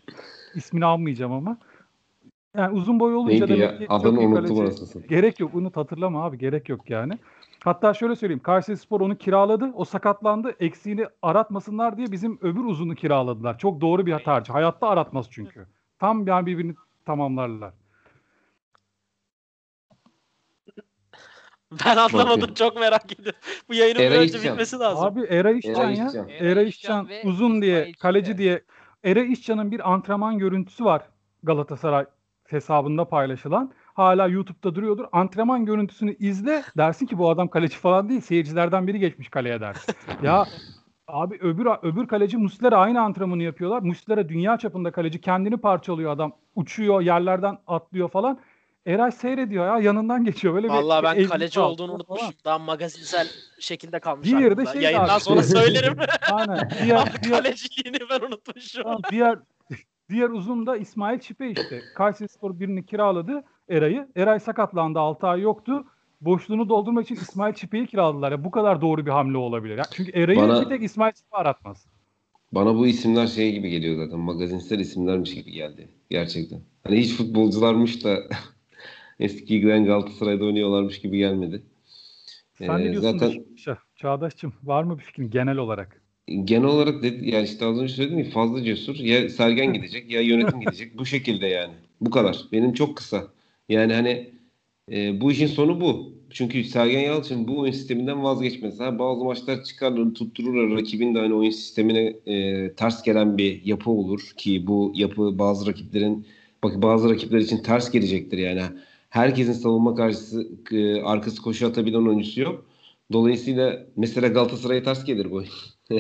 [0.56, 1.58] İsmini almayacağım ama.
[2.58, 3.70] Yani uzun boy olunca Neydi ya?
[3.70, 5.04] demek ki Adını unuttum.
[5.10, 5.56] Gerek yok.
[5.56, 6.38] Unut hatırlama abi.
[6.38, 7.14] Gerek yok yani.
[7.64, 8.44] Hatta şöyle söyleyeyim.
[8.44, 9.72] Kayseri Spor onu kiraladı.
[9.74, 10.56] O sakatlandı.
[10.60, 13.58] Eksiğini aratmasınlar diye bizim öbür uzunu kiraladılar.
[13.58, 14.54] Çok doğru bir tercih.
[14.54, 15.66] Hayatta aratmaz çünkü.
[16.00, 16.76] Tam yani birbirini
[17.06, 17.74] tamamlarlar.
[21.72, 22.42] Ben anlamadım.
[22.42, 22.54] Bakın.
[22.54, 23.40] Çok merak ediyorum.
[23.70, 24.52] Bu yayının bir Eray önce İşcan.
[24.54, 25.06] bitmesi lazım.
[25.06, 26.08] Abi Era İşcan ya.
[26.08, 26.30] İşcan.
[26.30, 28.62] Era İşcan ve uzun diye kaleci diye
[29.04, 31.02] Era İşcan'ın bir antrenman görüntüsü var
[31.44, 32.06] Galatasaray
[32.48, 33.72] hesabında paylaşılan.
[33.94, 35.06] Hala YouTube'da duruyordur.
[35.12, 38.22] Antrenman görüntüsünü izle dersin ki bu adam kaleci falan değil.
[38.22, 39.96] Seyircilerden biri geçmiş kaleye dersin.
[40.24, 40.46] ya
[41.08, 43.82] abi öbür öbür kaleci Muslera aynı antrenmanı yapıyorlar.
[43.82, 46.32] Muslera dünya çapında kaleci kendini parçalıyor adam.
[46.56, 48.40] Uçuyor, yerlerden atlıyor falan.
[48.90, 52.18] Eray seyrediyor ya yanından geçiyor böyle bir Vallahi ben ezgisi kaleci altında olduğunu falan.
[52.20, 52.40] unutmuşum.
[52.46, 53.28] Daha magazinsel
[53.60, 54.72] şekilde kalmış Diğeri de aklımda.
[54.74, 55.22] şey Yayından abi.
[55.22, 55.96] sonra söylerim.
[56.32, 56.70] Aynen.
[56.84, 58.84] Diğer, diğer, Kaleciliğini ben unutmuşum.
[58.84, 59.40] Tamam, diğer
[60.10, 61.82] diğer uzun da İsmail Çipe işte.
[61.96, 64.08] Kayserispor birini kiraladı Eray'ı.
[64.16, 65.84] Eray sakatlandı 6 ay yoktu.
[66.22, 68.32] Boşluğunu doldurmak için İsmail Çipe'yi kiraladılar.
[68.32, 69.78] Ya bu kadar doğru bir hamle olabilir.
[69.78, 71.86] Ya çünkü Eray'ı Bana- bir tek İsmail Çipe aratmaz.
[72.52, 74.20] Bana bu isimler şey gibi geliyor zaten.
[74.20, 75.90] Magazinsel isimlermiş gibi geldi.
[76.10, 76.62] Gerçekten.
[76.84, 78.18] Hani hiç futbolcularmış da
[79.20, 81.62] eski giden Galatasaray'da oynuyorlarmış gibi gelmedi.
[82.54, 83.46] Sen ne Ee, diyorsun zaten
[83.96, 84.54] Çağdaş'cığım?
[84.64, 86.02] Var mı bir fikrin genel olarak?
[86.44, 88.96] genel olarak dedi, yani işte az önce söyledim ya fazla cesur.
[88.96, 90.98] Ya Sergen gidecek ya yönetim gidecek.
[90.98, 91.74] Bu şekilde yani.
[92.02, 92.46] Bu kadar.
[92.52, 93.28] Benim çok kısa.
[93.70, 94.30] Yani hani
[94.92, 96.14] e, bu işin sonu bu.
[96.30, 98.80] Çünkü Sergen Yalçın bu oyun sisteminden vazgeçmez.
[98.80, 103.92] Ha, bazı maçlar çıkarır, tutturur rakibin de hani oyun sistemine e, ters gelen bir yapı
[103.92, 106.28] olur ki bu yapı bazı rakiplerin
[106.64, 108.62] bak bazı rakipler için ters gelecektir yani.
[109.10, 112.66] Herkesin savunma karşısı e, arkası koşu atabilen oyuncusu yok.
[113.14, 115.44] Dolayısıyla mesela Galatasaray'a ters gelir bu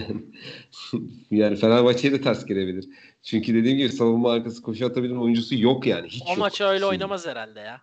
[1.31, 2.85] yani Fenerbahçe'ye de ters gelebilir.
[3.23, 6.07] Çünkü dediğim gibi savunma arkası koşu atabilen oyuncusu yok yani.
[6.07, 6.37] Hiç O yok.
[6.37, 6.85] maçı öyle Şimdi.
[6.89, 7.81] oynamaz herhalde ya.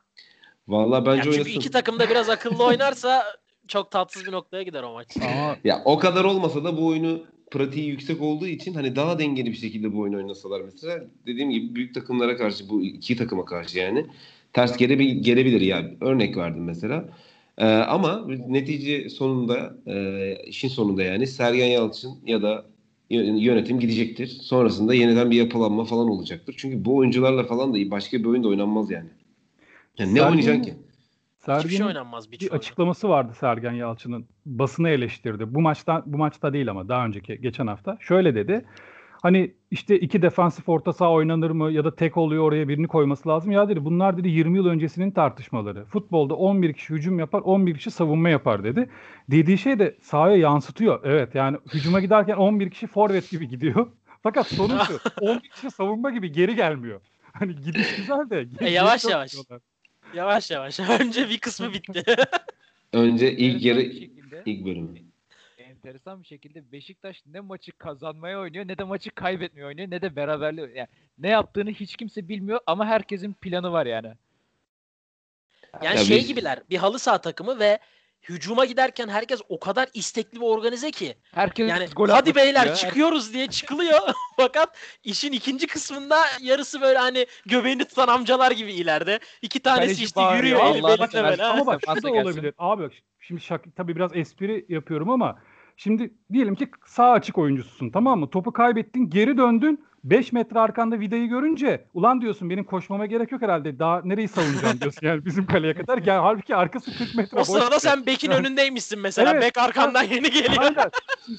[0.68, 1.61] Vallahi bence Ya çünkü oynasın.
[1.61, 3.24] iki takım da biraz akıllı oynarsa
[3.68, 5.09] çok tatsız bir noktaya gider o maç.
[5.16, 9.47] Ama Ya o kadar olmasa da bu oyunu pratiği yüksek olduğu için hani daha dengeli
[9.53, 13.79] bir şekilde bu oyunu oynasalar mesela dediğim gibi büyük takımlara karşı bu iki takıma karşı
[13.79, 14.07] yani
[14.57, 17.09] ters gelebilir, gelebilir yani örnek verdim mesela.
[17.59, 22.65] Ee, ama netice sonunda e, işin sonunda yani Sergen Yalçın ya da
[23.11, 24.27] yö- yönetim gidecektir.
[24.27, 26.55] Sonrasında yeniden bir yapılanma falan olacaktır.
[26.59, 29.09] Çünkü bu oyuncularla falan da başka bir oyun da oynanmaz yani.
[29.99, 30.75] Yani ne Sergen- oynayacaksın ki?
[31.59, 34.27] Hiçbir şey oynanmaz bir bir açıklaması vardı Sergen Yalçın'ın.
[34.47, 35.55] Basını eleştirdi.
[35.55, 37.97] Bu maçta bu maçta değil ama daha önceki geçen hafta.
[38.01, 38.65] Şöyle dedi.
[39.23, 43.29] Hani işte iki defansif orta saha oynanır mı ya da tek oluyor oraya birini koyması
[43.29, 43.51] lazım.
[43.53, 45.85] Ya dedi bunlar dedi 20 yıl öncesinin tartışmaları.
[45.85, 48.89] Futbolda 11 kişi hücum yapar, 11 kişi savunma yapar dedi.
[49.31, 51.01] Dediği şey de sahaya yansıtıyor.
[51.05, 53.87] Evet yani hücuma giderken 11 kişi forvet gibi gidiyor.
[54.23, 54.99] Fakat sorun şu.
[55.21, 57.01] 11 kişi savunma gibi geri gelmiyor.
[57.33, 58.45] Hani gidiş güzel de.
[58.45, 59.33] geri- E, yavaş geri yavaş.
[59.33, 59.61] dönüyorlar.
[60.14, 60.81] Yavaş yavaş.
[61.01, 62.03] Önce bir kısmı bitti.
[62.93, 63.81] Önce ilk yarı
[64.47, 64.89] ilk bölümü.
[65.87, 70.16] Enteresan bir şekilde Beşiktaş ne maçı kazanmaya oynuyor ne de maçı kaybetmeye oynuyor ne de
[70.16, 74.12] beraberliği yani ne yaptığını hiç kimse bilmiyor ama herkesin planı var yani.
[75.82, 76.62] Yani Ya şey biz- gibiler.
[76.70, 77.78] Bir halı saha takımı ve
[78.28, 81.14] hücuma giderken herkes o kadar istekli ve organize ki.
[81.34, 82.76] Herkes Yani gol hadi beyler istiyor.
[82.76, 84.01] çıkıyoruz diye çıkılıyor.
[84.37, 89.20] Fakat işin ikinci kısmında yarısı böyle hani göbeğini tutan amcalar gibi ileride.
[89.43, 91.24] İki tanesi Kaleci işte yürüyor seversen.
[91.24, 91.45] böyle.
[91.45, 92.55] Ama bak şu da olabilir.
[92.59, 95.39] Abi bak şimdi şak, tabii biraz espri yapıyorum ama
[95.77, 98.31] şimdi diyelim ki sağ açık oyuncususun tamam mı?
[98.31, 103.43] Topu kaybettin geri döndün 5 metre arkanda vidayı görünce ulan diyorsun benim koşmama gerek yok
[103.43, 105.99] herhalde daha nereyi savunacağım diyorsun yani bizim kaleye kadar.
[105.99, 107.47] Gel, halbuki arkası 40 metre O boş.
[107.49, 109.33] sırada sen bekin Yani- önündeymişsin mesela.
[109.33, 109.43] Evet.
[109.43, 110.55] Bek arkandan yeni geliyor.
[110.62, 110.91] Aynen.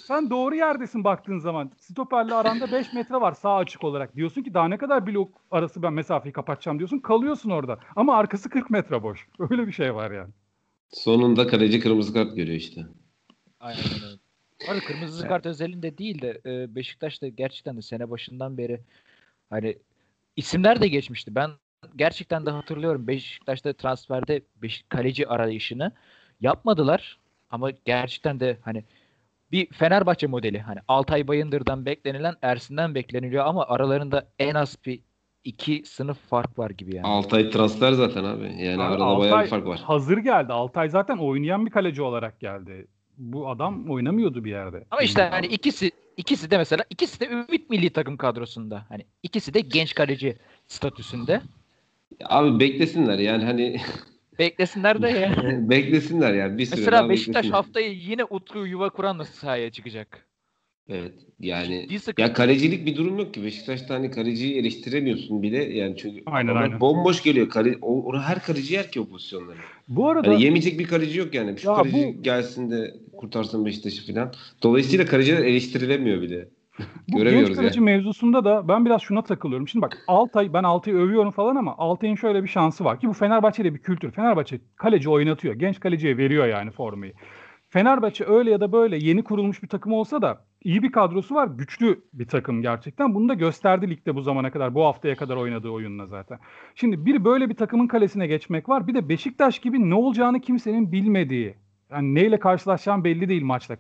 [0.08, 1.72] Sen doğru yerdesin baktığın zaman.
[1.78, 4.16] Stoperle aranda 5 metre var sağ açık olarak.
[4.16, 7.00] Diyorsun ki daha ne kadar blok arası ben mesafeyi kapatacağım diyorsun.
[7.00, 7.80] Kalıyorsun orada.
[7.96, 9.28] Ama arkası 40 metre boş.
[9.50, 10.30] Öyle bir şey var yani.
[10.90, 12.82] Sonunda kaleci kırmızı kart görüyor işte.
[13.60, 14.18] Aynen öyle.
[14.68, 18.80] Arada kırmızı kart özelinde değil de e, Beşiktaş'ta gerçekten de sene başından beri
[19.50, 19.78] hani
[20.36, 21.36] isimler de geçmişti.
[21.36, 21.52] Ben
[21.96, 25.92] gerçekten de hatırlıyorum Beşiktaş'ta transferde Beş kaleci arayışını
[26.42, 28.84] yapmadılar ama gerçekten de hani
[29.52, 35.00] bir Fenerbahçe modeli hani Altay Bayındır'dan beklenilen Ersin'den bekleniliyor ama aralarında en az bir
[35.44, 37.08] iki sınıf fark var gibi yani.
[37.08, 38.64] Altay transfer zaten abi.
[38.64, 39.80] Yani Abi arada bayağı bir fark var.
[39.80, 40.54] Hazır geldi.
[40.54, 42.88] Altay zaten oynayan bir kaleci olarak geldi.
[43.18, 44.86] Bu adam oynamıyordu bir yerde.
[44.92, 48.86] Ama işte hani ikisi ikisi de mesela ikisi de Ümit Milli Takım kadrosunda.
[48.90, 50.38] Hani ikisi de genç kaleci
[50.68, 51.42] statüsünde.
[52.26, 53.82] Abi beklesinler yani hani
[54.40, 55.32] Beklesinler de ya.
[55.70, 57.58] beklesinler yani bir süre Mesela Beşiktaş beklesinler.
[57.58, 60.28] haftayı yine Utku yuva kuranla sahaya çıkacak.
[60.90, 61.14] Evet.
[61.40, 61.88] Yani
[62.18, 63.44] ya kalecilik bir durum yok ki.
[63.44, 65.64] Beşiktaş'ta hani kaleciyi eleştiremiyorsun bile.
[65.64, 66.80] Yani çünkü Aynen, aynen.
[66.80, 67.50] bomboş geliyor.
[67.50, 69.58] Kale, o, o- her kaleci yer ki o pozisyonları.
[69.88, 71.58] Bu arada Hani yemeyecek bir kaleci yok yani.
[71.60, 74.32] Şu Ya kaleci bu- gelsin de kurtarsın Beşiktaş'ı falan.
[74.64, 76.48] Dolayısıyla kaleciler eleştirilemiyor bile.
[77.08, 77.86] Bu Göremiyoruz genç kaleci yani.
[77.86, 79.68] mevzusunda da ben biraz şuna takılıyorum.
[79.68, 83.14] Şimdi bak Altay, ben Altay'ı övüyorum falan ama Altay'ın şöyle bir şansı var ki bu
[83.14, 84.12] Fenerbahçe'de bir kültür.
[84.12, 85.54] Fenerbahçe kaleci oynatıyor.
[85.54, 87.14] Genç kaleciye veriyor yani formayı.
[87.70, 91.48] Fenerbahçe öyle ya da böyle yeni kurulmuş bir takım olsa da iyi bir kadrosu var.
[91.48, 93.16] Güçlü bir takım gerçekten.
[93.16, 94.76] Bunu da gösterdi ligde bu zamana kadar.
[94.76, 96.40] Bu haftaya kadar oynadığı oyunla zaten.
[96.76, 98.88] Şimdi bir böyle bir takımın kalesine geçmek var.
[98.88, 101.56] Bir de Beşiktaş gibi ne olacağını kimsenin bilmediği.
[101.92, 103.78] Yani neyle karşılaşacağın belli değil maçta.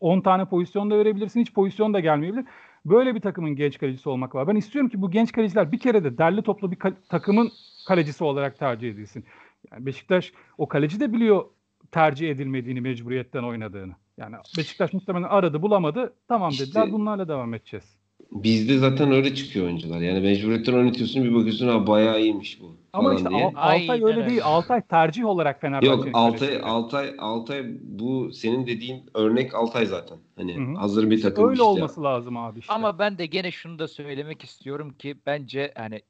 [0.00, 1.40] 10 tane pozisyon da verebilirsin.
[1.40, 2.44] Hiç pozisyon da gelmeyebilir.
[2.86, 4.48] Böyle bir takımın genç kalecisi olmak var.
[4.48, 7.50] Ben istiyorum ki bu genç kaleciler bir kere de derli toplu bir kal- takımın
[7.88, 9.24] kalecisi olarak tercih edilsin.
[9.72, 11.44] Yani Beşiktaş o kaleci de biliyor
[11.90, 13.92] tercih edilmediğini, mecburiyetten oynadığını.
[14.18, 16.14] Yani Beşiktaş muhtemelen aradı, bulamadı.
[16.28, 16.92] Tamam İşte- dediler.
[16.92, 17.96] Bunlarla devam edeceğiz.
[18.32, 20.00] Bizde zaten öyle çıkıyor oyuncular.
[20.00, 22.76] Yani mecburiyetten oynatıyorsun bir bakıyorsun ha bayağı iyiymiş bu.
[22.92, 23.44] Ama işte diye.
[23.44, 24.40] Al- Altay öyle değil.
[24.44, 26.60] Altay tercih olarak Fenerbahçe'nin Yok Altay.
[26.62, 30.18] Altay Altay bu senin dediğin örnek Altay zaten.
[30.36, 30.74] Hani Hı hı.
[30.74, 31.62] hazır bir takım Öyle işte.
[31.64, 32.72] olması lazım abi işte.
[32.72, 36.02] Ama ben de gene şunu da söylemek istiyorum ki bence hani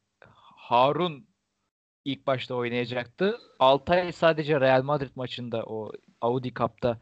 [0.56, 1.24] Harun
[2.04, 3.38] ilk başta oynayacaktı.
[3.58, 6.98] Altay sadece Real Madrid maçında o Audi Cup'ta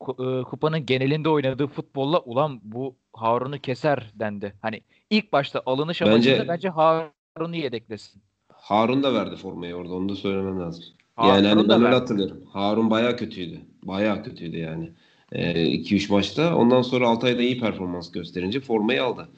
[0.00, 4.54] ku- e, kupanın genelinde oynadığı futbolla ulan bu Harun'u keser dendi.
[4.62, 8.22] Hani ilk başta alınış Bence- amacında bence Harun'u yedeklesin.
[8.52, 9.94] Harun da verdi formayı orada.
[9.94, 10.84] Onu da söylemem lazım.
[11.16, 12.44] Harun yani hani ben öyle hatırlıyorum.
[12.52, 13.60] Harun bayağı kötüydü.
[13.82, 14.90] Bayağı kötüydü yani.
[15.32, 16.56] 2-3 maçta.
[16.56, 19.28] Ondan sonra Altay'da iyi performans gösterince formayı aldı.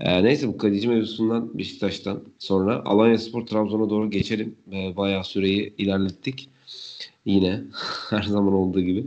[0.00, 4.56] Ee, neyse bu kaleci mevzusundan Beşiktaş'tan sonra Alanya Spor Trabzon'a doğru geçelim.
[4.72, 6.50] Ee, bayağı süreyi ilerlettik.
[7.24, 7.62] Yine
[8.10, 9.04] her zaman olduğu gibi.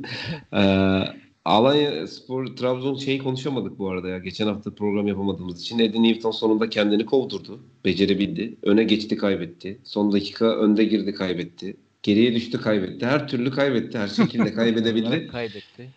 [0.54, 1.04] Ee,
[1.48, 4.18] Alanya Spor Trabzon şeyi konuşamadık bu arada ya.
[4.18, 5.80] Geçen hafta program yapamadığımız için.
[5.80, 7.60] Eddie Newton sonunda kendini kovdurdu.
[7.86, 8.58] Becerebildi.
[8.64, 9.80] Öne geçti kaybetti.
[9.84, 11.78] Son dakika önde girdi kaybetti.
[12.04, 13.06] Geriye düştü kaybetti.
[13.06, 13.98] Her türlü kaybetti.
[13.98, 15.28] Her şekilde kaybedebildi.
[15.32, 15.90] Kaybetti.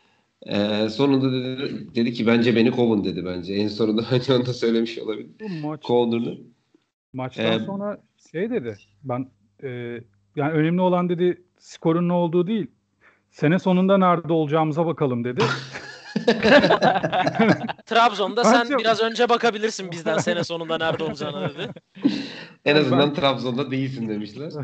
[0.47, 3.55] Ee, sonunda dedi, dedi ki bence beni kovun dedi bence.
[3.55, 5.31] En sonunda bence onu da söylemiş olabilir.
[5.41, 6.39] Bu maç Kovduğunu.
[7.13, 8.77] Maçtan Ee, sonra şey dedi.
[9.05, 9.31] Ben
[9.63, 9.69] e,
[10.37, 12.67] yani önemli olan dedi skorun ne olduğu değil.
[13.31, 15.41] Sene sonunda nerede olacağımıza bakalım dedi.
[17.87, 21.69] Trabzon'da sen Bence- biraz önce bakabilirsin bizden sene sonunda nerede olacağını dedi.
[22.65, 24.53] En Ben- azından Trabzon'da değilsin demişler.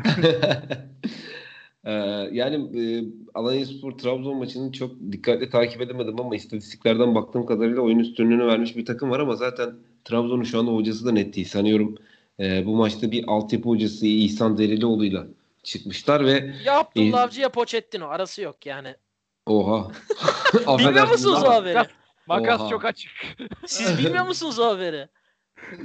[1.85, 1.91] Ee,
[2.31, 3.03] yani e,
[3.33, 8.85] Alanyaspor Trabzon maçını çok dikkatli takip edemedim ama istatistiklerden baktığım kadarıyla oyun üstünlüğünü vermiş bir
[8.85, 9.69] takım var ama zaten
[10.05, 11.47] Trabzon'un şu anda hocası da net değil.
[11.47, 11.95] Sanıyorum
[12.39, 15.27] e, bu maçta bir altyapı hocası İhsan Derilioğlu'yla
[15.67, 18.95] çıkmışlar ve Ya Abdullah Avcı ya Pochettino arası yok yani.
[19.45, 19.91] oha.
[20.79, 21.87] Bilmiyor musunuz o haberi?
[22.27, 22.69] Makas Oha.
[22.69, 23.11] çok açık.
[23.65, 25.07] Siz bilmiyor musunuz o haberi?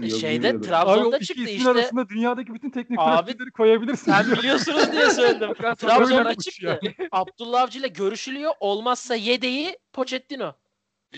[0.01, 0.75] Yok, Şeyde bilmiyordum.
[0.75, 1.71] Abi o Trabzon'da iki çıktı işte.
[1.71, 4.13] arasında dünyadaki bütün teknik Abi, direktörleri koyabilirsin.
[4.13, 5.49] Sen biliyorsunuz diye söyledim.
[5.59, 6.81] Öyle Trabzon'da çıktı.
[7.13, 8.53] Abdullah Avcı ile görüşülüyor.
[8.61, 10.53] Olmazsa yedeği Pochettino.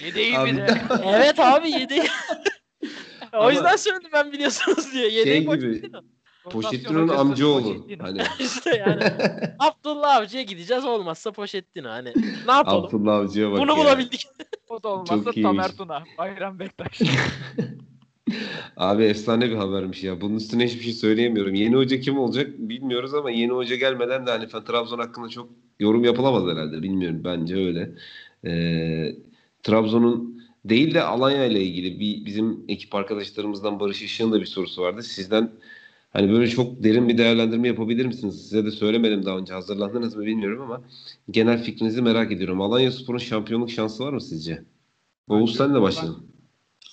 [0.05, 0.67] Yedeği Abi- bir de.
[1.07, 2.05] Evet abi yedeği.
[3.33, 5.09] o yüzden söyledim ben biliyorsunuz diye.
[5.09, 5.71] Yedeği Şey gibi Pochettino.
[5.73, 6.15] Pochettino'nun
[6.53, 7.63] hocası amcaoğlu.
[7.63, 8.05] Pochettino.
[8.05, 9.03] Hani işte yani
[9.59, 11.89] Abdullah Avcı'ya gideceğiz olmazsa Pochettino.
[11.89, 12.13] Hani
[12.47, 12.85] ne yapalım?
[12.85, 13.77] Abdullah Avcı'ya bak Bunu ya.
[13.77, 14.27] bulabildik.
[14.69, 15.57] O da olmazsa Çok iyiymiş.
[15.57, 16.05] Tamer Tuna.
[16.19, 17.01] Bayram Bektaş.
[18.77, 20.21] Abi efsane bir habermiş ya.
[20.21, 21.55] Bunun üstüne hiçbir şey söyleyemiyorum.
[21.55, 25.49] Yeni hoca kim olacak bilmiyoruz ama yeni hoca gelmeden de hani Trabzon hakkında çok
[25.81, 26.83] yorum yapılamaz herhalde.
[26.83, 27.21] Bilmiyorum.
[27.25, 27.91] Bence öyle.
[28.45, 29.17] Ee,
[29.63, 34.83] Trabzon'un değil de Alanya ile ilgili bir bizim ekip arkadaşlarımızdan Barış Işık'ın da bir sorusu
[34.83, 35.03] vardı.
[35.03, 35.51] Sizden
[36.15, 38.43] hani böyle çok derin bir değerlendirme yapabilir misiniz?
[38.43, 39.55] Size de söylemedim daha önce.
[39.55, 40.81] Hazırlandınız mı bilmiyorum ama
[41.31, 42.61] genel fikrinizi merak ediyorum.
[42.61, 44.65] Alanya Spor'un şampiyonluk şansı var mı sizce?
[45.29, 46.27] Oğuz sen de başlayalım.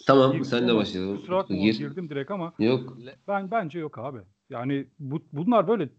[0.08, 1.18] Tamam Girdim sen de ama başlayalım.
[1.18, 1.78] Kusura bakma Gir.
[1.78, 2.98] girdim direkt ama Yok.
[3.28, 4.20] ben bence yok abi.
[4.50, 5.90] Yani bu, bunlar böyle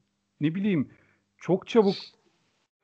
[0.40, 0.88] ne bileyim
[1.38, 1.94] çok çabuk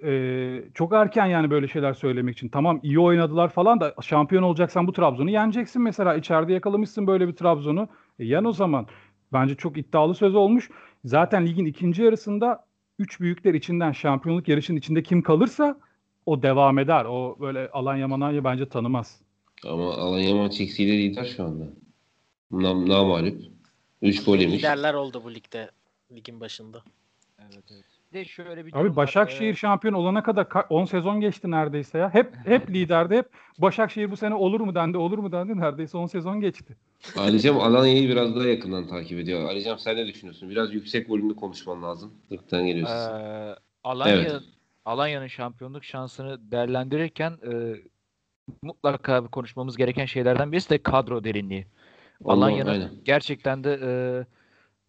[0.04, 2.48] e, çok erken yani böyle şeyler söylemek için.
[2.48, 6.14] Tamam iyi oynadılar falan da şampiyon olacaksan bu Trabzon'u yeneceksin mesela.
[6.14, 7.88] içeride yakalamışsın böyle bir Trabzon'u.
[8.18, 8.86] E, yen o zaman.
[9.32, 10.70] Bence çok iddialı söz olmuş.
[11.04, 12.64] Zaten ligin ikinci yarısında
[12.98, 15.80] üç büyükler içinden şampiyonluk yarışının içinde kim kalırsa
[16.26, 17.04] o devam eder.
[17.04, 19.20] O böyle Alanya Mananya bence tanımaz.
[19.64, 21.64] Ama Alanya maç eksiğiyle lider şu anda.
[22.50, 23.42] Nam, namalip.
[24.02, 24.58] 3 gol yemiş.
[24.58, 25.70] Liderler oldu bu ligde.
[26.12, 26.82] Ligin başında.
[27.38, 27.84] evet evet.
[28.12, 28.96] De şöyle bir Abi var.
[28.96, 32.14] Başakşehir Ee, şampiyon olana kadar ka- 10 sezon geçti neredeyse ya.
[32.14, 33.28] Hep hep liderdi hep.
[33.58, 35.60] Başakşehir bu sene olur mu dendi, olur mu dendi.
[35.60, 36.76] Neredeyse 10 sezon geçti.
[37.16, 39.44] Alicem Alanya'yı biraz daha yakından takip ediyor.
[39.44, 40.50] Alicem sen ne düşünüyorsun?
[40.50, 42.12] Biraz yüksek volümlü konuşman lazım.
[42.32, 42.96] Lıktan geliyorsun.
[43.12, 43.54] Ee,
[43.84, 44.42] Alanya Evet.
[44.84, 47.76] Alanya'nın şampiyonluk şansını değerlendirirken e,
[48.62, 51.66] mutlaka konuşmamız gereken şeylerden birisi de kadro derinliği.
[52.20, 52.90] Vallahi Alanya'nın aynen.
[53.04, 53.90] gerçekten de e,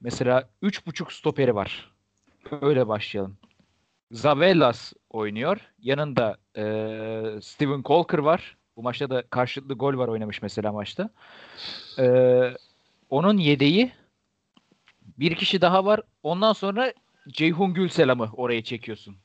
[0.02, 1.89] mesela 3.5 stoperi var.
[2.62, 3.38] Öyle başlayalım.
[4.12, 5.58] Zavellas oynuyor.
[5.80, 6.64] Yanında e,
[7.42, 8.58] Steven Colker var.
[8.76, 11.10] Bu maçta da karşılıklı gol var oynamış mesela maçta.
[12.00, 12.06] E,
[13.10, 13.92] onun yedeği
[15.18, 16.02] bir kişi daha var.
[16.24, 16.94] Ondan sonra
[17.28, 19.18] Ceyhun Gülselam'ı oraya çekiyorsun.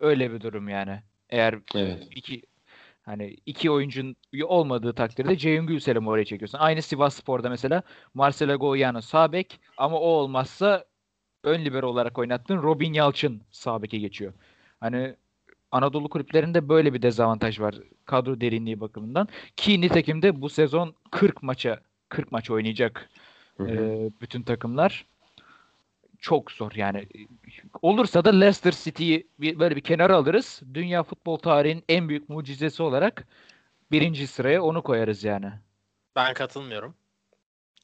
[0.00, 1.02] Öyle bir durum yani.
[1.30, 2.08] Eğer Evet.
[2.10, 2.42] iki
[3.02, 6.58] hani iki oyuncun olmadığı takdirde Ceyhun Gülselam'ı oraya çekiyorsun.
[6.58, 7.82] Aynı Sivas Spor'da mesela
[8.14, 10.84] Marcelo Goyano sağ bek ama o olmazsa
[11.46, 14.32] ön libero olarak oynattığın Robin Yalçın sağ beke geçiyor.
[14.80, 15.14] Hani
[15.70, 17.74] Anadolu kulüplerinde böyle bir dezavantaj var
[18.04, 19.28] kadro derinliği bakımından.
[19.56, 23.10] Ki nitekim de bu sezon 40 maça 40 maç oynayacak
[23.56, 23.68] Hı hı.
[23.68, 25.06] e, bütün takımlar.
[26.18, 27.06] Çok zor yani.
[27.82, 30.62] Olursa da Leicester City'yi böyle bir kenara alırız.
[30.74, 33.26] Dünya futbol tarihinin en büyük mucizesi olarak
[33.92, 35.52] birinci sıraya onu koyarız yani.
[36.16, 36.94] Ben katılmıyorum.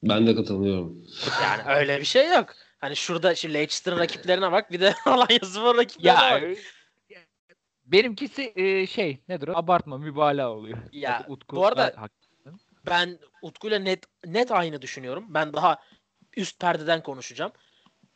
[0.03, 1.05] Ben de katılıyorum.
[1.43, 2.55] Yani öyle bir şey yok.
[2.83, 7.23] Hani şurada şimdi Leicester'ın rakiplerine bak bir de Alanya Spor rakiplerine Ya bak.
[7.85, 9.57] benimkisi e, şey nedir o?
[9.57, 10.79] Abartma, mübalağa oluyor.
[10.93, 12.13] Ya, Utku bu arada- da hak-
[12.87, 15.27] Ben Utku'yla net net aynı düşünüyorum.
[15.29, 15.83] Ben daha
[16.37, 17.53] üst perdeden konuşacağım.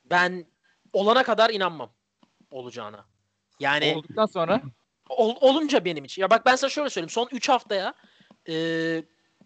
[0.05, 0.47] Ben
[0.93, 1.93] olana kadar inanmam
[2.51, 3.07] olacağına.
[3.61, 4.63] Yani olduktan sonra
[5.09, 6.23] ol- olunca benim için.
[6.23, 7.11] Ya bak ben sana şöyle söyleyeyim.
[7.11, 7.95] Son 3 haftaya
[8.49, 8.55] e,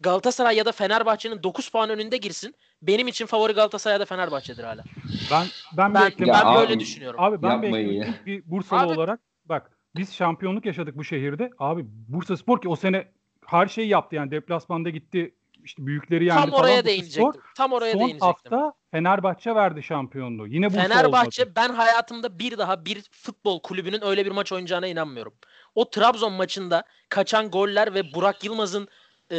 [0.01, 2.55] Galatasaray ya da Fenerbahçe'nin 9 puan önünde girsin.
[2.82, 4.84] Benim için favori Galatasaray ya da Fenerbahçe'dir hala.
[5.30, 5.46] Ben
[5.76, 7.20] ben Ben, ben Ya böyle abi- düşünüyorum.
[7.20, 8.14] Abi ben ya.
[8.26, 11.51] bir Bursalı Abi- olarak bak biz şampiyonluk yaşadık bu şehirde.
[11.59, 13.09] Abi Bursa Spor ki o sene
[13.46, 15.34] her şeyi yaptı yani deplasmanda gitti
[15.64, 17.22] işte büyükleri yendi Tam oraya değinecektim.
[17.22, 18.26] Spor Tam oraya son değinecektim.
[18.26, 20.46] hafta Fenerbahçe verdi şampiyonluğu.
[20.46, 21.53] Yine Bursa Fenerbahçe olmadı.
[21.57, 25.32] ben hayatımda bir daha bir futbol kulübünün öyle bir maç oynayacağına inanmıyorum.
[25.74, 28.88] O Trabzon maçında kaçan goller ve Burak Yılmaz'ın
[29.32, 29.36] e,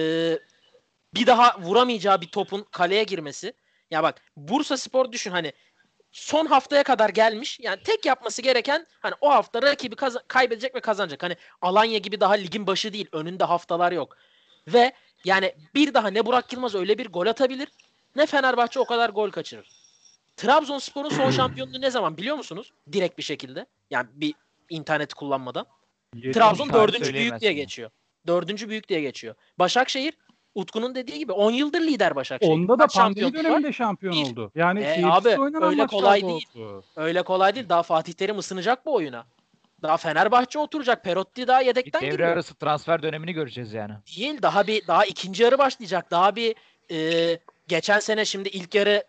[1.13, 3.53] bir daha vuramayacağı bir topun kaleye girmesi.
[3.91, 5.53] Ya bak Bursa Spor düşün hani
[6.11, 7.59] son haftaya kadar gelmiş.
[7.59, 11.23] Yani tek yapması gereken hani o hafta rakibi kaza- kaybedecek ve kazanacak.
[11.23, 13.07] Hani Alanya gibi daha ligin başı değil.
[13.11, 14.17] Önünde haftalar yok.
[14.67, 14.91] Ve
[15.25, 17.67] yani bir daha ne Burak Yılmaz öyle bir gol atabilir
[18.15, 19.69] ne Fenerbahçe o kadar gol kaçırır.
[20.37, 22.73] Trabzonspor'un son şampiyonluğu ne zaman biliyor musunuz?
[22.91, 23.65] Direkt bir şekilde.
[23.89, 24.33] Yani bir
[24.69, 25.65] interneti kullanmadan.
[26.33, 27.89] Trabzon dördüncü büyük diye geçiyor.
[28.27, 29.35] Dördüncü büyük diye geçiyor.
[29.59, 30.13] Başakşehir
[30.55, 32.51] Utku'nun dediği gibi 10 yıldır lider Başakşehir.
[32.51, 33.43] Onda da pandemi şampiyonluk var?
[33.43, 34.31] döneminde şampiyon Bir.
[34.31, 34.51] oldu.
[34.55, 35.29] Yani E, abi,
[35.61, 36.47] öyle kolay değil.
[36.55, 36.83] oldu.
[36.95, 37.69] Öyle kolay değil.
[37.69, 39.25] Daha Fatih Terim ısınacak bu oyuna.
[39.81, 41.03] Daha Fenerbahçe oturacak.
[41.03, 42.29] Perotti daha yedekten devre giriyor.
[42.29, 43.93] arası transfer dönemini göreceğiz yani.
[44.17, 44.41] Değil.
[44.41, 46.11] Daha bir daha ikinci yarı başlayacak.
[46.11, 46.55] Daha bir
[46.91, 49.03] e, geçen sene şimdi ilk yarı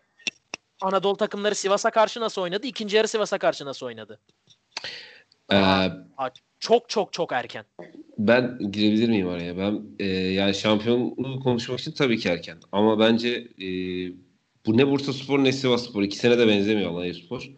[0.81, 2.67] Anadolu takımları Sivas'a karşı nasıl oynadı?
[2.67, 4.19] İkinci yarı Sivas'a karşı nasıl oynadı?
[5.51, 5.57] Ee,
[6.59, 7.65] çok çok çok erken.
[8.17, 9.57] Ben girebilir miyim araya?
[9.57, 12.57] Ben e, yani şampiyonluğu konuşmak için tabii ki erken.
[12.71, 13.29] Ama bence
[13.61, 13.67] e,
[14.65, 16.03] bu ne Bursa Spor ne Sivas Spor.
[16.03, 17.49] İkisine de benzemiyor Alanya Spor.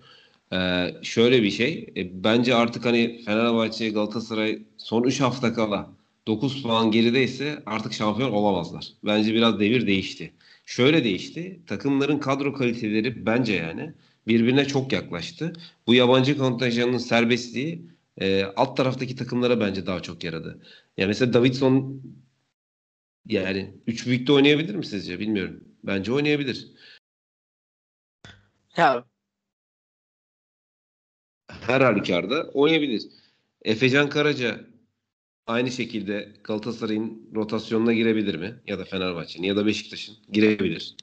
[0.53, 1.93] E, şöyle bir şey.
[1.97, 5.89] e, bence artık hani Fenerbahçe, Galatasaray son 3 hafta kala
[6.27, 8.87] 9 puan gerideyse artık şampiyon olamazlar.
[9.05, 10.33] Bence biraz devir değişti.
[10.65, 11.59] Şöyle değişti.
[11.67, 13.93] Takımların kadro kaliteleri bence yani
[14.27, 15.53] birbirine çok yaklaştı.
[15.87, 20.61] Bu yabancı kontenjanının serbestliği e, alt taraftaki takımlara bence daha çok yaradı.
[20.97, 22.01] Ya mesela Davidson
[23.25, 25.19] yani 3 büyükte oynayabilir mi sizce?
[25.19, 25.63] Bilmiyorum.
[25.83, 26.67] Bence oynayabilir.
[28.77, 29.05] Ya
[31.61, 33.07] Her halükarda oynayabilir.
[33.61, 34.65] Efecan Karaca
[35.47, 38.61] aynı şekilde Galatasaray'ın rotasyonuna girebilir mi?
[38.67, 40.95] Ya da Fenerbahçe'nin ya da Beşiktaş'ın girebilir.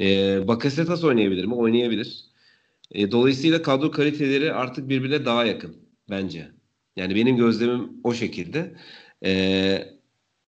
[0.00, 1.54] Ee, Bakasetas oynayabilir mi?
[1.54, 2.24] Oynayabilir.
[2.92, 5.76] Ee, dolayısıyla kadro kaliteleri artık birbirine daha yakın
[6.10, 6.50] bence.
[6.96, 8.74] Yani benim gözlemim o şekilde.
[9.24, 9.94] Ee,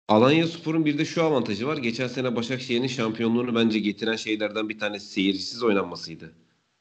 [0.07, 1.77] Alanya Spor'un bir de şu avantajı var.
[1.77, 6.33] Geçen sene Başakşehir'in şampiyonluğunu bence getiren şeylerden bir tanesi seyircisiz oynanmasıydı.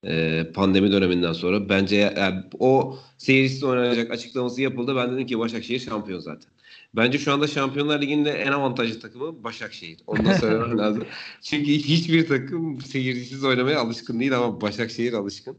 [0.05, 1.69] Ee, pandemi döneminden sonra.
[1.69, 4.97] Bence yani o seyircisiz oynanacak açıklaması yapıldı.
[4.97, 6.51] Ben dedim ki Başakşehir şampiyon zaten.
[6.97, 9.99] Bence şu anda Şampiyonlar Ligi'nde en avantajlı takımı Başakşehir.
[10.07, 11.05] Onu da söylemem lazım.
[11.43, 15.59] Çünkü hiçbir takım seyircisiz oynamaya alışkın değil ama Başakşehir alışkın.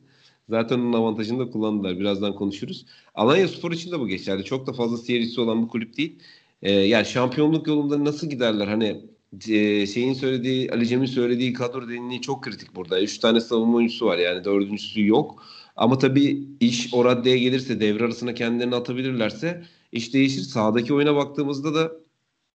[0.50, 2.00] Zaten onun avantajını da kullandılar.
[2.00, 2.86] Birazdan konuşuruz.
[3.16, 4.44] Alanya Spor için de bu geçerli.
[4.44, 6.20] Çok da fazla seyircisi olan bir kulüp değil.
[6.62, 8.68] Ee, yani şampiyonluk yolunda nasıl giderler?
[8.68, 9.02] Hani
[9.50, 13.02] e, şeyin söylediği, Ali Cem'in söylediği kadro derinliği çok kritik burada.
[13.02, 15.44] Üç tane savunma oyuncusu var yani dördüncüsü yok.
[15.76, 20.42] Ama tabii iş o raddeye gelirse devre arasına kendilerini atabilirlerse iş değişir.
[20.42, 21.92] Sahadaki oyuna baktığımızda da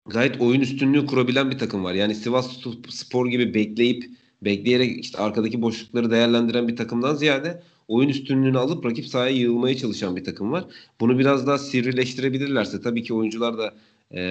[0.05, 1.93] gayet oyun üstünlüğü kurabilen bir takım var.
[1.93, 2.57] Yani Sivas
[2.89, 4.05] Spor gibi bekleyip
[4.41, 10.15] bekleyerek işte arkadaki boşlukları değerlendiren bir takımdan ziyade oyun üstünlüğünü alıp rakip sahaya yığılmaya çalışan
[10.15, 10.65] bir takım var.
[10.99, 13.73] Bunu biraz daha sivrileştirebilirlerse tabii ki oyuncular da
[14.13, 14.21] e,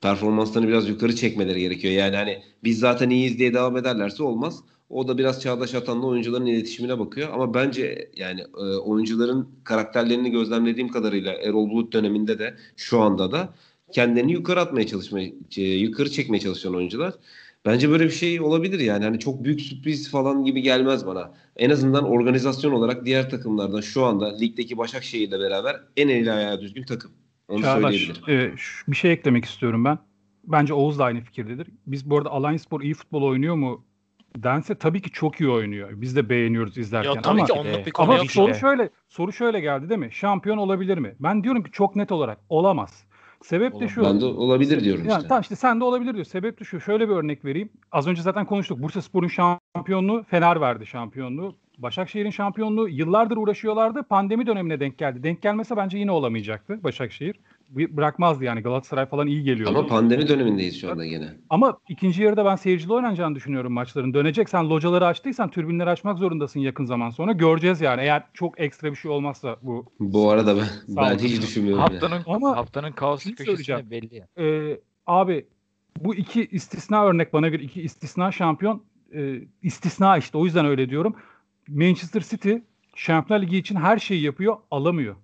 [0.00, 1.94] performanslarını biraz yukarı çekmeleri gerekiyor.
[1.94, 4.62] Yani hani biz zaten iyiyiz diye devam ederlerse olmaz.
[4.90, 7.28] O da biraz Çağdaş Atan'la oyuncuların iletişimine bakıyor.
[7.32, 13.54] Ama bence yani e, oyuncuların karakterlerini gözlemlediğim kadarıyla Erol Bulut döneminde de şu anda da
[13.92, 17.14] kendilerini yukarı atmaya çalışmaya, e, yukarı çekmeye çalışan oyuncular.
[17.66, 19.04] Bence böyle bir şey olabilir yani.
[19.04, 21.34] Hani çok büyük sürpriz falan gibi gelmez bana.
[21.56, 26.84] En azından organizasyon olarak diğer takımlardan şu anda ligdeki Başakşehir'le beraber en eli ayağı düzgün
[26.84, 27.17] takım.
[27.48, 29.98] Onu Çağdaş, e, şu- bir şey eklemek istiyorum ben.
[30.44, 31.66] Bence Oğuz da aynı fikirdedir.
[31.86, 33.84] Biz bu arada Alanyaspor iyi futbol oynuyor mu
[34.36, 35.90] dense tabii ki çok iyi oynuyor.
[35.94, 38.30] Biz de beğeniyoruz izlerken Ya tabii ama ki de- onluk bir konu ama yok.
[38.30, 38.60] soru işte.
[38.60, 40.12] şöyle soru şöyle geldi değil mi?
[40.12, 41.14] Şampiyon olabilir mi?
[41.20, 43.04] Ben diyorum ki çok net olarak olamaz.
[43.42, 43.90] Sebep de Olamaz.
[43.92, 44.02] şu.
[44.04, 45.28] Ben de olabilir diyorum Yani işte.
[45.28, 46.24] tamam işte sen de olabilir diyor.
[46.24, 46.80] Sebep de şu.
[46.80, 47.68] Şöyle bir örnek vereyim.
[47.92, 48.82] Az önce zaten konuştuk.
[48.82, 51.56] Bursaspor'un şampiyonluğu Fener verdi şampiyonluğu.
[51.78, 54.02] Başakşehir'in şampiyonluğu yıllardır uğraşıyorlardı.
[54.02, 55.22] Pandemi dönemine denk geldi.
[55.22, 57.36] Denk gelmese bence yine olamayacaktı Başakşehir.
[57.70, 59.78] Bırakmazdı yani Galatasaray falan iyi geliyordu.
[59.78, 61.28] Ama pandemi dönemindeyiz şu anda gene.
[61.50, 64.14] Ama ikinci yarıda ben seyircili oynanacağını düşünüyorum maçların.
[64.14, 64.48] Dönecek.
[64.48, 67.32] Sen locaları açtıysan türbinleri açmak zorundasın yakın zaman sonra.
[67.32, 68.00] Göreceğiz yani.
[68.00, 69.86] Eğer çok ekstra bir şey olmazsa bu.
[70.00, 71.84] Bu arada ben, ben hiç düşünmüyorum.
[71.84, 71.98] yani.
[71.98, 74.14] Haftanın Ama haftanın kaos köşesinde belli.
[74.16, 74.48] yani.
[74.48, 75.46] Ee, abi
[76.00, 78.82] bu iki istisna örnek bana göre iki istisna şampiyon
[79.14, 81.14] e, istisna işte o yüzden öyle diyorum.
[81.68, 82.54] Manchester City
[82.94, 85.16] Şampiyonlar Ligi için her şeyi yapıyor, alamıyor.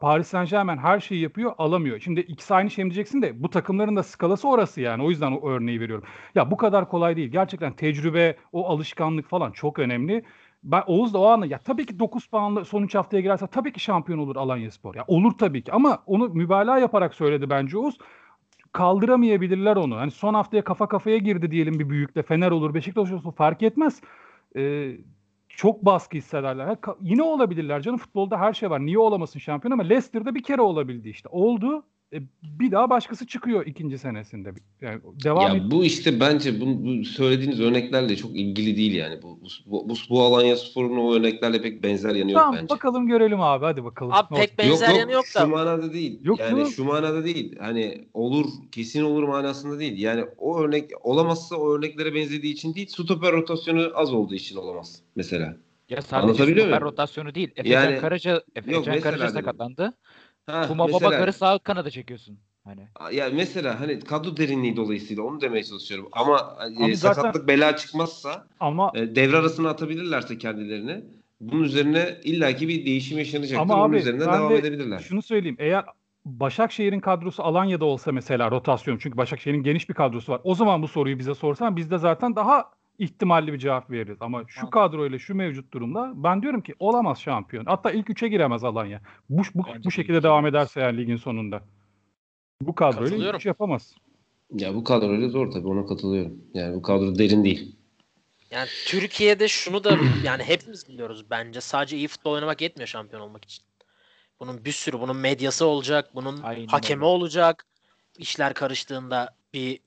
[0.00, 2.00] Paris Saint Germain her şeyi yapıyor, alamıyor.
[2.00, 5.02] Şimdi ikisi aynı şey mi diyeceksin de bu takımların da skalası orası yani.
[5.02, 6.04] O yüzden o örneği veriyorum.
[6.34, 7.28] Ya bu kadar kolay değil.
[7.28, 10.24] Gerçekten tecrübe, o alışkanlık falan çok önemli.
[10.64, 13.72] Ben Oğuz da o anda ya tabii ki 9 puanla son 3 haftaya girerse tabii
[13.72, 14.94] ki şampiyon olur Alanyaspor.
[14.94, 17.98] Ya olur tabii ki ama onu mübalağa yaparak söyledi bence Oğuz
[18.72, 19.96] kaldıramayabilirler onu.
[19.96, 22.22] Hani son haftaya kafa kafaya girdi diyelim bir büyükle.
[22.22, 24.00] Fener olur, Beşiktaş olsun fark etmez.
[24.56, 24.92] Ee,
[25.56, 26.66] çok baskı hissederler.
[26.66, 27.98] Ha, yine olabilirler canım.
[27.98, 28.80] Futbolda her şey var.
[28.86, 31.28] Niye olamasın şampiyon ama Leicester'da bir kere olabildi işte.
[31.32, 31.84] Oldu.
[32.12, 34.52] E, bir daha başkası çıkıyor ikinci senesinde.
[34.80, 35.70] Yani devam Ya et.
[35.70, 39.22] bu işte bence bu, bu söylediğiniz örneklerle çok ilgili değil yani.
[39.22, 42.68] Bu bu, bu, bu Alanya Spor'un o örneklerle pek benzer yanı yok Tamam bence.
[42.68, 44.12] bakalım görelim abi hadi bakalım.
[44.12, 45.40] Abi pek benzer yanı yok da.
[45.40, 46.20] Şu manada değil.
[46.22, 46.66] Yok yani canım.
[46.66, 47.56] şu manada değil.
[47.58, 49.98] Hani olur kesin olur manasında değil.
[49.98, 52.86] Yani o örnek olamazsa o örneklere benzediği için değil.
[52.86, 55.56] Stoper rotasyonu az olduğu için olamaz mesela.
[55.88, 57.50] Ya sadece stoper rotasyonu değil.
[57.56, 59.92] Efecan Yani- Karaca, Efecan Yok, Karaca dedim.
[60.46, 62.38] Ha, Kuma mesela- karı sağ kanada çekiyorsun.
[62.64, 66.08] Hani Ya mesela hani kadro derinliği dolayısıyla onu demeye çalışıyorum.
[66.12, 66.56] Ama
[66.88, 71.04] e, zaten- sakatlık bela çıkmazsa Ama e, devre arasına atabilirlerse kendilerini
[71.40, 73.56] bunun üzerine illaki bir değişim yaşanacaktır.
[73.62, 74.98] Ama Onun abi, üzerinden devam de edebilirler.
[74.98, 75.56] Şunu söyleyeyim.
[75.58, 75.84] Eğer
[76.24, 80.40] Başakşehir'in kadrosu Alanya'da olsa mesela rotasyon çünkü Başakşehir'in geniş bir kadrosu var.
[80.44, 84.16] O zaman bu soruyu bize sorsan biz de zaten daha ihtimalli bir cevap veririz.
[84.20, 87.64] Ama şu kadroyla şu mevcut durumda ben diyorum ki olamaz şampiyon.
[87.64, 89.00] Hatta ilk üçe giremez Alanya.
[89.30, 91.62] Bu, bu, Bence bu de şekilde ilk devam ederse yani ligin sonunda.
[92.62, 93.94] Bu kadroyla üç yapamaz.
[94.54, 96.44] Ya bu kadroyla zor tabii ona katılıyorum.
[96.54, 97.76] Yani bu kadro derin değil.
[98.50, 101.60] Yani Türkiye'de şunu da yani hepimiz biliyoruz bence.
[101.60, 103.64] Sadece iyi futbol oynamak yetmiyor şampiyon olmak için.
[104.40, 107.04] Bunun bir sürü, bunun medyası olacak, bunun Aynen hakemi öyle.
[107.04, 107.66] olacak.
[108.18, 109.80] İşler karıştığında bir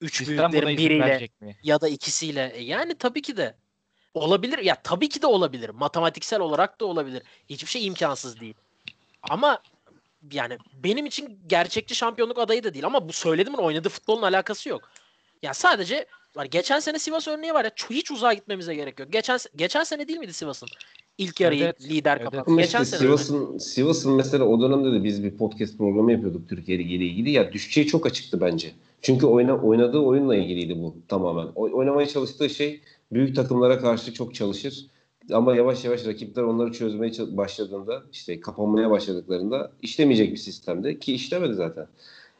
[0.00, 1.28] üç sistem büyüklerin biriyle
[1.62, 2.52] ya da ikisiyle.
[2.54, 3.54] E Yani tabii ki de
[4.14, 4.58] olabilir.
[4.58, 5.68] Ya tabii ki de olabilir.
[5.70, 7.22] Matematiksel olarak da olabilir.
[7.50, 8.54] Hiçbir şey imkansız değil.
[9.22, 9.62] Ama
[10.32, 12.86] yani benim için gerçekçi şampiyonluk adayı da değil.
[12.86, 14.82] Ama bu söylediğimin oynadığı futbolun alakası yok.
[15.42, 16.06] Ya sadece
[16.36, 19.12] var geçen sene Sivas örneği var ya hiç uzağa gitmemize gerek yok.
[19.12, 20.68] Geçen geçen sene değil miydi Sivas'ın?
[21.18, 22.30] İlk yarıyı Evet, lider evet.
[22.30, 22.56] kapattı.
[22.56, 23.00] Geçen işte sene.
[23.00, 27.30] Sivas'ın Sivas'ın mesela o dönemde de biz bir podcast programı yapıyorduk Türkiye Ligi ile ilgili.
[27.30, 28.72] Ya düşeceği çok açıktı bence.
[29.02, 31.46] Çünkü oyna, oynadığı oyunla ilgiliydi bu tamamen.
[31.54, 32.80] O, oynamaya çalıştığı şey
[33.12, 34.86] büyük takımlara karşı çok çalışır.
[35.32, 41.54] Ama yavaş yavaş rakipler onları çözmeye başladığında işte kapanmaya başladıklarında işlemeyecek bir sistemde ki işlemedi
[41.54, 41.86] zaten.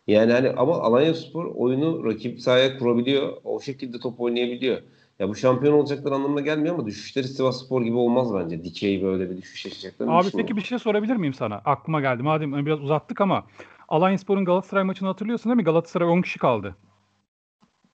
[0.07, 3.37] Yani hani ama Alanya Spor oyunu rakip sahaya kurabiliyor.
[3.45, 4.83] O şekilde top oynayabiliyor.
[5.19, 8.65] Ya bu şampiyon olacaklar anlamına gelmiyor ama düşüşleri Sivas Spor gibi olmaz bence.
[8.65, 11.55] Dikey böyle bir düşüş yaşayacaklarını Abi peki bir şey sorabilir miyim sana?
[11.65, 12.23] Aklıma geldi.
[12.23, 13.45] Madem biraz uzattık ama
[13.91, 15.65] Alanyaspor'un Galatasaray maçını hatırlıyorsun değil mi?
[15.65, 16.77] Galatasaray 10 kişi kaldı.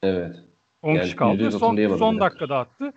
[0.03, 0.37] Evet.
[0.83, 1.51] 10 Yani kişi kaldı.
[1.53, 2.93] Son, son dakikada attı.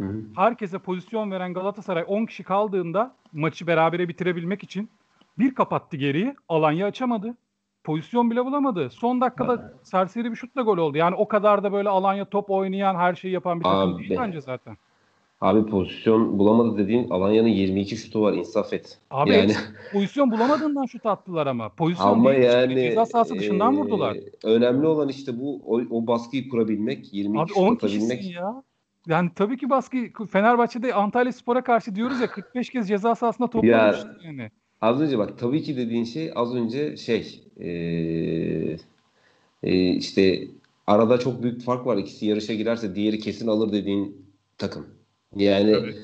[0.00, 0.22] Hı hı.
[0.36, 4.90] herkese pozisyon veren Galatasaray 10 kişi kaldığında maçı berabere bitirebilmek için
[5.38, 6.34] bir kapattı geriyi.
[6.48, 7.36] Alanya açamadı.
[7.84, 8.90] Pozisyon bile bulamadı.
[8.90, 10.98] Son dakikada serseri bir şutla gol oldu.
[10.98, 14.08] Yani o kadar da böyle Alanya top oynayan, her şeyi yapan bir takım Abi.
[14.08, 14.76] değil bence zaten.
[15.42, 18.98] Abi pozisyon bulamadı dediğin Alanya'nın 22 şutu var insaf et.
[19.10, 19.52] Abi yani
[19.92, 21.68] pozisyon bulamadığından şut attılar ama.
[21.68, 22.44] Pozisyon ama değil.
[22.44, 24.16] yani Ceza sahası dışından e, vurdular.
[24.44, 28.34] Önemli olan işte bu o, o baskıyı kurabilmek, 22 Abi şut 10 atabilmek.
[28.34, 28.62] ya.
[29.06, 29.96] Yani tabii ki baskı
[30.30, 33.94] Fenerbahçe'de Antalya Spor'a karşı diyoruz ya 45 kez ceza sahasında top Ya,
[34.24, 34.50] yani.
[34.80, 37.68] Az önce bak tabii ki dediğin şey az önce şey e,
[39.62, 40.48] e, işte
[40.86, 41.96] arada çok büyük fark var.
[41.96, 44.26] İkisi yarışa girerse diğeri kesin alır dediğin
[44.58, 45.01] takım.
[45.36, 45.96] Yani Tabii.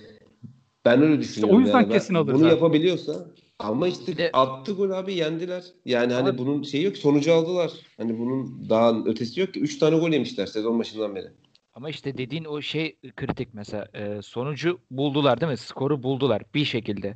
[0.84, 1.56] ben öyle düşünüyorum.
[1.56, 1.92] o yüzden yani.
[1.92, 2.55] Kesin alır Bunu zaten.
[2.55, 3.26] yapabiliyorsa
[3.59, 5.64] ama işte de- attı gol abi yendiler.
[5.84, 7.70] Yani hani Abi- bunun şeyi yok sonucu aldılar.
[7.96, 9.60] Hani bunun daha ötesi yok ki.
[9.60, 11.26] 3 tane gol yemişler sezon başından beri.
[11.74, 15.56] Ama işte dediğin o şey kritik mesela e, sonucu buldular değil mi?
[15.59, 17.14] Skoru buldular bir şekilde.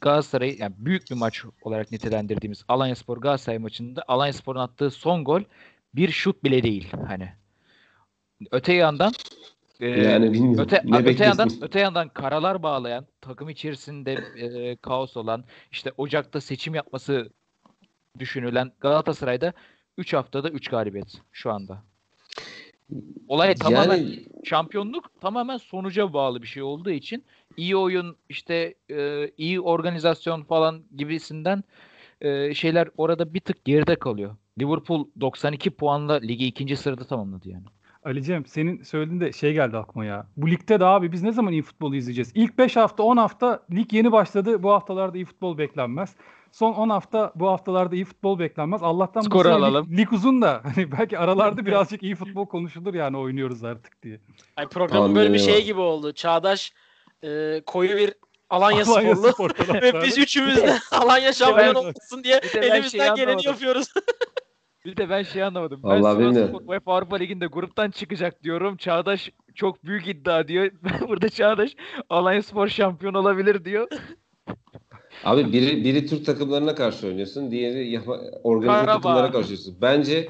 [0.00, 5.40] Galatasaray yani büyük bir maç olarak nitelendirdiğimiz Alanyaspor Galatasaray maçında Alanyaspor'un attığı son gol
[5.94, 7.28] bir şut bile değil hani.
[8.50, 9.12] Öte yandan
[9.82, 10.58] e, Yani bilmiyorum.
[10.64, 11.24] öte, ne öte beklesin?
[11.24, 17.30] yandan öte yandan karalar bağlayan, takım içerisinde e, kaos olan, işte Ocak'ta seçim yapması
[18.18, 19.52] düşünülen Galatasaray'da
[19.98, 21.82] 3 haftada 3 galibiyet şu anda.
[23.28, 27.24] Olay tamamen Yani şampiyonluk tamamen sonuca bağlı bir şey olduğu için
[27.56, 31.64] iyi oyun işte e, iyi organizasyon falan gibisinden
[32.20, 34.36] e, şeyler orada bir tık geride kalıyor.
[34.60, 37.64] Liverpool 92 puanla ligi ikinci sırada tamamladı yani.
[38.04, 40.26] Ali Cem senin söylediğinde şey geldi aklıma ya.
[40.36, 42.32] Bu ligde de abi biz ne zaman iyi futbol izleyeceğiz?
[42.34, 44.62] İlk 5 hafta 10 hafta lig yeni başladı.
[44.62, 46.16] Bu haftalarda iyi futbol beklenmez.
[46.52, 48.82] Son 10 hafta bu haftalarda iyi futbol beklenmez.
[48.82, 49.96] Allah'tan bu Skoru lig- alalım.
[49.96, 54.20] Lig, uzun da hani belki aralarda birazcık iyi futbol konuşulur yani oynuyoruz artık diye.
[54.56, 56.12] Ay programın böyle bir şey gibi oldu.
[56.12, 56.72] Çağdaş
[57.24, 58.14] e, koyu bir
[58.50, 59.32] Alanya, Alanya sporlu.
[59.32, 59.50] Spor
[59.82, 63.86] Ve biz üçümüz de Alanya şampiyon olmasın diye de elimizden geleni yapıyoruz.
[64.84, 65.80] Bir de ben şey anlamadım.
[65.84, 66.34] Ben Vallahi.
[66.34, 68.76] Sivasspor UEFA Avrupa Ligi'nde gruptan çıkacak diyorum.
[68.76, 70.70] Çağdaş çok büyük iddia diyor.
[71.08, 71.76] Burada Çağdaş
[72.10, 73.88] Alanyaspor şampiyon olabilir diyor.
[75.24, 78.92] Abi biri biri Türk takımlarına karşı oynuyorsun, diğeri yapa- organize Karabağ.
[78.92, 79.76] takımlara karşı oynuyorsun.
[79.80, 80.28] Bence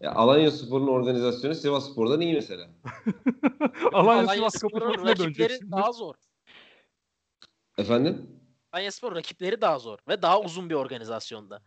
[0.00, 2.66] e, Alanya Spor'un organizasyonu Sivas Spor'dan iyi mesela.
[3.92, 6.14] Alanya Alanya Sivas Spor'un rakipleri daha zor.
[7.78, 8.26] Efendim?
[8.72, 11.60] Alanya Spor rakipleri daha zor ve daha uzun bir organizasyonda.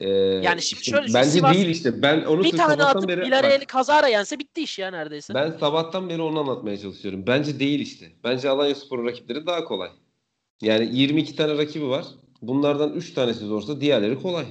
[0.00, 2.02] Ee, Yani şimdi şöyle bence Sivas değil işte.
[2.02, 5.34] Ben onu bir tane atıp beri bak, kazara yense bitti iş ya neredeyse.
[5.34, 7.24] ben sabahtan beri onu anlatmaya çalışıyorum.
[7.26, 8.12] Bence değil işte.
[8.24, 9.90] Bence Alanya Spor'un rakipleri daha kolay.
[10.62, 12.04] Yani 22 tane rakibi var.
[12.42, 14.46] Bunlardan 3 tanesi zorsa diğerleri kolay.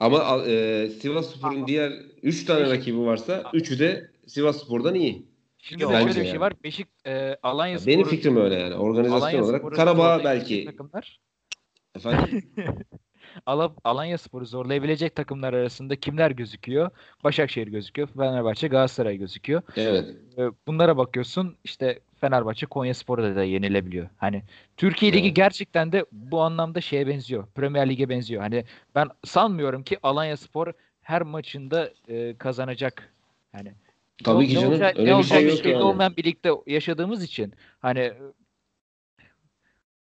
[0.00, 1.92] Ama e, Sivas Spor'un diğer
[2.22, 5.26] 3 tane rakibi varsa 3'ü de Sivas Spor'dan iyi.
[5.58, 6.40] Şimdi Yok, de şöyle bence bir şey yani.
[6.40, 6.52] var.
[6.64, 8.74] Beşik e, Alanyaspor'u Benim fikrim öyle yani.
[8.74, 9.64] Organizasyon olarak.
[9.64, 10.64] Alanyaspor'u Karabağ belki.
[10.64, 11.20] takımlar
[11.96, 12.42] Efendim?
[13.46, 16.90] Ala, Alanyaspor'u zorlayabilecek takımlar arasında kimler gözüküyor?
[17.24, 18.08] Başakşehir gözüküyor.
[18.08, 19.62] Fenerbahçe, Galatasaray gözüküyor.
[19.76, 20.08] Evet.
[20.38, 24.08] E, Bunlara bakıyorsun işte Fenerbahçe Konyaspor'da da yenilebiliyor.
[24.16, 24.42] Hani
[24.76, 25.36] Türkiye Ligi Evet.
[25.36, 27.46] gerçekten de bu anlamda şeye benziyor.
[27.54, 28.42] Premier Lig'e benziyor.
[28.42, 33.12] Hani ben sanmıyorum ki Alanyaspor her maçında e, kazanacak.
[33.52, 33.72] Hani
[34.24, 34.72] Tabii ki ne canım.
[34.72, 35.82] olacağı- Öyle ne bir olacağı şey hiç yok yani.
[35.82, 38.12] olmayan bir ligde yaşadığımız için hani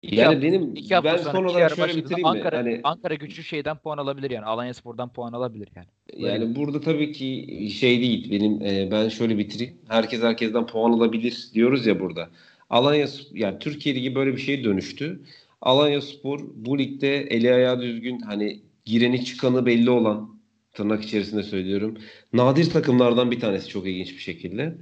[0.03, 2.27] Yani hafta- benim iki hafta ben sonra son olarak şöyle bitireyim mi?
[2.29, 4.45] Ankara, Hani Ankara güçlü şeyden puan alabilir yani.
[4.45, 5.87] Alanyaspor'dan puan alabilir yani.
[6.29, 8.31] Yani burada tabii ki şey değil.
[8.31, 9.75] Benim e, ben şöyle bitireyim.
[9.89, 12.29] Herkes herkesten puan alabilir diyoruz ya burada.
[12.71, 15.21] Alanya yani Türkiye Ligi böyle bir şeye dönüştü.
[15.63, 20.39] Alanya Spor bu ligde eli ayağı düzgün hani gireni çıkanı belli olan
[20.73, 21.99] tırnak içerisinde söylüyorum.
[22.33, 24.75] Nadir takımlardan bir tanesi çok ilginç bir şekilde.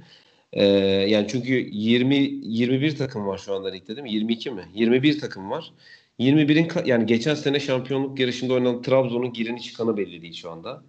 [0.53, 0.63] Ee,
[1.09, 4.11] yani çünkü 20 21 takım var şu anda ligde değil mi?
[4.13, 4.65] 22 mi?
[4.73, 5.71] 21 takım var.
[6.19, 10.83] 21'in ka- yani geçen sene şampiyonluk yarışında oynanan Trabzon'un gireni çıkanı belli değil şu anda.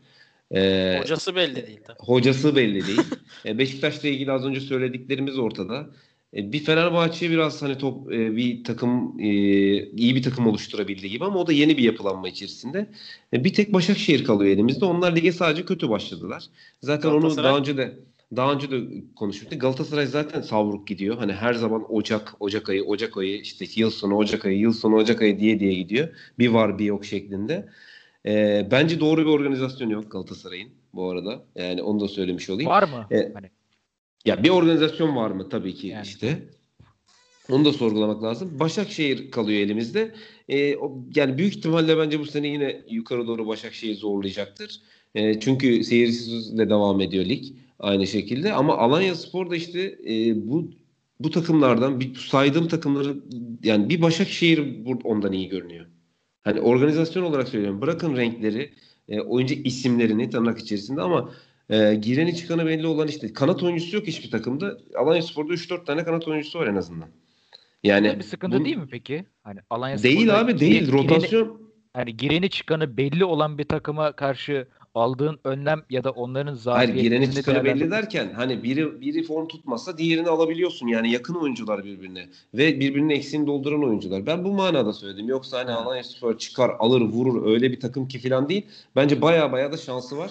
[0.55, 1.81] Ee, Hocası belli değil.
[1.87, 1.99] tabii.
[2.01, 3.01] hocası belli değil.
[3.47, 5.87] E, Beşiktaş'la ilgili az önce söylediklerimiz ortada.
[6.37, 9.27] E, Bir Fenerbahçe biraz hani top e, bir takım e,
[9.89, 12.87] iyi bir takım oluşturabildiği gibi ama o da yeni bir yapılanma içerisinde.
[13.33, 14.85] E, Bir tek Başakşehir kalıyor elimizde.
[14.85, 16.45] Onlar lige sadece kötü başladılar.
[16.83, 17.93] Zaten onu daha önce de
[18.37, 19.61] daha önce de konuşmuştuk.
[19.61, 21.19] Galatasaray zaten savruk gidiyor.
[21.19, 24.97] Hani her zaman Ocak, Ocak ayı, Ocak ayı, işte yıl sonu Ocak ayı, yıl sonu
[24.97, 26.09] Ocak ayı diye diye gidiyor.
[26.39, 27.69] Bir var bir yok şeklinde.
[28.27, 31.45] E, bence doğru bir organizasyon yok Galatasaray'ın bu arada.
[31.55, 32.71] Yani onu da söylemiş olayım.
[32.71, 33.07] Var mı?
[33.11, 33.51] E, hani
[34.25, 35.49] Ya bir organizasyon var mı?
[35.49, 36.07] Tabii ki Yani.
[36.07, 36.49] işte.
[37.51, 38.61] Onu da sorgulamak lazım.
[38.61, 40.15] Başakşehir kalıyor elimizde.
[40.49, 44.81] E, o, yani büyük ihtimalle bence bu sene yine yukarı doğru Başakşehir zorlayacaktır.
[45.15, 47.45] E, çünkü seyirsiz de devam ediyor lig
[47.79, 48.53] aynı şekilde.
[48.53, 50.71] Ama Alanya Spor da işte e, bu
[51.21, 53.17] bu takımlardan bir saydığım takımları
[53.65, 55.87] yani bir Başakşehir ondan iyi görünüyor.
[56.43, 57.81] Hani organizasyon olarak söylüyorum.
[57.81, 58.71] Bırakın renkleri,
[59.09, 61.31] e, oyuncu isimlerini tırnak içerisinde ama
[61.71, 64.79] e, gireni çıkanı belli olan işte kanat oyuncusu yok hiçbir takımda.
[64.99, 67.09] Alanya Spor'da 3-4 tane kanat oyuncusu var en azından.
[67.85, 69.25] Yani bir sıkıntı bu- değil mi peki?
[69.43, 70.81] Hani Alanya Değil Spor'da abi değil.
[70.83, 71.61] gireni- Rotasyon
[71.95, 74.67] hani gireni çıkanı belli olan bir takıma karşı
[74.99, 79.49] aldığın önlem ya da onların Hayır zafiyetlerini gireni çıkanı belli derken hani biri biri form
[79.49, 80.87] tutmazsa diğerini alabiliyorsun.
[80.87, 84.27] Yani yakın oyuncular birbirine ve birbirinin eksiğini dolduran oyuncular.
[84.27, 85.29] Ben bu manada söyledim.
[85.29, 85.79] Yoksa hani Ha.
[85.79, 88.67] Alanya Spor çıkar alır vurur öyle bir takım ki falan değil.
[88.97, 90.31] Bence baya baya da şansı var.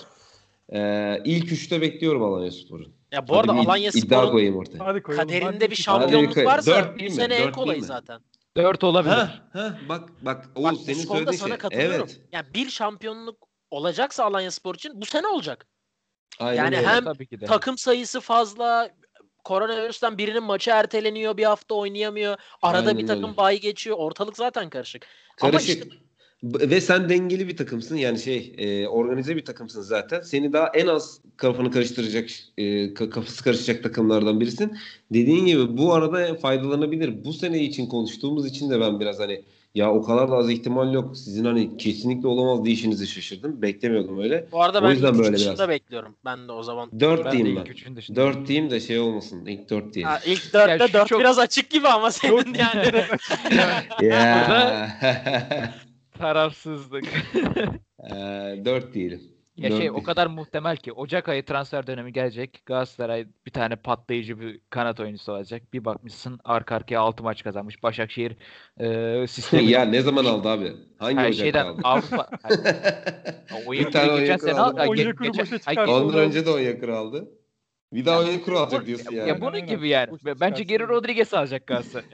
[0.74, 2.88] Ee, ilk üçte bekliyorum Alanya Spor'un.
[3.12, 4.86] Ya bu Hadi arada Alanya iddia Spor'un koyayım ortaya.
[4.86, 5.28] Hadi koyalım.
[5.28, 7.16] kaderinde bir şampiyonluk varsa dört bu değil mi?
[7.16, 8.20] sene en kolayı zaten.
[8.58, 9.14] Dört olabilir.
[9.14, 11.58] Ha, ha, bak bak Oğuz Bak senin söylediğin sana şey.
[11.58, 12.06] katılıyorum.
[12.10, 12.20] Evet.
[12.32, 15.66] Yani bir şampiyonluk olacaksa Alanya Spor için bu sene olacak.
[16.40, 16.88] Aynen Yani öyle.
[16.88, 17.46] hem Tabii ki de.
[17.46, 18.90] Takım sayısı fazla.
[19.44, 22.38] Koronavirüsten birinin maçı erteleniyor, bir hafta oynayamıyor.
[22.62, 23.38] Arada Aynen bir takım öyle.
[23.38, 23.98] bay geçiyor.
[24.00, 25.06] Ortalık zaten karışık.
[25.42, 25.70] Ama Karışık.
[25.70, 25.90] işte
[26.44, 30.22] Ve sen dengeli bir takımsın yani şey e, organize bir takımsın zaten.
[30.22, 34.78] Seni daha en az kafanı karıştıracak e, ka- kafası karışacak takımlardan birisin.
[35.14, 37.26] Dediğin gibi bu arada faydalanabilir.
[37.26, 39.44] Bu sene için konuştuğumuz için de ben biraz hani
[39.78, 41.18] ya o kadar da az ihtimal yok.
[41.18, 43.62] Sizin hani kesinlikle olamaz deyişinizi şaşırdım.
[43.62, 44.48] Beklemiyordum öyle.
[44.52, 45.70] bu arada O ben yüzden ilk üç böyle dışında biraz.
[45.70, 46.16] bekliyorum.
[46.26, 47.00] Ben de o zaman.
[47.00, 47.64] 4 Ben diyeyim de
[48.10, 48.16] ben.
[48.16, 49.46] 4 diyeyim de şey olmasın.
[49.46, 50.12] İlk 4 diyelim.
[50.12, 53.04] Ha, ilk dörtte Ya şu dört çok- biraz açık gibi ama senin yani.
[54.12, 54.90] Ya.
[56.20, 57.06] Tarafsızlık.
[58.66, 59.22] 4 diyelim.
[59.58, 62.62] Ya şey o kadar muhtemel ki Ocak ayı transfer dönemi gelecek.
[62.66, 65.74] Galatasaray bir tane patlayıcı bir kanat oyuncusu olacak.
[65.74, 67.84] Bir bakmışsın arka arkaya 6 maç kazanmış.
[67.84, 68.36] Başakşehir
[68.80, 70.74] e, sistemi ya ne zaman aldı abi?
[71.00, 71.82] Hangi her ocakta şeyden aldı?
[71.84, 72.30] Avrupa
[73.68, 74.82] o Bir tane Onyekuru aldı.
[74.88, 77.32] Onyekuru başa ge- Ondan önce de Onyekuru aldı.
[77.94, 79.30] Bir daha Onyekuru alacak diyorsun yani.
[79.30, 80.12] ya bunun gibi yani.
[80.42, 80.64] Bence.
[80.64, 82.06] Geri Rodriguez alacak Galatasaray.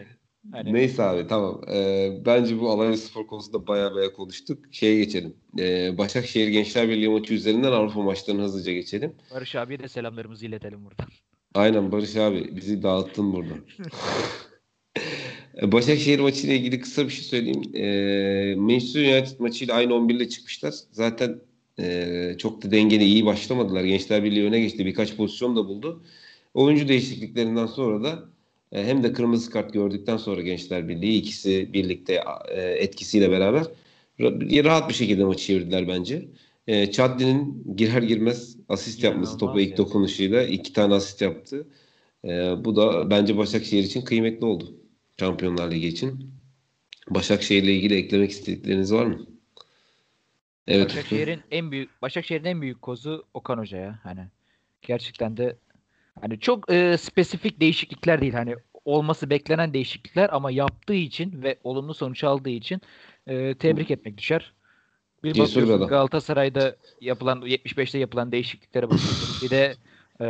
[0.51, 1.61] Hani Neyse abi tamam.
[1.73, 4.59] Ee, bence bu Alanya Spor konusunda baya baya konuştuk.
[4.71, 5.33] Şeye geçelim.
[5.59, 9.13] Ee, Başakşehir Gençler Birliği maçı üzerinden Avrupa maçlarına hızlıca geçelim.
[9.33, 11.07] Barış abiye de selamlarımızı iletelim buradan.
[11.55, 13.53] Aynen Barış abi bizi dağıttın burada.
[15.61, 17.75] Ee, Başakşehir maçıyla ilgili kısa bir şey söyleyeyim.
[17.75, 20.73] Ee, Manchester United maçıyla aynı 11 ile çıkmışlar.
[20.91, 21.39] Zaten
[21.79, 23.83] e, çok da dengeli iyi başlamadılar.
[23.83, 24.85] Gençler Birliği öne geçti.
[24.85, 26.03] Birkaç pozisyon da buldu.
[26.53, 28.29] Oyuncu değişikliklerinden sonra da
[28.73, 33.65] e, hem de kırmızı kart gördükten sonra Gençler Birliği ikisi birlikte e, etkisiyle beraber
[34.19, 36.25] ra- rahat bir şekilde maçı çevirdiler bence.
[36.67, 41.67] E, Chadli'nin girer girmez asist yapması topa ilk dokunuşuyla iki tane asist yaptı.
[42.25, 42.29] E,
[42.65, 44.75] bu da bence Başakşehir için kıymetli oldu.
[45.19, 46.33] Şampiyonlar Ligi için.
[47.09, 49.25] Başakşehir'le ilgili eklemek istedikleriniz var mı?
[50.67, 50.85] Evet.
[50.85, 53.99] Başakşehir'in en büyük Başakşehir'in en büyük kozu Okan Hoca ya.
[54.03, 54.27] Hani
[54.81, 55.55] gerçekten de
[56.21, 58.33] hani çok e, spesifik değişiklikler değil.
[58.33, 62.81] Hani olması beklenen değişiklikler ama yaptığı için ve olumlu sonuç aldığı için
[63.27, 64.53] e, tebrik etmek düşer.
[65.23, 65.87] Bir Cesur bakıyorsun.
[65.87, 69.29] Galatasaray'da yapılan 75'te yapılan değişikliklere bakıyorsun.
[69.41, 69.75] bir de
[70.21, 70.25] e,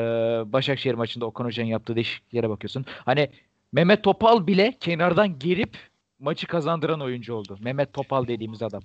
[0.54, 2.86] Başakşehir maçında Okan Hoca'nın yaptığı değişikliklere bakıyorsun.
[3.06, 3.30] Hani
[3.72, 5.78] Mehmet Topal bile kenardan girip
[6.20, 7.58] maçı kazandıran oyuncu oldu.
[7.62, 8.82] Mehmet Topal dediğimiz adam.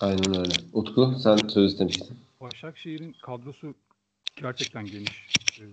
[0.00, 0.54] Aynen öyle.
[0.72, 2.18] Utku sen söz istemiştin.
[2.40, 3.74] Başakşehir'in kadrosu
[4.36, 5.28] gerçekten geniş.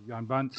[0.07, 0.49] Yani ben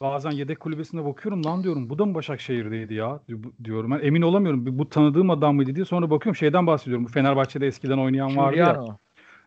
[0.00, 3.90] bazen yedek kulübesine bakıyorum lan diyorum bu da mı Başakşehir'deydi ya di- diyorum.
[3.90, 4.78] Ben emin olamıyorum.
[4.78, 7.04] Bu- tanıdığım adam mıydı diye sonra bakıyorum şeyden bahsediyorum.
[7.04, 8.74] Bu Fenerbahçe'de eskiden oynayan vardı ya.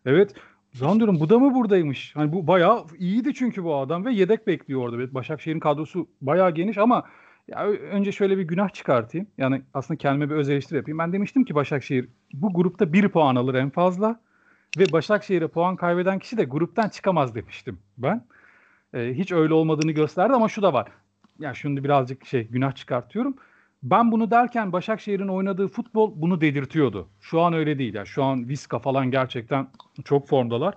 [0.05, 0.33] Evet.
[0.81, 2.15] Lan diyorum bu da mı buradaymış?
[2.15, 5.13] Hani bu bayağı iyiydi çünkü bu adam ve yedek bekliyor orada.
[5.13, 7.03] Başakşehir'in kadrosu bayağı geniş ama
[7.47, 9.27] ya önce şöyle bir günah çıkartayım.
[9.37, 10.99] Yani aslında kendime bir öz eleştiri yapayım.
[10.99, 14.19] Ben demiştim ki Başakşehir bu grupta bir puan alır en fazla
[14.77, 18.25] ve Başakşehir'e puan kaybeden kişi de gruptan çıkamaz demiştim ben.
[18.93, 20.87] Ee, hiç öyle olmadığını gösterdi ama şu da var.
[21.39, 23.35] Yani şunu birazcık şey günah çıkartıyorum.
[23.83, 27.07] Ben bunu derken Başakşehir'in oynadığı futbol bunu dedirtiyordu.
[27.21, 27.93] Şu an öyle değil.
[27.93, 29.67] Yani şu an Viska falan gerçekten
[30.05, 30.73] çok formdalar.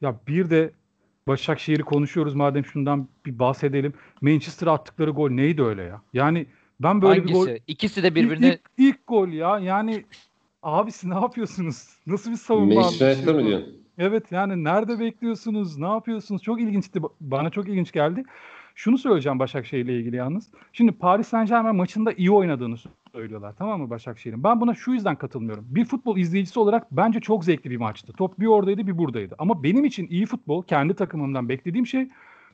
[0.00, 0.70] Ya bir de
[1.26, 3.92] Başakşehir'i konuşuyoruz madem şundan bir bahsedelim.
[4.20, 6.02] Manchester'a attıkları gol neydi öyle ya?
[6.12, 6.46] Yani
[6.80, 7.34] ben böyle Hangisi?
[7.34, 9.58] bir gol İkisi de birbirine ilk, ilk gol ya.
[9.58, 10.04] Yani
[10.62, 11.88] abisi ne yapıyorsunuz?
[12.06, 13.77] Nasıl bir savunma Manchester United'da mı diyorsun?
[13.98, 15.78] Evet yani nerede bekliyorsunuz?
[15.78, 16.42] Ne yapıyorsunuz?
[16.42, 17.00] Çok ilginçti.
[17.20, 18.24] Bana çok ilginç geldi.
[18.74, 20.50] Şunu söyleyeceğim Başakşehir ile ilgili yalnız.
[20.72, 22.76] Şimdi Paris Saint-Germain maçında iyi oynadığını
[23.12, 23.54] söylüyorlar.
[23.58, 24.44] Tamam mı Başakşehir'in?
[24.44, 25.66] Ben buna şu yüzden katılmıyorum.
[25.68, 28.12] Bir futbol izleyicisi olarak bence çok zevkli bir maçtı.
[28.12, 29.34] Top bir oradaydı bir buradaydı.
[29.38, 32.08] Ama benim için iyi futbol kendi takımımdan beklediğim şey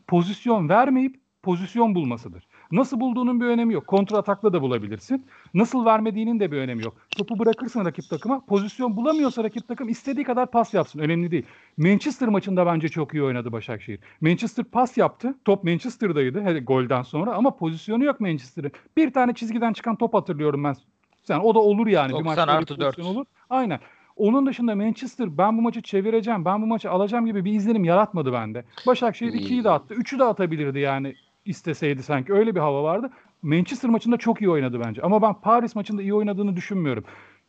[0.07, 2.49] pozisyon vermeyip pozisyon bulmasıdır.
[2.75, 3.87] Nasıl bulduğunun bir önemi yok.
[3.87, 5.27] Kontra atakla da bulabilirsin.
[5.55, 6.97] Nasıl vermediğinin de bir önemi yok.
[7.17, 8.41] Topu bırakırsın rakip takıma.
[8.41, 10.99] Pozisyon bulamıyorsa rakip takım istediği kadar pas yapsın.
[10.99, 11.45] Önemli değil.
[11.77, 14.01] Manchester maçında bence çok iyi oynadı Başakşehir.
[14.21, 15.35] Manchester pas yaptı.
[15.45, 18.73] Top Manchester'daydı hele golden sonra ama pozisyonu yok Manchester'ın.
[18.97, 20.77] Bir tane çizgiden çıkan top hatırlıyorum ben.
[21.23, 22.13] Sen o da olur yani.
[22.13, 23.17] 90 bir maçta artı pozisyon dört.
[23.17, 23.25] Olur.
[23.51, 23.81] Aynen.
[24.17, 28.33] Onun dışında Manchester ben bu maçı çevireceğim, ben bu maçı alacağım gibi bir izlenim yaratmadı
[28.33, 28.65] bende.
[28.87, 29.95] Başakşehir 2'yi de attı.
[29.95, 31.15] 3'ü de atabilirdi yani
[31.45, 32.33] isteseydi sanki.
[32.33, 33.11] Öyle bir hava vardı.
[33.43, 35.03] Manchester maçında çok iyi oynadı bence.
[35.03, 37.05] Ama ben Paris maçında iyi oynadığını düşünmüyorum.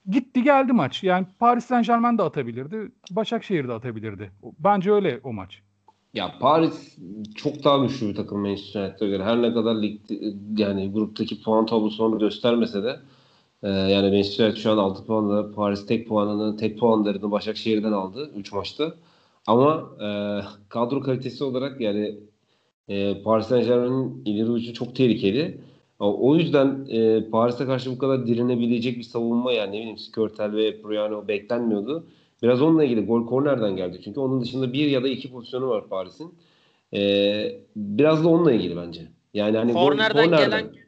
[0.10, 1.04] gitti geldi maç.
[1.04, 2.92] Yani Paris Saint Germain de atabilirdi.
[3.12, 4.32] Başakşehir de atabilirdi.
[4.60, 5.62] Bence öyle o maç.
[6.14, 6.98] Ya Paris
[7.36, 9.24] çok daha güçlü bir takım Manchester United'a göre.
[9.24, 10.02] Her ne kadar lig
[10.58, 13.00] yani gruptaki puan tablosu onu göstermese de
[13.64, 18.32] e, yani Manchester United şu an 6 puanla Paris tek puanını tek puanlarını Başakşehir'den aldı
[18.36, 18.94] 3 maçta.
[19.48, 20.08] Ama e,
[20.70, 22.20] kadro kalitesi olarak yani
[22.88, 25.58] e, Paris Saint Germain'in ileri ucu çok tehlikeli.
[26.00, 30.84] O yüzden e, Paris'e karşı bu kadar direnebilecek bir savunma yani ne bileyim Skörtel ve
[30.84, 32.08] Bruyano beklenmiyordu.
[32.44, 34.02] Biraz onunla ilgili gol kornerden geldi.
[34.04, 36.36] Çünkü onun dışında bir ya da iki pozisyonu var Paris'in.
[36.94, 39.02] Ee, biraz da onunla ilgili bence.
[39.34, 40.86] Yani hani kornerden, gol, kornerden gelen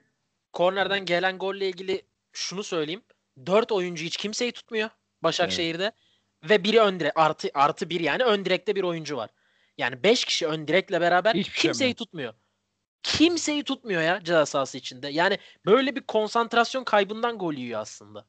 [0.54, 2.02] kornerden gelen golle ilgili
[2.32, 3.02] şunu söyleyeyim.
[3.46, 4.90] Dört oyuncu hiç kimseyi tutmuyor
[5.24, 5.84] Başakşehir'de.
[5.84, 6.50] Evet.
[6.50, 9.30] Ve biri ön direk, artı, artı bir yani ön direkte bir oyuncu var.
[9.78, 12.34] Yani beş kişi ön direkle beraber Hiçbir şey kimseyi şey tutmuyor.
[13.04, 15.08] Kimseyi tutmuyor ya ceza sahası içinde.
[15.08, 18.26] Yani böyle bir konsantrasyon kaybından gol yiyor aslında.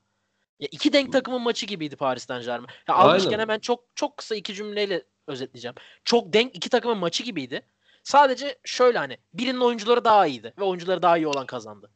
[0.60, 2.68] Ya iki denk takımın maçı gibiydi Paris'ten Germain.
[2.88, 5.74] Ya almışken hemen çok çok kısa iki cümleyle özetleyeceğim.
[6.04, 7.62] Çok denk iki takımın maçı gibiydi.
[8.02, 11.90] Sadece şöyle hani birinin oyuncuları daha iyiydi ve oyuncuları daha iyi olan kazandı.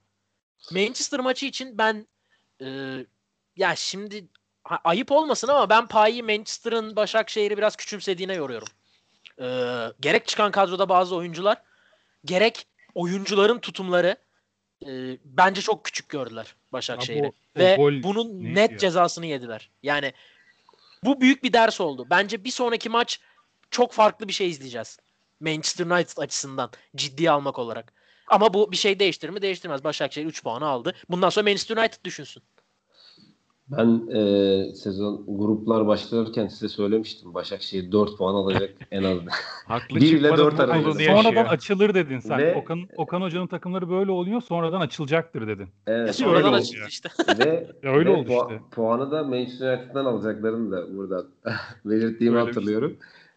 [0.73, 2.07] Manchester maçı için ben
[2.63, 2.67] e,
[3.57, 4.29] ya şimdi
[4.65, 8.69] ha, ayıp olmasın ama ben payı Manchester'ın Başakşehir'i biraz küçümsediğine yoruyorum.
[9.43, 9.47] E,
[10.01, 11.63] gerek çıkan kadroda bazı oyuncular
[12.25, 14.17] gerek oyuncuların tutumları
[14.87, 17.33] e, bence çok küçük gördüler Başakşehir'i.
[17.57, 18.79] Ve bunun net ya?
[18.79, 19.71] cezasını yediler.
[19.83, 20.13] Yani
[21.05, 22.07] bu büyük bir ders oldu.
[22.11, 23.21] Bence bir sonraki maç
[23.71, 24.99] çok farklı bir şey izleyeceğiz.
[25.41, 27.93] Manchester United açısından ciddiye almak olarak.
[28.27, 29.43] Ama bu bir şey değiştirir mi?
[29.43, 29.85] Değiştirmez.
[29.85, 30.95] Başakşehir 3 puanı aldı.
[31.09, 32.43] Bundan sonra Manchester United düşünsün.
[33.69, 37.35] Ben e, sezon gruplar başlarken size söylemiştim.
[37.35, 39.19] Başakşehir 4 puan alacak en az.
[39.67, 41.05] Haklı 1 ile 4 arasında.
[41.05, 42.39] Sonradan açılır dedin sen.
[42.39, 44.43] Ve, Okan, Okan Hoca'nın takımları böyle oluyor.
[44.43, 45.69] Sonradan açılacaktır dedin.
[45.87, 46.07] Evet.
[46.07, 47.09] Ya sonradan açıldı işte.
[47.39, 48.61] Ve, öyle ve oldu işte.
[48.71, 51.27] Puanı da Manchester United'dan alacaklarını da burada
[51.85, 52.97] belirttiğimi böyle hatırlıyorum.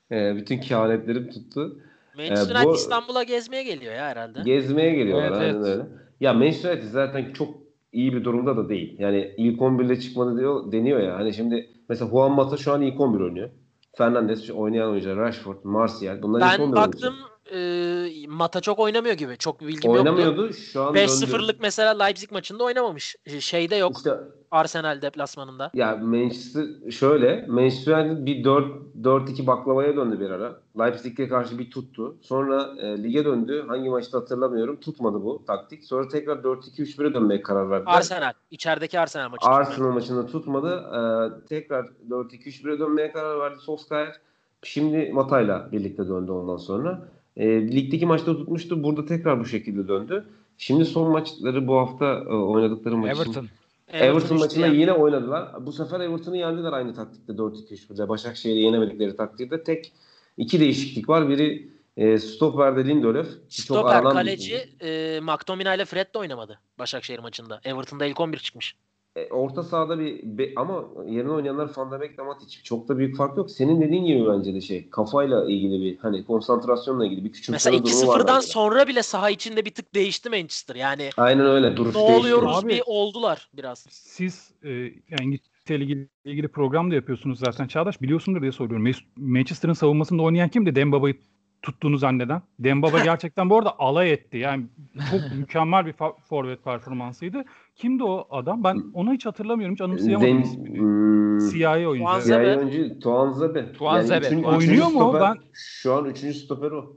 [0.10, 0.30] Şey.
[0.30, 1.78] E, bütün kehanetlerim tuttu.
[2.18, 4.42] Manchester United İstanbul'a gezmeye geliyor ya herhalde.
[4.46, 5.68] Gezmeye geliyorlar evet, aynen evet.
[5.68, 5.86] öyle.
[6.20, 7.65] Ya Manchester United zaten çok
[7.96, 8.96] iyi bir durumda da değil.
[9.00, 11.16] Yani ilk 11'de çıkmadı diyor, deniyor ya.
[11.16, 13.50] Hani şimdi mesela Juan Mata şu an ilk 11 oynuyor.
[13.98, 17.14] Fernandes oynayan oyuncular Rashford, Martial bunlar ben ilk 11 baktım
[17.52, 19.38] e, Mata çok oynamıyor gibi.
[19.38, 20.42] Çok bilgim Oynamıyordu.
[20.42, 20.58] yoktu.
[20.58, 23.16] Şu an 5-0'lık mesela Leipzig maçında oynamamış.
[23.40, 23.98] Şeyde yok.
[23.98, 24.12] İşte,
[24.52, 25.72] Arsenal deplasmanında.
[25.74, 28.66] Ya Manchester şöyle Manchester United bir 4
[29.02, 30.60] 4-2 baklavaya döndü bir ara.
[30.80, 32.16] Leipzig'e karşı bir tuttu.
[32.22, 33.66] Sonra e, lige döndü.
[33.68, 34.80] Hangi maçta hatırlamıyorum.
[34.80, 35.84] Tutmadı bu taktik.
[35.84, 37.84] Sonra tekrar 4-2-3-1'e dönmeye karar verdi.
[37.86, 38.34] Arsenal.
[38.52, 39.48] içerideki Arsenal maçı.
[39.48, 40.76] Arsenal maçında tutmadı.
[40.76, 41.00] E,
[41.48, 44.20] tekrar 4-2-3-1'e dönmeye karar verdi Solskjaer.
[44.64, 47.02] Şimdi Mata'yla birlikte döndü ondan sonra.
[47.38, 48.84] E, ligdeki maçta tutmuştu.
[48.84, 50.26] Burada tekrar bu şekilde döndü.
[50.58, 53.48] Şimdi son maçları bu hafta e, oynadıkları maç Everton.
[53.88, 54.78] Everton, Everton maçında yani.
[54.78, 55.66] yine oynadılar.
[55.66, 58.10] Bu sefer Everton'u yendiler aynı taktikte 4-2-3-1'de.
[58.10, 59.92] Başakşehir'i yenemedikleri takdirde tek
[60.38, 61.30] iki değişiklik var.
[61.30, 63.28] Biri e, Stopper'de Lindelöf.
[63.50, 67.62] Stoper kaleci e, McTominay ile Fred de oynamadı Başakşehir maçında.
[67.64, 68.76] Everton'da ilk 11 çıkmış.
[69.16, 72.64] E, orta sahada bir be, ama yerine oynayanlar Van de Beek Matic.
[72.64, 73.52] Çok da büyük fark yok.
[73.52, 78.18] Senin dediğin gibi bence de şey kafayla ilgili bir hani konsantrasyonla ilgili bir küçümseme Mesela
[78.18, 80.76] 2-0'dan sonra bile saha içinde bir tık değişti Manchester.
[80.76, 81.78] Yani Aynen öyle.
[81.78, 83.86] Duruş ne oluyoruz Abi, bir oldular biraz.
[83.90, 84.70] Siz e,
[85.10, 85.40] yani
[85.70, 88.02] ilgili, ilgili program da yapıyorsunuz zaten Çağdaş.
[88.02, 88.92] Biliyorsundur diye soruyorum.
[89.18, 90.76] Manchester'ın savunmasında oynayan kimdi?
[90.76, 91.16] Dembaba'yı
[91.62, 92.42] tuttuğunu zanneden.
[92.60, 94.38] Dembaba gerçekten bu arada alay etti.
[94.38, 94.66] Yani
[95.12, 95.94] çok mükemmel bir
[96.30, 97.46] forvet performansıydı.
[97.76, 98.64] Kimdi o adam?
[98.64, 99.76] Ben onu hiç hatırlamıyorum.
[99.76, 100.80] Hiç anımsayamadım Zen, ismini.
[100.80, 102.22] Hmm, Siyahi oyuncu.
[102.22, 103.72] Siyahi oyuncu Tuanzebe.
[103.74, 104.26] Tuanzebe.
[104.26, 105.14] Yani Oynuyor mu o?
[105.14, 106.94] Ben şu an üçüncü stoper o.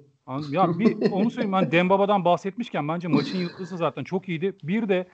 [0.50, 4.56] Ya bir onu söyleyeyim ben Dembaba'dan bahsetmişken bence maçın yıldızı zaten çok iyiydi.
[4.62, 5.09] Bir de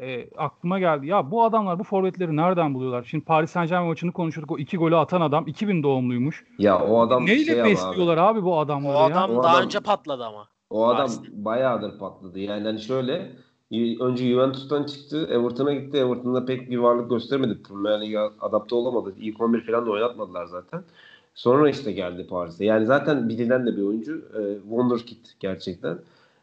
[0.00, 1.06] e, aklıma geldi.
[1.06, 3.02] Ya bu adamlar bu forvetleri nereden buluyorlar?
[3.10, 4.50] Şimdi Paris Saint Germain maçını konuşuyorduk.
[4.50, 6.44] O iki golü atan adam 2000 doğumluymuş.
[6.58, 8.38] Ya o adam Neyle şey besliyorlar abi.
[8.38, 9.42] abi bu adamları o adam ya?
[9.42, 10.48] daha adam, önce patladı ama.
[10.70, 11.44] O adam Paris'te.
[11.44, 12.40] bayağıdır patladı.
[12.40, 13.32] Yani hani şöyle
[14.00, 15.26] önce Juventus'tan çıktı.
[15.30, 15.96] Everton'a gitti.
[15.96, 17.62] Everton'da pek bir varlık göstermedi.
[17.62, 19.14] Premier Lig'e adapte olamadı.
[19.18, 20.82] İlk 11 falan da oynatmadılar zaten.
[21.34, 22.64] Sonra işte geldi Paris'e.
[22.64, 24.18] Yani zaten bilinen de bir oyuncu.
[24.18, 25.98] E, Wonderkid gerçekten.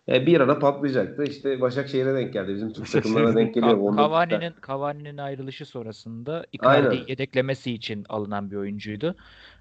[0.08, 1.24] E, bir ara patlayacaktı.
[1.24, 2.56] İşte Başakşehir'e denk geldi.
[2.56, 3.96] Bizim Türk takımlarına denk geliyor.
[3.98, 9.16] Cavani'nin Cavani'nin ayrılışı sonrasında Icardi yedeklemesi için alınan bir oyuncuydu.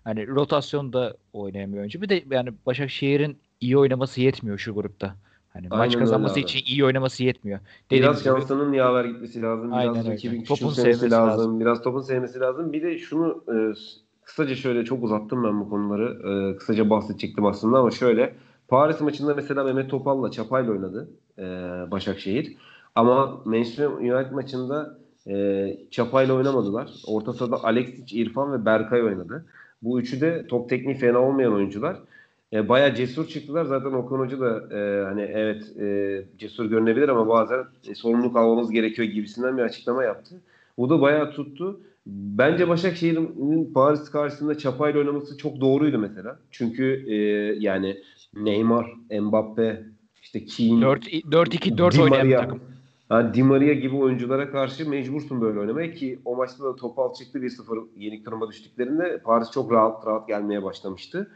[0.05, 2.02] Hani rotasyonda oynayan bir oyuncu.
[2.02, 5.16] Bir de yani Başakşehir'in iyi oynaması yetmiyor şu grupta.
[5.52, 7.60] Hani Aynen maç kazanması için iyi oynaması yetmiyor.
[7.86, 9.72] Dediğim biraz gibi, şansının yaver gitmesi lazım.
[9.72, 11.28] Biraz Aynen rakibin topun sevmesi lazım.
[11.28, 11.60] lazım.
[11.60, 12.72] Biraz topun sevmesi lazım.
[12.72, 13.55] Bir de şunu e,
[14.24, 16.28] kısaca şöyle çok uzattım ben bu konuları.
[16.52, 18.35] E, kısaca bahsedecektim aslında ama şöyle
[18.68, 21.43] Paris maçında mesela Mehmet Topal'la Çapay'la oynadı e,
[21.90, 22.56] Başakşehir.
[22.94, 26.90] Ama Manchester United maçında E, Çapa'yla oynamadılar.
[27.06, 29.47] Orta sahada Alexic, İrfan ve Berkay oynadı.
[29.82, 31.97] Bu üçü de top tekniği fena olmayan oyuncular.
[32.52, 33.64] E, bayağı cesur çıktılar.
[33.64, 38.70] Zaten Okan Hoca da e, hani evet e, cesur görünebilir ama bazen e, sorumluluk almamız
[38.70, 40.35] gerekiyor gibisinden bir açıklama yaptı.
[40.78, 41.81] Bu da bayağı tuttu.
[42.06, 46.39] Bence Başakşehir'in Paris karşısında çapayla oynaması çok doğruydu mesela.
[46.51, 47.14] Çünkü e,
[47.59, 47.97] yani
[48.35, 48.86] Neymar,
[49.20, 49.82] Mbappe,
[50.22, 52.60] işte Keane, 4-2-4 oynayan takım.
[53.10, 57.39] Yani Di Maria gibi oyunculara karşı mecbursun böyle oynamaya ki o maçta da topal çıktı
[57.39, 61.31] 1-0 yenik duruma düştüklerinde Paris çok rahat rahat gelmeye başlamıştı.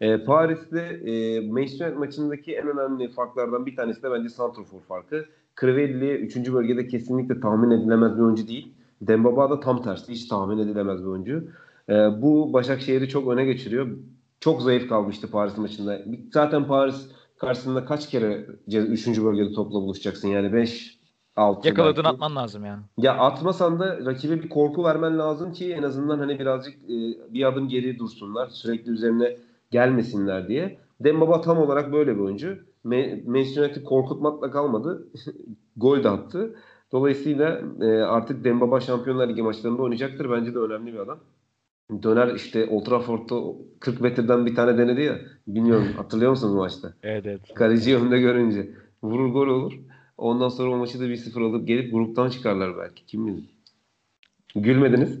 [0.00, 5.24] E, Paris'te e, Manchester maçındaki en önemli farklardan bir tanesi de bence Santrofor farkı.
[5.60, 6.52] Crivelli 3.
[6.52, 8.72] bölgede kesinlikle tahmin edilemez bir oyuncu değil.
[9.02, 10.12] Dembaba da tam tersi.
[10.12, 11.44] Hiç tahmin edilemez bir oyuncu.
[11.88, 11.92] E,
[12.22, 13.88] bu Başakşehir'i çok öne geçiriyor.
[14.40, 16.02] Çok zayıf kalmıştı Paris maçında.
[16.32, 17.08] Zaten Paris
[17.38, 19.06] karşısında kaç kere 3.
[19.24, 20.28] bölgede topla buluşacaksın?
[20.28, 20.98] Yani 5
[21.36, 22.08] 6 Yakaladığın belki.
[22.08, 22.82] atman lazım yani.
[22.98, 26.96] Ya atmasan da rakibe bir korku vermen lazım ki en azından hani birazcık e,
[27.34, 28.48] bir adım geri dursunlar.
[28.48, 29.36] Sürekli üzerine
[29.70, 30.78] gelmesinler diye.
[31.00, 32.58] Dembaba tam olarak böyle bir oyuncu.
[32.84, 35.08] Manchester United korkutmakla kalmadı.
[35.76, 36.56] Gol de attı.
[36.92, 40.30] Dolayısıyla e, artık Dembaba Şampiyonlar Ligi maçlarında oynayacaktır.
[40.30, 41.18] Bence de önemli bir adam.
[42.02, 45.18] Döner işte Old Trafford'da 40 metreden bir tane denedi ya.
[45.46, 46.94] Bilmiyorum hatırlıyor musunuz maçta?
[47.02, 47.54] Evet evet.
[47.54, 48.70] Kaleciyi önde görünce.
[49.02, 49.72] Vurur gol olur.
[50.18, 53.06] Ondan sonra o maçı da 1-0 alıp gelip gruptan çıkarlar belki.
[53.06, 53.57] Kim bilir.
[54.54, 55.18] Gülmediniz.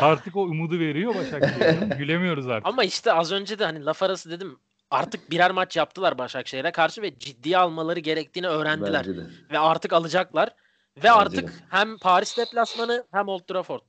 [0.00, 1.90] artık o umudu veriyor Başakşehir'in.
[1.98, 2.66] Gülemiyoruz artık.
[2.66, 4.58] Ama işte az önce de hani laf arası dedim
[4.90, 9.06] artık birer maç yaptılar Başakşehir'e karşı ve ciddiye almaları gerektiğini öğrendiler.
[9.50, 10.48] Ve artık alacaklar.
[10.96, 11.52] Ve Bence artık de.
[11.70, 13.80] hem Paris deplasmanı hem Old Trafford.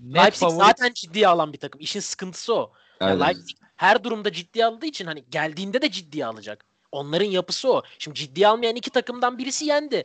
[0.00, 0.66] Net Leipzig favori...
[0.66, 1.80] zaten ciddiye alan bir takım.
[1.80, 2.72] İşin sıkıntısı o.
[3.00, 6.64] Yani Leipzig her durumda ciddiye aldığı için hani geldiğinde de ciddiye alacak.
[6.92, 7.82] Onların yapısı o.
[7.98, 10.04] Şimdi ciddiye almayan iki takımdan birisi yendi.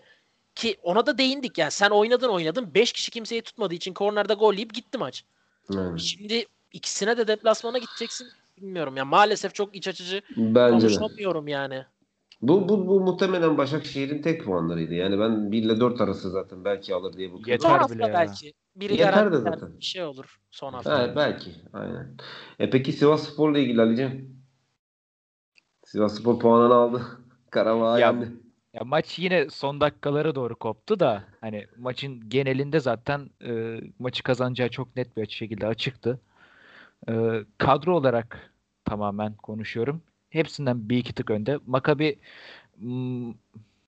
[0.55, 4.53] Ki ona da değindik yani sen oynadın oynadın 5 kişi kimseyi tutmadığı için kornerde gol
[4.53, 5.25] yiyip gitti maç.
[5.73, 5.99] Evet.
[5.99, 8.27] Şimdi ikisine de deplasmana gideceksin.
[8.57, 11.51] Bilmiyorum ya maalesef çok iç açıcı Bence konuşamıyorum de.
[11.51, 11.85] yani.
[12.41, 14.93] Bu, bu, bu muhtemelen Başakşehir'in tek puanlarıydı.
[14.93, 17.51] Yani ben 1 ile 4 arası zaten belki alır diye bakıyorum.
[17.51, 18.13] Yeter son bile ya.
[18.13, 18.53] belki.
[18.75, 19.79] Biri Yeter de zaten.
[19.79, 21.03] Bir şey olur son hafta.
[21.03, 21.51] Evet, belki.
[21.73, 22.17] Aynen.
[22.59, 24.43] E peki Sivas Spor'la ilgili Ali'ciğim?
[25.85, 27.01] Sivas Spor puanını aldı.
[27.49, 28.42] Karabağ yendi.
[28.73, 34.69] Ya maç yine son dakikalara doğru koptu da hani maçın genelinde zaten e, maçı kazanacağı
[34.69, 36.19] çok net bir şekilde açıktı.
[37.09, 37.13] E,
[37.57, 38.51] kadro olarak
[38.85, 40.01] tamamen konuşuyorum.
[40.29, 41.59] Hepsinden bir iki tık önde.
[41.67, 42.19] Makabi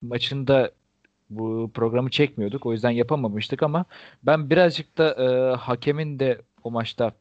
[0.01, 0.71] maçında
[1.29, 2.65] bu programı çekmiyorduk.
[2.65, 3.85] O yüzden yapamamıştık ama
[4.23, 7.11] ben birazcık da e, hakemin de o maçta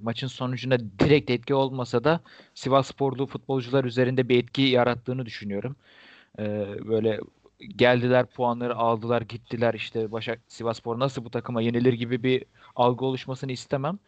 [0.00, 2.20] maçın sonucunda direkt etki olmasa da
[2.54, 5.76] Sivas Sporlu futbolcular üzerinde bir etki yarattığını düşünüyorum.
[6.38, 7.20] Ee, böyle
[7.76, 12.44] geldiler puanları aldılar gittiler işte Başak Sivaspor nasıl bu takıma yenilir gibi bir
[12.76, 13.98] algı oluşmasını istemem.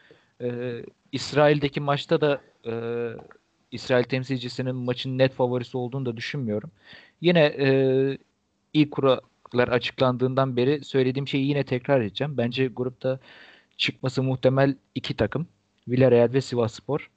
[0.41, 2.73] Ee, İsrail'deki maçta da e,
[3.71, 6.71] İsrail temsilcisinin maçın net favorisi olduğunu da düşünmüyorum.
[7.21, 8.19] Yine e,
[8.73, 12.37] ilk kurallar açıklandığından beri söylediğim şeyi yine tekrar edeceğim.
[12.37, 13.19] Bence grupta
[13.77, 15.47] çıkması muhtemel iki takım.
[15.89, 17.11] Villarreal ve Sivasspor.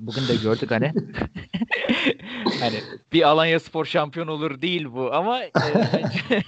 [0.00, 0.92] Bugün de gördük hani.
[2.60, 2.80] hani
[3.12, 5.52] bir Alanya Spor şampiyon olur değil bu ama e,
[5.92, 6.42] bence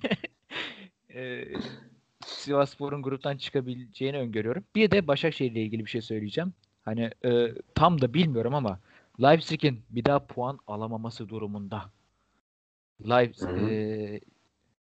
[1.15, 1.45] e,
[2.27, 4.65] Sivasspor'un gruptan çıkabileceğini öngörüyorum.
[4.75, 6.53] Bir de Başakşehir ile ilgili bir şey söyleyeceğim.
[6.85, 8.81] Hani e, tam da bilmiyorum ama
[9.23, 11.91] Leipzig'in bir daha puan alamaması durumunda.
[13.09, 14.21] Leipzig, e,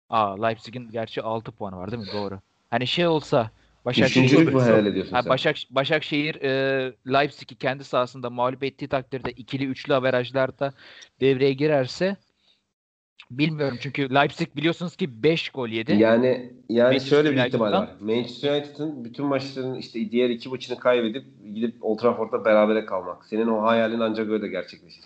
[0.10, 2.10] aa, Leipzig'in gerçi 6 puanı var değil mi?
[2.14, 2.39] Doğru.
[2.69, 3.52] Hani şey olsa
[3.91, 5.30] Üçüncülük mü hayal ediyorsun ha, sen?
[5.30, 10.73] Başak, Başakşehir e, Leipzig'i kendi sahasında mağlup ettiği takdirde ikili üçlü averajlarda
[11.22, 12.18] devreye girerse
[13.31, 15.95] bilmiyorum çünkü Leipzig biliyorsunuz ki 5 gol yedi.
[15.95, 17.89] Yani yani Manchester şöyle bir ihtimal var.
[17.99, 23.26] Manchester United'ın bütün maçların işte diğer iki maçını kaybedip gidip Old Trafford'da berabere kalmak.
[23.26, 25.03] Senin o hayalin ancak öyle gerçekleşir.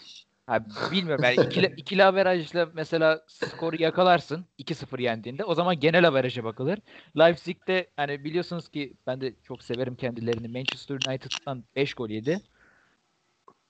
[0.52, 6.44] Ha, bilmiyorum yani ikili, ikili averajla mesela skoru yakalarsın 2-0 yendiğinde o zaman genel averaja
[6.44, 6.80] bakılır.
[7.18, 10.48] Leipzig'te hani biliyorsunuz ki ben de çok severim kendilerini.
[10.48, 12.42] Manchester United'dan 5 gol yedi.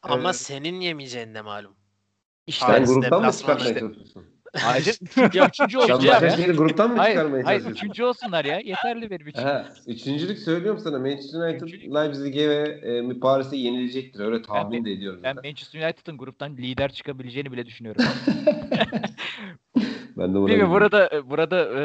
[0.03, 1.75] Ama ee, senin yemeyeceğin de malum.
[2.47, 4.30] İşte Sen gruptan mı çalışıyorsun?
[4.65, 4.91] Ayrıca
[5.34, 6.14] ya üçüncü olacak ya.
[6.14, 8.60] Başakşehir'i gruptan mı hayır, çıkarmaya Hayır üçüncü olsunlar ya.
[8.60, 9.41] Yeterli benim için.
[9.41, 10.99] Ha, üçüncülük söylüyorum sana.
[10.99, 12.64] Manchester United Leipzig'e ve
[13.14, 14.19] e, Paris'e yenilecektir.
[14.19, 15.19] Öyle tahmin ben, de ediyorum.
[15.23, 15.49] Ben zaten.
[15.49, 18.06] Manchester United'ın gruptan lider çıkabileceğini bile düşünüyorum.
[20.18, 21.82] ben de buna burada burada e,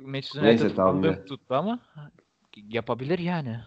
[0.00, 1.80] Manchester United Neyse, tuttu ama
[2.56, 3.60] yapabilir yani.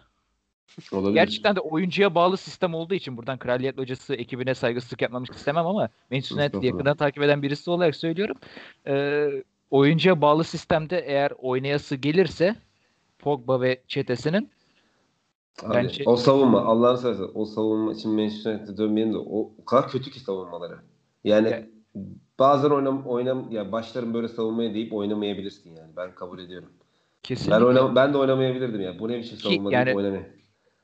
[0.92, 1.14] Olabilir.
[1.14, 5.90] Gerçekten de oyuncuya bağlı sistem olduğu için buradan kraliyet hocası ekibine saygısızlık yapmamak istemem ama
[6.12, 8.38] Manchester United yakından takip eden birisi olarak söylüyorum.
[8.88, 9.30] Ee,
[9.72, 12.56] oyuncuya bağlı sistemde eğer oynayası gelirse
[13.20, 14.50] Pogba ve çetesinin
[15.64, 19.66] Abi, Bence- O savunma Allah'ını seversen o savunma için Manchester United'e dönmeyelim de o, o
[19.66, 20.78] kadar kötü ki savunmaları.
[21.24, 21.66] Yani Ya-
[22.40, 25.90] bazen oynam oynam ya başlarım böyle savunmaya deyip oynamayabilirsin yani.
[25.98, 26.70] Ben kabul ediyorum.
[27.24, 29.00] kesinlikle Ben oynam ben de oynamayabilirdim ya.
[29.00, 30.24] Bu ne biçim savunma yani- deyip oynamaya.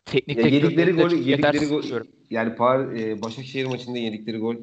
[0.05, 1.84] Teknik Ya yedikleri gol, yedikleri gol,
[2.30, 4.55] yani Par e, Başakşehir maçında yedikleri gol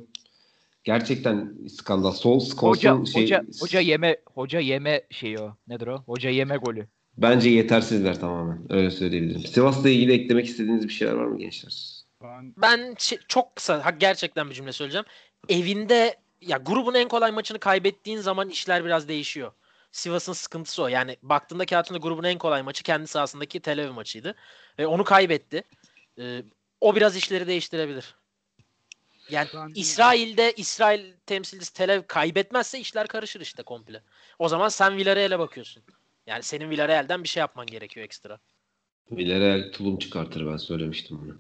[0.85, 2.13] gerçekten skandal.
[2.13, 5.57] Sol Hoca, şey hoca, hoca yeme hoca yeme şeyi o.
[5.69, 6.03] Nedir o?
[6.07, 6.87] Hoca yeme golü.
[7.17, 8.67] bence yetersizler tamamen.
[8.71, 9.41] Öyle söyleyebilirim.
[9.41, 12.01] Sivas'la ilgili eklemek istediğiniz bir şeyler var mı gençler?
[12.23, 12.95] Ben Ben
[13.29, 15.07] çok kısa ha, gerçekten bir cümle söyleyeceğim.
[15.49, 19.53] Evinde ya grubun en kolay maçını kaybettiğin zaman işler biraz değişiyor.
[19.93, 20.89] Sivas'ın sıkıntısı o.
[20.89, 24.35] Yani baktığında kağıtında grubun en kolay maçı kendi sahasındaki Tel Aviv maçıydı.
[24.79, 25.63] Ve onu kaybetti.
[26.19, 26.43] Ee,
[26.81, 28.15] o biraz işleri değiştirebilir.
[29.31, 34.03] Yani Ben- İsrail'de İsrail temsilcisi Tel Aviv kaybetmezse işler karışır işte komple.
[34.39, 35.83] O zaman sen Villarreal'e bakıyorsun.
[36.27, 38.39] Yani senin Villarreal'den bir şey yapman gerekiyor ekstra.
[39.11, 41.39] Villarreal tulum çıkartır ben söylemiştim bunu.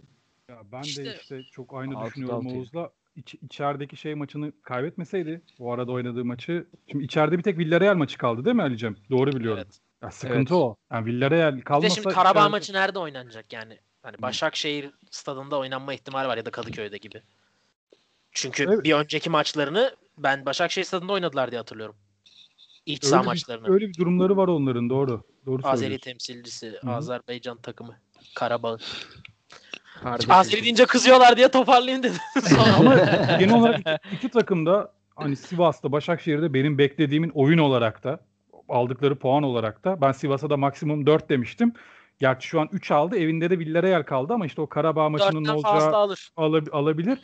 [0.49, 2.47] Ya ben İşte- de işte çok aynı Altı düşünüyorum.
[2.47, 2.91] Oğuz'la.
[3.17, 6.67] İç, içerideki şey maçını kaybetmeseydi o arada oynadığı maçı.
[6.91, 8.97] Şimdi içeride bir tek Villarreal maçı kaldı değil mi Ali'cim?
[9.11, 9.63] Doğru biliyorum.
[9.65, 9.79] Evet.
[10.03, 10.53] Ya sıkıntı Evet.
[10.53, 10.77] o.
[10.93, 13.79] Yani Villarreal Bir de kalmasa şimdi Karabağ içeride- maçı nerede oynanacak yani?
[14.03, 17.23] Hani Başakşehir stadında oynanma ihtimali var ya da Kadıköy'de gibi.
[18.33, 18.85] Çünkü Evet.
[18.85, 21.97] bir önceki maçlarını ben Başakşehir stadında oynadılar diye hatırlıyorum.
[22.87, 23.73] İç saha bir, maçlarını.
[23.73, 25.23] öyle bir durumları var onların doğru.
[25.47, 26.91] Doğru Azeri temsilcisi, hı.
[26.91, 27.97] Azerbaycan takımı,
[28.35, 28.77] Karabağ.
[30.03, 30.33] Kardeşim.
[30.33, 32.17] Azeri deyince kızıyorlar diye toparlayayım dedim.
[32.79, 32.95] Ama
[33.39, 38.21] genel olarak iki, iki takım da hani Sivas'ta, Başakşehir'de benim beklediğimin oyun olarak da
[38.69, 41.73] aldıkları puan olarak da ben Sivas'a da maksimum 4 demiştim.
[42.21, 43.17] Gerçi şu an 3 aldı.
[43.19, 46.31] Evinde de Villarreal kaldı ama işte o Karabağ maçının olacağı alır.
[46.37, 47.19] ala- alabilir.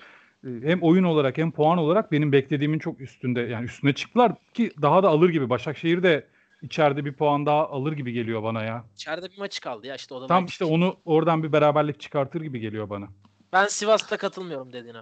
[0.47, 4.71] Ee, Hem oyun olarak hem puan olarak benim beklediğimin çok üstünde yani üstüne çıktılar ki
[4.83, 5.51] daha da alır gibi.
[5.51, 6.27] Başakşehir de
[6.67, 8.85] içeride bir puan daha alır gibi geliyor bana ya.
[8.95, 12.41] İçeride bir maçı kaldı ya işte o da Tam işte onu oradan bir beraberlik çıkartır
[12.41, 13.09] gibi geliyor bana.
[13.53, 15.01] Ben Sivas'ta katılmıyorum dediğine.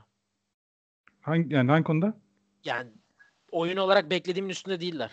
[1.20, 2.15] Hangi yani hangi konuda?
[2.65, 2.91] Yani
[3.51, 5.11] oyun olarak beklediğimin üstünde değiller.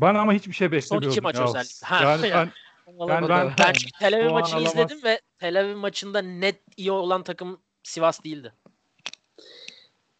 [0.00, 1.10] Ben ama hiçbir şey Son beklemiyordum.
[1.10, 1.44] iki maç ya.
[1.44, 1.86] özellikle.
[1.86, 2.48] Ha, Yani ya.
[2.88, 4.72] ben, ben, ben, Ben çünkü Tel Aviv maçını alamaz.
[4.74, 8.52] izledim ve Tel Aviv maçında net iyi olan takım Sivas değildi.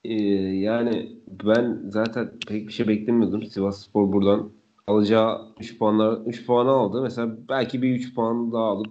[0.05, 0.13] Ee,
[0.55, 3.43] yani ben zaten pek bir şey beklemiyordum.
[3.43, 4.53] Sivas Spor buradan
[4.87, 7.03] alacağı 3 puanlar 3 puanı aldı.
[7.03, 8.87] Mesela belki bir 3 puan daha alıp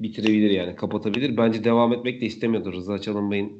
[0.00, 1.36] bitirebilir yani kapatabilir.
[1.36, 2.72] Bence devam etmek de istemiyordur.
[2.72, 3.52] Rıza Çalınbay'ın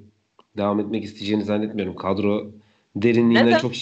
[0.57, 1.95] devam etmek isteyeceğini zannetmiyorum.
[1.97, 2.51] Kadro
[2.97, 3.59] derinliğinden Neden?
[3.59, 3.73] çok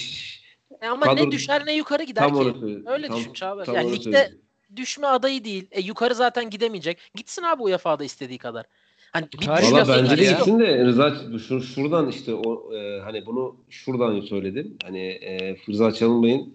[0.82, 2.58] E ama Kadro- ne düşer ne yukarı gider tam ki.
[2.60, 3.64] söyle- Öyle tam- düşün Çağber.
[3.64, 4.32] tam Yani ligde
[4.76, 5.66] düşme adayı değil.
[5.70, 6.98] E yukarı zaten gidemeyecek.
[7.14, 8.66] Gitsin abi UEFA'da istediği kadar.
[9.12, 11.14] Hani bir Valla bence de gitsin de Rıza
[11.48, 14.76] şu, şuradan işte o e, hani bunu şuradan söyledim.
[14.84, 16.54] Hani e, Rıza Çalınbay'ın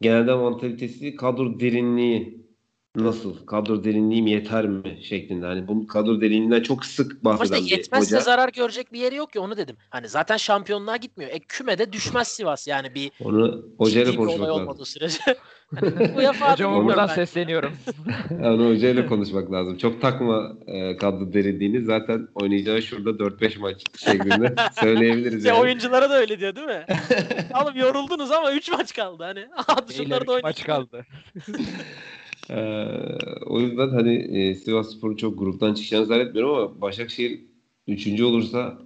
[0.00, 2.49] genelde mantalitesi kadro derinliği
[3.00, 3.46] nasıl?
[3.46, 4.98] Kadro derinliğim yeter mi?
[5.02, 5.46] şeklinde.
[5.46, 8.24] Hani bu kadro derinliğinden çok sık Ama işte bahseden yetmezse hoca.
[8.24, 9.76] zarar görecek bir yeri yok ki onu dedim.
[9.90, 11.30] Hani zaten şampiyonluğa gitmiyor.
[11.30, 14.62] E kümede düşmez Sivas yani bir Onu hocayla konuşmak lazım.
[14.62, 15.18] olmadığı sürece.
[15.80, 15.90] hani
[16.58, 17.14] bilmiyorum buradan ben.
[17.14, 17.72] sesleniyorum.
[18.42, 19.78] Yani hocayla konuşmak lazım.
[19.78, 21.84] Çok takma e, kadro derinliğini.
[21.84, 25.60] Zaten oynayacağı şurada 4-5 maç şeklinde söyleyebiliriz İşte yani.
[25.60, 26.86] oyunculara da öyle diyor değil mi?
[27.62, 29.46] Oğlum yoruldunuz ama 3 maç kaldı hani.
[29.96, 31.06] Şunları da maç kaldı.
[32.50, 32.84] Ee,
[33.46, 37.40] o yüzden hani e, Sivas Spor'un çok gruptan çıkacağını zannetmiyorum ama Başakşehir
[37.88, 38.78] üçüncü olursa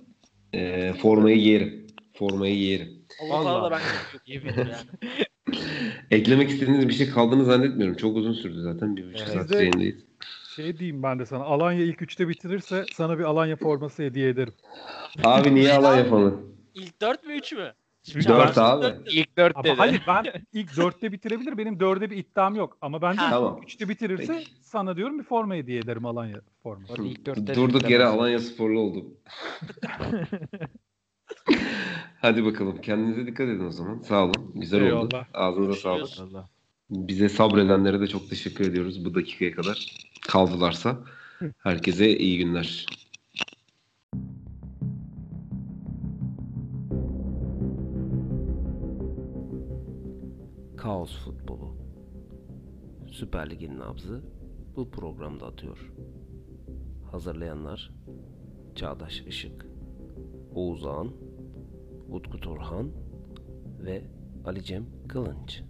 [0.53, 1.87] e, formayı giyerim.
[2.15, 2.89] Formayı giyerim.
[3.23, 3.83] Avrupa'da da Vallahi.
[4.27, 5.15] ben bilirim yani.
[6.11, 7.97] Eklemek istediğiniz bir şey kaldığını zannetmiyorum.
[7.97, 8.97] Çok uzun sürdü zaten.
[8.97, 9.33] Bir buçuk Evet.
[9.33, 10.05] saat yayındayız.
[10.57, 11.45] şey diyeyim ben de sana.
[11.45, 14.53] Alanya ilk üçte bitirirse sana bir Alanya forması hediye ederim.
[15.25, 16.57] Abi niye alan yapalım?
[16.75, 17.73] İlk 4 mü 3 mü?
[18.05, 18.83] Şimdi Dört abi.
[18.83, 19.11] dört dedi.
[19.15, 19.75] İlk dört Ama dedi.
[19.77, 21.59] hayır ben ilk dörtte bitirebilir.
[21.59, 22.79] Benim dörde bir iddiam yok.
[22.81, 23.17] Ama ben de.
[23.31, 23.61] Tamam.
[23.63, 24.51] üçte bitirirse Peki.
[24.63, 26.93] sana diyorum bir forma hediye ederim Alanya forması.
[26.97, 29.15] Hadi ilk dörtte Durduk yere Alanya sporlu oldum.
[32.21, 32.81] Hadi bakalım.
[32.81, 33.99] Kendinize dikkat edin o zaman.
[33.99, 34.53] Sağ olun.
[34.55, 35.17] Güzel oldu.
[35.17, 35.27] Eyvallah.
[35.35, 36.09] Ağzınıza sağlık.
[36.91, 39.87] Bize sabredenlere de çok teşekkür ediyoruz bu dakikaya kadar.
[40.29, 40.99] Kaldılarsa.
[41.59, 42.87] Herkese iyi günler.
[50.85, 51.77] Kaos futbolu.
[53.07, 54.23] Süper Lig'in nabzı
[54.77, 55.93] bu programda atıyor.
[57.13, 57.91] Hazırlayanlar
[58.75, 59.67] Çağdaş Işık,
[60.55, 61.13] Oğuz Ağan,
[62.11, 62.91] Utku Turhan
[63.85, 64.05] ve
[64.45, 65.63] Ali Cem Kılınç.